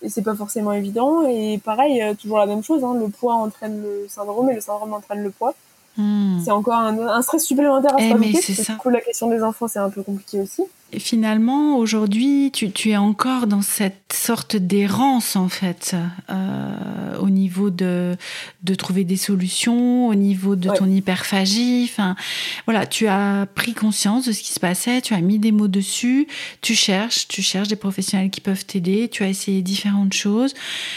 Et 0.02 0.08
c'est 0.08 0.22
pas 0.22 0.36
forcément 0.36 0.72
évident. 0.72 1.26
Et 1.26 1.58
pareil, 1.58 2.00
toujours 2.20 2.38
la 2.38 2.46
même 2.46 2.62
chose. 2.62 2.84
Hein. 2.84 2.94
le 2.94 3.08
poids 3.08 3.34
entraîne 3.34 3.82
le 3.82 4.06
syndrome 4.08 4.48
et 4.50 4.54
le 4.54 4.60
syndrome 4.60 4.92
entraîne 4.92 5.24
le 5.24 5.30
poids. 5.30 5.54
Hmm. 5.96 6.38
C'est 6.44 6.52
encore 6.52 6.74
un, 6.74 7.22
stress 7.22 7.44
supplémentaire 7.44 7.96
à 7.96 7.98
se 7.98 8.04
eh, 8.04 8.64
Du 8.64 8.76
coup, 8.78 8.90
la 8.90 9.00
question 9.00 9.28
des 9.28 9.42
enfants, 9.42 9.66
c'est 9.66 9.80
un 9.80 9.90
peu 9.90 10.04
compliqué 10.04 10.40
aussi 10.40 10.62
finalement, 10.96 11.76
aujourd'hui, 11.76 12.50
tu, 12.52 12.70
tu, 12.70 12.90
es 12.90 12.96
encore 12.96 13.46
dans 13.46 13.60
cette 13.60 14.12
sorte 14.12 14.56
d'errance, 14.56 15.36
en 15.36 15.48
fait, 15.48 15.94
euh, 16.30 17.18
au 17.20 17.28
niveau 17.28 17.68
de, 17.68 18.16
de 18.62 18.74
trouver 18.74 19.04
des 19.04 19.16
solutions, 19.16 20.08
au 20.08 20.14
niveau 20.14 20.56
de 20.56 20.70
ton 20.70 20.86
hyperphagie. 20.86 21.88
Enfin, 21.90 22.16
voilà, 22.64 22.86
tu 22.86 23.06
as 23.06 23.46
pris 23.54 23.74
conscience 23.74 24.26
de 24.26 24.32
ce 24.32 24.40
qui 24.40 24.52
se 24.52 24.60
passait, 24.60 25.02
tu 25.02 25.12
as 25.12 25.20
mis 25.20 25.38
des 25.38 25.52
mots 25.52 25.68
dessus, 25.68 26.26
tu 26.62 26.74
cherches, 26.74 27.28
tu 27.28 27.42
cherches 27.42 27.68
des 27.68 27.76
professionnels 27.76 28.30
qui 28.30 28.40
peuvent 28.40 28.64
t'aider, 28.64 29.08
tu 29.08 29.24
as 29.24 29.28
essayé 29.28 29.60
différentes 29.60 30.14
choses. 30.14 30.54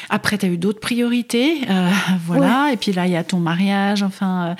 Après, 0.10 0.38
tu 0.38 0.46
as 0.46 0.50
eu 0.50 0.58
d'autres 0.58 0.80
priorités, 0.80 1.70
euh, 1.70 1.90
voilà. 2.26 2.72
Et 2.72 2.78
puis 2.78 2.94
là, 2.94 3.08
il 3.08 3.12
y 3.12 3.18
a 3.18 3.26
ton 3.26 3.40
mariage, 3.40 4.04
enfin. 4.04 4.56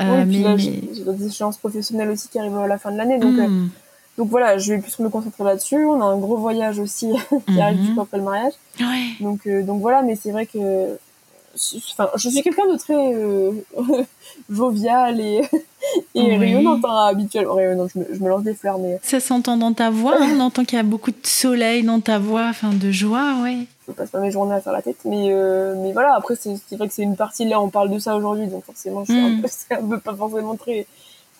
Euh, 0.00 0.24
oui, 0.24 0.44
mais, 0.44 0.58
j'ai 0.58 0.70
des 1.02 1.26
échéances 1.26 1.56
professionnelles 1.58 2.10
aussi 2.10 2.28
qui 2.28 2.38
arrivent 2.38 2.56
à 2.56 2.68
la 2.68 2.78
fin 2.78 2.92
de 2.92 2.98
l'année, 2.98 3.18
donc. 3.18 3.34
Hmm. 3.34 3.68
Donc 4.18 4.28
voilà, 4.30 4.56
je 4.58 4.72
vais 4.72 4.80
plus 4.80 4.98
me 5.00 5.08
concentrer 5.08 5.44
là-dessus. 5.44 5.84
On 5.84 6.00
a 6.00 6.04
un 6.04 6.18
gros 6.18 6.36
voyage 6.36 6.78
aussi 6.78 7.12
qui 7.46 7.60
arrive 7.60 7.80
du 7.80 7.94
coup 7.94 8.00
après 8.00 8.18
le 8.18 8.24
mariage. 8.24 8.54
Ouais. 8.80 9.14
Donc, 9.20 9.46
euh, 9.46 9.62
donc 9.62 9.80
voilà, 9.80 10.02
mais 10.02 10.16
c'est 10.16 10.30
vrai 10.30 10.46
que 10.46 10.98
enfin, 11.92 12.10
je 12.16 12.28
suis 12.28 12.42
quelqu'un 12.42 12.66
de 12.70 12.76
très 12.76 13.14
euh, 13.14 13.52
jovial 14.50 15.20
et, 15.20 15.42
et 16.14 16.20
oui. 16.20 16.36
rayonnante 16.36 16.84
hein, 16.84 17.06
habituellement. 17.08 17.54
Rayonnante, 17.54 17.90
je 17.94 17.98
me, 17.98 18.06
je 18.12 18.20
me, 18.20 18.28
lance 18.28 18.42
des 18.42 18.54
fleurs, 18.54 18.78
mais... 18.78 18.98
Ça 19.02 19.20
s'entend 19.20 19.56
dans 19.56 19.72
ta 19.72 19.90
voix, 19.90 20.16
hein, 20.20 20.30
on 20.36 20.40
entend 20.40 20.64
qu'il 20.64 20.76
y 20.76 20.80
a 20.80 20.84
beaucoup 20.84 21.10
de 21.10 21.16
soleil 21.24 21.82
dans 21.82 22.00
ta 22.00 22.18
voix, 22.18 22.46
enfin 22.48 22.70
de 22.72 22.90
joie, 22.90 23.34
ouais. 23.42 23.66
Je 23.86 23.92
passe 23.92 24.10
pas 24.10 24.20
mes 24.20 24.30
journées 24.30 24.54
à 24.54 24.60
faire 24.60 24.72
la 24.72 24.82
tête, 24.82 24.98
mais, 25.04 25.28
euh, 25.30 25.74
mais 25.78 25.92
voilà, 25.92 26.14
après 26.16 26.34
c'est 26.36 26.58
vrai 26.72 26.88
que 26.88 26.94
c'est 26.94 27.02
une 27.02 27.16
partie, 27.16 27.44
là 27.44 27.60
on 27.60 27.68
parle 27.68 27.90
de 27.90 27.98
ça 27.98 28.16
aujourd'hui, 28.16 28.48
donc 28.48 28.64
forcément 28.64 29.04
c'est 29.06 29.18
un, 29.18 29.28
mm. 29.28 29.44
un, 29.70 29.88
peu 29.88 30.00
pas 30.00 30.14
forcément 30.14 30.56
très 30.56 30.86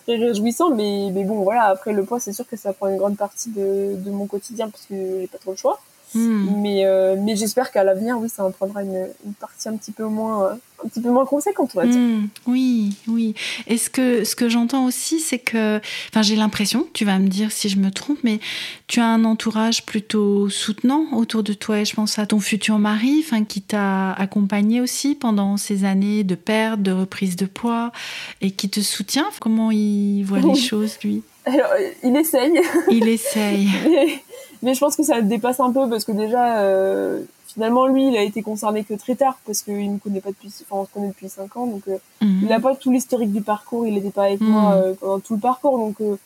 très 0.07 0.15
réjouissant, 0.17 0.73
mais, 0.73 1.11
mais 1.13 1.25
bon, 1.25 1.43
voilà, 1.43 1.65
après 1.65 1.91
le 1.91 2.03
poids, 2.05 2.19
c'est 2.19 2.31
sûr 2.31 2.47
que 2.47 2.55
ça 2.55 2.71
prend 2.73 2.87
une 2.87 2.97
grande 2.97 3.17
partie 3.17 3.49
de, 3.49 3.95
de 3.97 4.09
mon 4.09 4.25
quotidien 4.25 4.69
parce 4.69 4.85
que 4.85 5.19
j'ai 5.19 5.27
pas 5.27 5.37
trop 5.37 5.51
le 5.51 5.57
choix. 5.57 5.79
Hmm. 6.15 6.61
Mais, 6.61 6.85
euh, 6.85 7.15
mais 7.19 7.35
j'espère 7.35 7.71
qu'à 7.71 7.83
l'avenir, 7.83 8.17
oui, 8.19 8.29
ça 8.29 8.45
en 8.45 8.51
prendra 8.51 8.81
une, 8.81 9.07
une, 9.25 9.33
partie 9.33 9.67
un 9.67 9.75
petit 9.75 9.91
peu 9.91 10.05
moins, 10.05 10.45
euh, 10.45 10.53
un 10.83 10.87
petit 10.87 11.01
peu 11.01 11.09
moins 11.09 11.25
conséquente, 11.25 11.71
on 11.75 11.81
va 11.81 11.87
dire. 11.87 11.99
Hmm. 11.99 12.27
Oui, 12.45 12.95
oui. 13.07 13.35
Et 13.67 13.77
ce 13.77 13.89
que, 13.89 14.23
ce 14.23 14.35
que 14.35 14.47
j'entends 14.47 14.85
aussi, 14.85 15.19
c'est 15.19 15.39
que, 15.39 15.81
enfin, 16.09 16.21
j'ai 16.21 16.37
l'impression, 16.37 16.87
tu 16.93 17.03
vas 17.03 17.19
me 17.19 17.27
dire 17.27 17.51
si 17.51 17.67
je 17.67 17.77
me 17.77 17.91
trompe, 17.91 18.19
mais 18.23 18.39
tu 18.87 19.01
as 19.01 19.05
un 19.05 19.25
entourage 19.25 19.85
plutôt 19.85 20.49
soutenant 20.49 21.07
autour 21.11 21.43
de 21.43 21.53
toi. 21.53 21.79
Et 21.79 21.85
je 21.85 21.93
pense 21.93 22.17
à 22.19 22.25
ton 22.25 22.39
futur 22.39 22.79
mari, 22.79 23.23
enfin, 23.25 23.43
qui 23.43 23.61
t'a 23.61 24.13
accompagné 24.13 24.79
aussi 24.79 25.13
pendant 25.13 25.57
ces 25.57 25.83
années 25.83 26.23
de 26.23 26.35
perte, 26.35 26.81
de 26.81 26.91
reprise 26.91 27.35
de 27.35 27.45
poids, 27.45 27.91
et 28.39 28.51
qui 28.51 28.69
te 28.69 28.79
soutient. 28.79 29.25
Comment 29.41 29.71
il 29.71 30.23
voit 30.23 30.39
les 30.39 30.55
choses, 30.55 30.97
lui? 31.03 31.21
Alors, 31.45 31.71
il 32.03 32.15
essaye. 32.15 32.61
Il 32.89 33.07
essaye. 33.07 33.69
Mais 33.85 34.21
je 34.63 34.79
pense 34.79 34.95
que 34.95 35.03
ça 35.03 35.21
dépasse 35.21 35.59
un 35.59 35.71
peu 35.71 35.89
parce 35.89 36.03
que 36.03 36.11
déjà, 36.11 36.59
euh, 36.59 37.21
finalement, 37.47 37.87
lui, 37.87 38.07
il 38.07 38.17
a 38.17 38.21
été 38.21 38.43
concerné 38.43 38.83
que 38.83 38.93
très 38.93 39.15
tard 39.15 39.39
parce 39.45 39.63
qu'il 39.63 39.91
me 39.91 39.97
connaît 39.97 40.21
pas 40.21 40.29
depuis, 40.29 40.53
enfin, 40.61 40.81
on 40.81 40.85
se 40.85 40.91
connaît 40.91 41.07
depuis 41.07 41.27
5 41.27 41.57
ans, 41.57 41.65
donc 41.65 41.81
euh, 41.87 41.97
mhm. 42.21 42.39
il 42.43 42.47
n'a 42.47 42.59
pas 42.59 42.75
tout 42.75 42.91
l'historique 42.91 43.33
du 43.33 43.41
parcours, 43.41 43.87
il 43.87 43.95
n'était 43.95 44.11
pas 44.11 44.25
avec 44.25 44.41
moi 44.41 44.75
mhm. 44.75 44.81
euh, 44.81 44.93
pendant 44.99 45.19
tout 45.19 45.33
le 45.33 45.39
parcours, 45.39 45.77
donc 45.79 45.99
euh, 46.01 46.17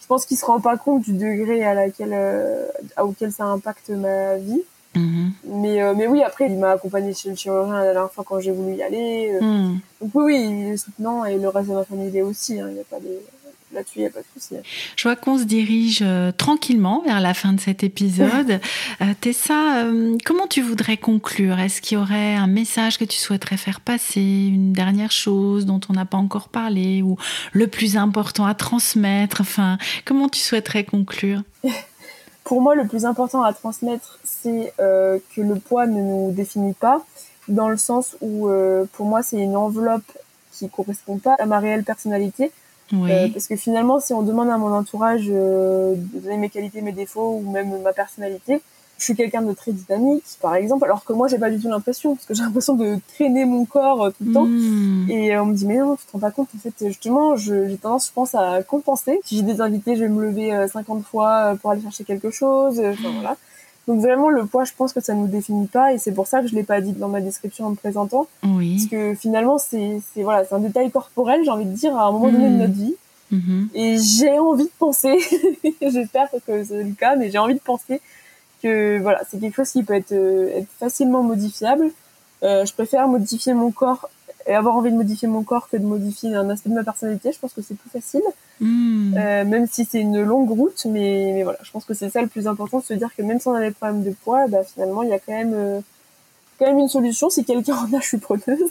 je 0.00 0.06
pense 0.06 0.26
qu'il 0.26 0.36
se 0.36 0.44
rend 0.44 0.60
pas 0.60 0.76
compte 0.76 1.02
du 1.02 1.12
degré 1.12 1.62
à 1.64 1.74
laquelle, 1.74 2.12
euh, 2.12 2.66
à 2.96 3.04
auquel 3.04 3.30
ça 3.30 3.44
impacte 3.44 3.90
ma 3.90 4.36
vie. 4.36 4.62
Mhm. 4.96 5.32
Mais, 5.44 5.94
mais 5.94 6.08
oui, 6.08 6.20
après, 6.24 6.46
il 6.46 6.58
m'a 6.58 6.72
accompagné 6.72 7.14
chez 7.14 7.30
le 7.30 7.36
chirurgien 7.36 7.74
la 7.74 7.92
dernière 7.92 8.10
fois 8.10 8.24
quand 8.26 8.40
j'ai 8.40 8.50
voulu 8.50 8.74
y 8.74 8.82
aller. 8.82 9.38
Donc 10.00 10.10
oui, 10.14 10.24
oui, 10.24 10.46
il 10.50 10.72
est 10.72 10.76
soutenant 10.76 11.24
et 11.24 11.38
le 11.38 11.48
reste 11.48 11.68
de 11.68 11.74
ma 11.74 11.84
famille 11.84 12.16
est 12.16 12.22
aussi. 12.22 12.60
Hein, 12.60 12.66
il 12.70 12.74
n'y 12.74 12.80
a 12.80 12.84
pas 12.84 12.98
de 12.98 13.20
là-dessus, 13.72 13.98
il 13.98 14.02
n'y 14.02 14.06
a 14.06 14.10
pas 14.10 14.20
de 14.20 14.26
souci. 14.34 14.56
Je 14.96 15.02
vois 15.02 15.16
qu'on 15.16 15.38
se 15.38 15.44
dirige 15.44 16.00
euh, 16.02 16.32
tranquillement 16.32 17.02
vers 17.04 17.20
la 17.20 17.34
fin 17.34 17.52
de 17.52 17.60
cet 17.60 17.82
épisode. 17.82 18.60
euh, 19.00 19.14
Tessa, 19.20 19.84
euh, 19.84 20.16
comment 20.24 20.46
tu 20.46 20.62
voudrais 20.62 20.96
conclure? 20.96 21.58
Est-ce 21.58 21.80
qu'il 21.80 21.98
y 21.98 22.00
aurait 22.00 22.34
un 22.34 22.46
message 22.46 22.98
que 22.98 23.04
tu 23.04 23.18
souhaiterais 23.18 23.56
faire 23.56 23.80
passer, 23.80 24.20
une 24.20 24.72
dernière 24.72 25.12
chose 25.12 25.66
dont 25.66 25.80
on 25.88 25.92
n'a 25.92 26.04
pas 26.04 26.18
encore 26.18 26.48
parlé, 26.48 27.02
ou 27.02 27.16
le 27.52 27.66
plus 27.66 27.96
important 27.96 28.46
à 28.46 28.54
transmettre? 28.54 29.40
Enfin, 29.40 29.78
comment 30.04 30.28
tu 30.28 30.40
souhaiterais 30.40 30.84
conclure? 30.84 31.42
Pour 32.44 32.60
moi, 32.62 32.74
le 32.74 32.86
plus 32.86 33.04
important 33.04 33.42
à 33.42 33.52
transmettre, 33.52 34.18
c'est 34.24 34.72
que 34.78 35.40
le 35.40 35.54
poids 35.56 35.86
ne 35.86 36.00
nous 36.00 36.32
définit 36.32 36.72
pas, 36.72 37.04
dans 37.46 37.68
le 37.68 37.76
sens 37.76 38.16
où, 38.20 38.48
pour 38.92 39.06
moi, 39.06 39.22
c'est 39.22 39.38
une 39.38 39.56
enveloppe 39.56 40.10
qui 40.50 40.68
correspond 40.68 41.18
pas 41.18 41.36
à 41.38 41.46
ma 41.46 41.60
réelle 41.60 41.84
personnalité. 41.84 42.50
Oui. 42.92 43.10
Euh, 43.12 43.28
parce 43.32 43.46
que 43.46 43.56
finalement, 43.56 44.00
si 44.00 44.12
on 44.12 44.22
demande 44.22 44.50
à 44.50 44.58
mon 44.58 44.72
entourage 44.74 45.26
euh, 45.28 45.94
de 45.96 46.18
donner 46.20 46.36
mes 46.36 46.48
qualités, 46.48 46.80
mes 46.82 46.92
défauts 46.92 47.40
ou 47.44 47.50
même 47.50 47.80
ma 47.82 47.92
personnalité, 47.92 48.60
je 48.98 49.04
suis 49.04 49.14
quelqu'un 49.16 49.40
de 49.40 49.52
très 49.54 49.72
dynamique, 49.72 50.24
par 50.42 50.54
exemple, 50.56 50.84
alors 50.84 51.04
que 51.04 51.14
moi, 51.14 51.26
j'ai 51.26 51.38
pas 51.38 51.48
du 51.50 51.58
tout 51.58 51.68
l'impression, 51.68 52.14
parce 52.16 52.26
que 52.26 52.34
j'ai 52.34 52.42
l'impression 52.42 52.74
de 52.74 52.96
traîner 53.14 53.46
mon 53.46 53.64
corps 53.64 54.04
euh, 54.04 54.10
tout 54.10 54.24
le 54.26 54.32
temps. 54.32 54.44
Mmh. 54.44 55.06
Et 55.10 55.34
euh, 55.34 55.42
on 55.42 55.46
me 55.46 55.54
dit, 55.54 55.66
mais 55.66 55.78
non, 55.78 55.96
tu 55.96 56.04
te 56.04 56.12
rends 56.12 56.18
pas 56.18 56.30
compte, 56.30 56.48
en 56.54 56.58
fait, 56.58 56.74
justement, 56.86 57.34
je- 57.34 57.66
j'ai 57.68 57.76
tendance, 57.78 58.08
je 58.08 58.12
pense, 58.12 58.34
à 58.34 58.62
compenser. 58.62 59.18
Si 59.24 59.36
j'ai 59.36 59.42
des 59.42 59.62
invités, 59.62 59.96
je 59.96 60.02
vais 60.02 60.08
me 60.10 60.22
lever 60.22 60.52
euh, 60.52 60.68
50 60.68 61.02
fois 61.04 61.52
euh, 61.52 61.54
pour 61.54 61.70
aller 61.70 61.80
chercher 61.80 62.04
quelque 62.04 62.30
chose. 62.30 62.78
euh, 62.78 62.92
Enfin, 62.92 63.08
voilà. 63.14 63.36
Donc 63.88 64.00
vraiment, 64.00 64.28
le 64.28 64.46
poids, 64.46 64.64
je 64.64 64.72
pense 64.76 64.92
que 64.92 65.00
ça 65.00 65.14
nous 65.14 65.26
définit 65.26 65.66
pas, 65.66 65.92
et 65.92 65.98
c'est 65.98 66.12
pour 66.12 66.26
ça 66.26 66.42
que 66.42 66.46
je 66.48 66.54
l'ai 66.54 66.62
pas 66.62 66.80
dit 66.80 66.92
dans 66.92 67.08
ma 67.08 67.20
description 67.20 67.66
en 67.66 67.70
me 67.70 67.74
présentant. 67.76 68.26
Parce 68.76 68.86
que 68.90 69.14
finalement, 69.14 69.58
c'est 69.58 70.00
voilà, 70.16 70.44
c'est 70.44 70.54
un 70.54 70.60
détail 70.60 70.90
corporel, 70.90 71.42
j'ai 71.44 71.50
envie 71.50 71.64
de 71.64 71.72
dire, 71.72 71.96
à 71.96 72.06
un 72.06 72.12
moment 72.12 72.28
donné 72.28 72.48
de 72.48 72.54
Mm. 72.54 72.58
notre 72.58 72.72
vie. 72.74 72.94
Mhm. 73.32 73.68
Et 73.74 73.96
j'ai 73.98 74.38
envie 74.38 74.64
de 74.64 74.70
penser, 74.78 75.16
j'espère 75.82 76.28
que 76.46 76.64
c'est 76.64 76.82
le 76.84 76.92
cas, 76.98 77.16
mais 77.16 77.30
j'ai 77.30 77.38
envie 77.38 77.54
de 77.54 77.60
penser 77.60 78.00
que 78.62 78.98
voilà, 79.00 79.22
c'est 79.30 79.40
quelque 79.40 79.54
chose 79.56 79.70
qui 79.70 79.82
peut 79.82 79.94
être, 79.94 80.12
euh, 80.12 80.58
être 80.58 80.68
facilement 80.78 81.22
modifiable. 81.22 81.90
Euh, 82.42 82.64
je 82.64 82.72
préfère 82.74 83.06
modifier 83.08 83.54
mon 83.54 83.70
corps 83.70 84.08
et 84.46 84.54
avoir 84.54 84.76
envie 84.76 84.90
de 84.90 84.96
modifier 84.96 85.28
mon 85.28 85.42
corps 85.42 85.68
que 85.68 85.76
de 85.76 85.84
modifier 85.84 86.34
un 86.34 86.48
aspect 86.50 86.70
de 86.70 86.74
ma 86.74 86.84
personnalité. 86.84 87.32
Je 87.32 87.38
pense 87.38 87.52
que 87.52 87.62
c'est 87.62 87.74
plus 87.76 87.90
facile, 87.90 88.22
Mmh. 88.62 89.16
euh, 89.16 89.44
même 89.46 89.66
si 89.66 89.86
c'est 89.86 90.00
une 90.00 90.22
longue 90.22 90.50
route. 90.50 90.84
Mais, 90.84 91.32
mais 91.34 91.42
voilà, 91.44 91.58
je 91.62 91.70
pense 91.70 91.84
que 91.86 91.94
c'est 91.94 92.10
ça 92.10 92.20
le 92.20 92.28
plus 92.28 92.46
important, 92.46 92.80
de 92.80 92.84
se 92.84 92.94
dire 92.94 93.08
que 93.16 93.22
même 93.22 93.40
si 93.40 93.48
on 93.48 93.54
a 93.54 93.60
des 93.60 93.70
problèmes 93.70 94.02
de 94.02 94.10
poids, 94.10 94.46
bah, 94.48 94.62
finalement, 94.64 95.02
il 95.02 95.08
y 95.08 95.12
a 95.14 95.18
quand 95.18 95.32
même, 95.32 95.54
euh, 95.54 95.80
quand 96.58 96.66
même 96.66 96.78
une 96.78 96.88
solution. 96.88 97.30
Si 97.30 97.44
quelqu'un 97.44 97.74
en 97.74 97.96
a, 97.96 98.00
je 98.00 98.06
suis 98.06 98.18
preneuse. 98.18 98.70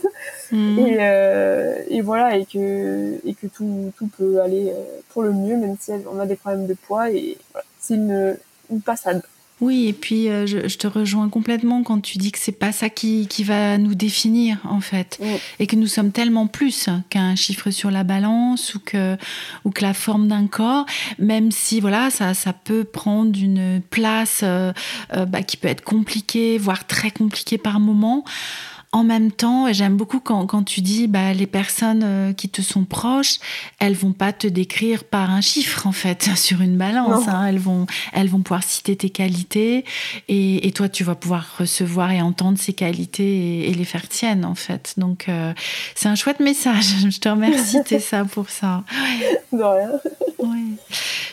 Mmh. 0.51 0.79
Et, 0.79 0.97
euh, 0.99 1.81
et 1.89 2.01
voilà, 2.01 2.35
et 2.37 2.45
que, 2.45 3.19
et 3.25 3.33
que 3.33 3.47
tout, 3.47 3.91
tout 3.97 4.07
peut 4.15 4.41
aller 4.41 4.69
euh, 4.69 4.99
pour 5.09 5.23
le 5.23 5.31
mieux, 5.33 5.57
même 5.57 5.75
si 5.79 5.91
on 6.11 6.19
a 6.19 6.25
des 6.27 6.35
problèmes 6.35 6.67
de 6.67 6.75
poids. 6.75 7.09
Et 7.09 7.37
voilà, 7.51 7.65
c'est 7.79 7.95
une, 7.95 8.37
une 8.71 8.81
passade. 8.81 9.23
Oui, 9.61 9.87
et 9.87 9.93
puis 9.93 10.29
euh, 10.29 10.45
je, 10.45 10.67
je 10.67 10.77
te 10.77 10.87
rejoins 10.87 11.27
complètement 11.29 11.83
quand 11.83 11.99
tu 11.99 12.17
dis 12.17 12.31
que 12.31 12.39
c'est 12.39 12.51
pas 12.53 12.71
ça 12.71 12.89
qui, 12.89 13.27
qui 13.27 13.43
va 13.43 13.77
nous 13.77 13.93
définir 13.95 14.57
en 14.63 14.79
fait, 14.79 15.17
Mm. 15.19 15.25
et 15.59 15.67
que 15.67 15.75
nous 15.75 15.87
sommes 15.87 16.11
tellement 16.11 16.47
plus 16.47 16.89
qu'un 17.09 17.35
chiffre 17.35 17.69
sur 17.71 17.91
la 17.91 18.03
balance 18.03 18.75
ou 18.75 18.79
que 18.79 19.17
ou 19.65 19.71
que 19.71 19.81
la 19.81 19.93
forme 19.93 20.27
d'un 20.27 20.47
corps, 20.47 20.85
même 21.17 21.51
si 21.51 21.79
voilà 21.79 22.09
ça 22.09 22.33
ça 22.33 22.53
peut 22.53 22.83
prendre 22.83 23.37
une 23.37 23.81
place 23.89 24.41
euh, 24.43 24.71
euh, 25.13 25.25
bah, 25.25 25.43
qui 25.43 25.57
peut 25.57 25.67
être 25.67 25.83
compliquée, 25.83 26.57
voire 26.57 26.87
très 26.87 27.11
compliquée 27.11 27.57
par 27.57 27.79
moment. 27.79 28.23
En 28.91 29.03
même 29.03 29.31
temps, 29.31 29.67
et 29.67 29.75
j'aime 29.75 29.97
beaucoup 29.97 30.19
quand, 30.19 30.47
quand 30.47 30.63
tu 30.63 30.81
dis 30.81 31.05
bah, 31.05 31.31
les 31.31 31.45
personnes 31.45 32.01
euh, 32.03 32.33
qui 32.33 32.49
te 32.49 32.63
sont 32.63 32.85
proches, 32.85 33.35
elles 33.77 33.93
vont 33.93 34.13
pas 34.13 34.33
te 34.33 34.47
décrire 34.47 35.03
par 35.03 35.29
un 35.29 35.41
chiffre 35.41 35.85
en 35.85 35.91
fait 35.91 36.31
sur 36.35 36.61
une 36.61 36.75
balance. 36.75 37.27
Hein. 37.27 37.45
Elles 37.45 37.59
vont 37.59 37.85
elles 38.13 38.29
vont 38.29 38.41
pouvoir 38.41 38.63
citer 38.63 38.95
tes 38.95 39.11
qualités 39.11 39.85
et, 40.27 40.67
et 40.67 40.71
toi 40.71 40.89
tu 40.89 41.03
vas 41.03 41.13
pouvoir 41.13 41.57
recevoir 41.59 42.11
et 42.11 42.23
entendre 42.23 42.57
ces 42.57 42.73
qualités 42.73 43.59
et, 43.59 43.69
et 43.69 43.73
les 43.75 43.85
faire 43.85 44.09
tiennes 44.09 44.43
en 44.43 44.55
fait. 44.55 44.95
Donc 44.97 45.29
euh, 45.29 45.53
c'est 45.93 46.09
un 46.09 46.15
chouette 46.15 46.39
message. 46.39 46.85
Je 47.11 47.19
te 47.19 47.29
remercie 47.29 47.83
Tessa 47.85 48.25
pour 48.25 48.49
ça. 48.49 48.83
De 49.53 49.61
rien. 49.61 49.91
Ouais. 50.39 50.57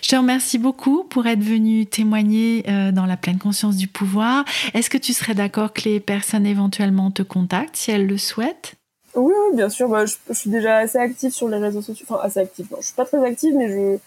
Je 0.03 0.09
te 0.09 0.17
remercie 0.17 0.59
beaucoup 0.59 1.05
pour 1.05 1.27
être 1.27 1.43
venu 1.43 1.87
témoigner 1.87 2.65
euh, 2.69 2.93
dans 2.93 3.07
la 3.07 3.17
pleine 3.17 3.39
conscience 3.39 3.77
du 3.77 3.89
pouvoir. 3.89 4.45
Est-ce 4.75 4.91
que 4.91 4.99
tu 4.99 5.15
serais 5.15 5.35
d'accord 5.35 5.73
que 5.73 5.89
les 5.89 6.01
personnes 6.01 6.45
éventuellement 6.45 7.11
te 7.11 7.23
contactent 7.23 7.46
si 7.73 7.91
elles 7.91 8.07
le 8.07 8.19
souhaitent 8.19 8.75
Oui, 9.15 9.33
oui, 9.51 9.57
bien 9.57 9.69
sûr. 9.69 9.89
Bah, 9.89 10.07
je, 10.07 10.15
je 10.29 10.35
suis 10.35 10.51
déjà 10.51 10.79
assez 10.79 10.99
active 10.99 11.33
sur 11.33 11.49
les 11.49 11.59
réseaux 11.59 11.83
sociaux. 11.83 12.07
Enfin, 12.09 12.21
assez 12.23 12.41
active. 12.41 12.67
Non, 12.71 12.79
je 12.81 12.87
suis 12.87 12.95
pas 12.95 13.05
très 13.05 13.25
active, 13.25 13.55
mais 13.57 13.69
je, 13.69 13.99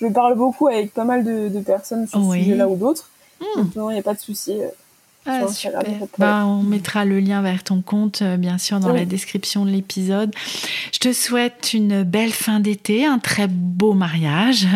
je 0.00 0.06
parle 0.12 0.36
beaucoup 0.36 0.68
avec 0.68 0.92
pas 0.92 1.04
mal 1.04 1.24
de, 1.24 1.48
de 1.48 1.60
personnes 1.60 2.06
sur 2.08 2.20
Oui. 2.26 2.38
ce 2.38 2.44
sujet-là 2.44 2.68
ou 2.68 2.76
d'autres. 2.76 3.10
Hmm. 3.40 3.60
Donc, 3.62 3.76
non, 3.76 3.90
il 3.90 3.94
n'y 3.94 4.00
a 4.00 4.02
pas 4.02 4.14
de 4.14 4.18
souci. 4.20 4.58
Ah, 5.26 5.48
super. 5.48 5.80
Bah, 6.18 6.44
on 6.46 6.62
mettra 6.62 7.04
le 7.04 7.20
lien 7.20 7.42
vers 7.42 7.62
ton 7.64 7.82
compte, 7.82 8.22
euh, 8.22 8.36
bien 8.36 8.58
sûr, 8.58 8.80
dans 8.80 8.92
Oui. 8.92 9.00
la 9.00 9.04
description 9.04 9.64
de 9.64 9.70
l'épisode. 9.70 10.32
Je 10.92 10.98
te 10.98 11.12
souhaite 11.12 11.72
une 11.72 12.02
belle 12.02 12.32
fin 12.32 12.60
d'été, 12.60 13.06
un 13.06 13.18
très 13.18 13.48
beau 13.48 13.92
mariage 13.92 14.66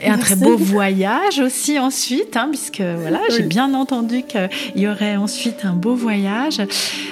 et 0.00 0.08
un 0.08 0.18
très 0.18 0.36
beau 0.36 0.56
voyage 0.56 1.38
aussi 1.40 1.78
ensuite, 1.78 2.36
hein, 2.36 2.48
puisque 2.50 2.80
voilà, 2.80 3.20
j'ai 3.30 3.42
bien 3.42 3.74
entendu 3.74 4.22
qu'il 4.22 4.48
y 4.76 4.86
aurait 4.88 5.16
ensuite 5.16 5.64
un 5.64 5.74
beau 5.74 5.94
voyage. 5.94 6.60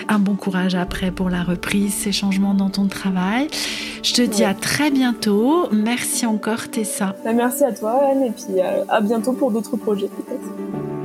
Un 0.09 0.18
bon 0.18 0.34
courage 0.34 0.74
après 0.74 1.11
pour 1.11 1.30
la 1.30 1.42
reprise, 1.42 1.92
ces 1.92 2.12
changements 2.12 2.55
dans 2.55 2.70
ton 2.70 2.86
travail. 2.86 3.49
Je 4.03 4.14
te 4.14 4.22
dis 4.22 4.44
à 4.44 4.55
très 4.55 4.90
bientôt. 4.90 5.68
Merci 5.72 6.26
encore, 6.26 6.68
Tessa. 6.68 7.16
Bah, 7.24 7.32
merci 7.32 7.64
à 7.64 7.72
toi, 7.72 8.01
Anne, 8.12 8.22
et 8.22 8.30
puis 8.30 8.61
euh, 8.61 8.84
à 8.88 9.01
bientôt 9.01 9.32
pour 9.32 9.51
d'autres 9.51 9.76
projets, 9.76 10.07
peut-être. 10.09 10.95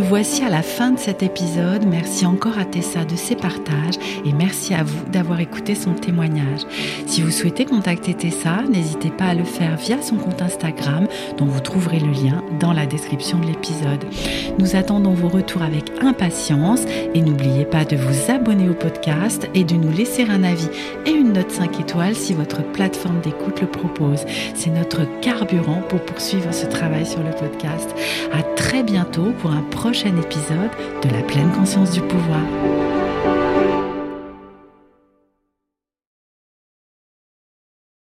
Nous 0.00 0.06
voici 0.06 0.42
à 0.42 0.48
la 0.48 0.62
fin 0.62 0.92
de 0.92 0.98
cet 0.98 1.22
épisode. 1.22 1.84
Merci 1.86 2.24
encore 2.24 2.58
à 2.58 2.64
Tessa 2.64 3.04
de 3.04 3.16
ses 3.16 3.36
partages 3.36 3.96
et 4.24 4.32
merci 4.32 4.72
à 4.72 4.82
vous 4.82 5.04
d'avoir 5.10 5.40
écouté 5.40 5.74
son 5.74 5.92
témoignage. 5.92 6.62
Si 7.04 7.20
vous 7.20 7.30
souhaitez 7.30 7.66
contacter 7.66 8.14
Tessa, 8.14 8.62
n'hésitez 8.62 9.10
pas 9.10 9.26
à 9.26 9.34
le 9.34 9.44
faire 9.44 9.76
via 9.76 10.00
son 10.00 10.16
compte 10.16 10.40
Instagram 10.40 11.06
dont 11.36 11.44
vous 11.44 11.60
trouverez 11.60 12.00
le 12.00 12.12
lien 12.12 12.42
dans 12.58 12.72
la 12.72 12.86
description 12.86 13.40
de 13.40 13.48
l'épisode. 13.48 14.02
Nous 14.58 14.74
attendons 14.74 15.12
vos 15.12 15.28
retours 15.28 15.60
avec 15.60 15.90
impatience 16.00 16.80
et 17.14 17.20
n'oubliez 17.20 17.66
pas 17.66 17.84
de 17.84 17.96
vous 17.96 18.32
abonner 18.32 18.70
au 18.70 18.74
podcast 18.74 19.50
et 19.54 19.64
de 19.64 19.74
nous 19.74 19.92
laisser 19.92 20.22
un 20.22 20.44
avis 20.44 20.70
et 21.04 21.10
une 21.10 21.34
note 21.34 21.50
5 21.50 21.78
étoiles 21.78 22.16
si 22.16 22.32
votre 22.32 22.62
plateforme 22.72 23.20
d'écoute 23.20 23.60
le 23.60 23.66
propose. 23.66 24.24
C'est 24.54 24.70
notre 24.70 25.02
carburant 25.20 25.82
pour 25.90 26.00
poursuivre 26.00 26.54
ce 26.54 26.64
travail 26.64 27.04
sur 27.04 27.22
le 27.22 27.32
podcast. 27.32 27.94
À 28.32 28.42
très 28.56 28.82
bientôt 28.82 29.32
pour 29.42 29.50
un 29.50 29.62
épisode 29.92 30.70
de 31.02 31.08
la 31.10 31.22
pleine 31.22 31.50
conscience 31.50 31.90
du 31.90 32.00
pouvoir. 32.00 32.42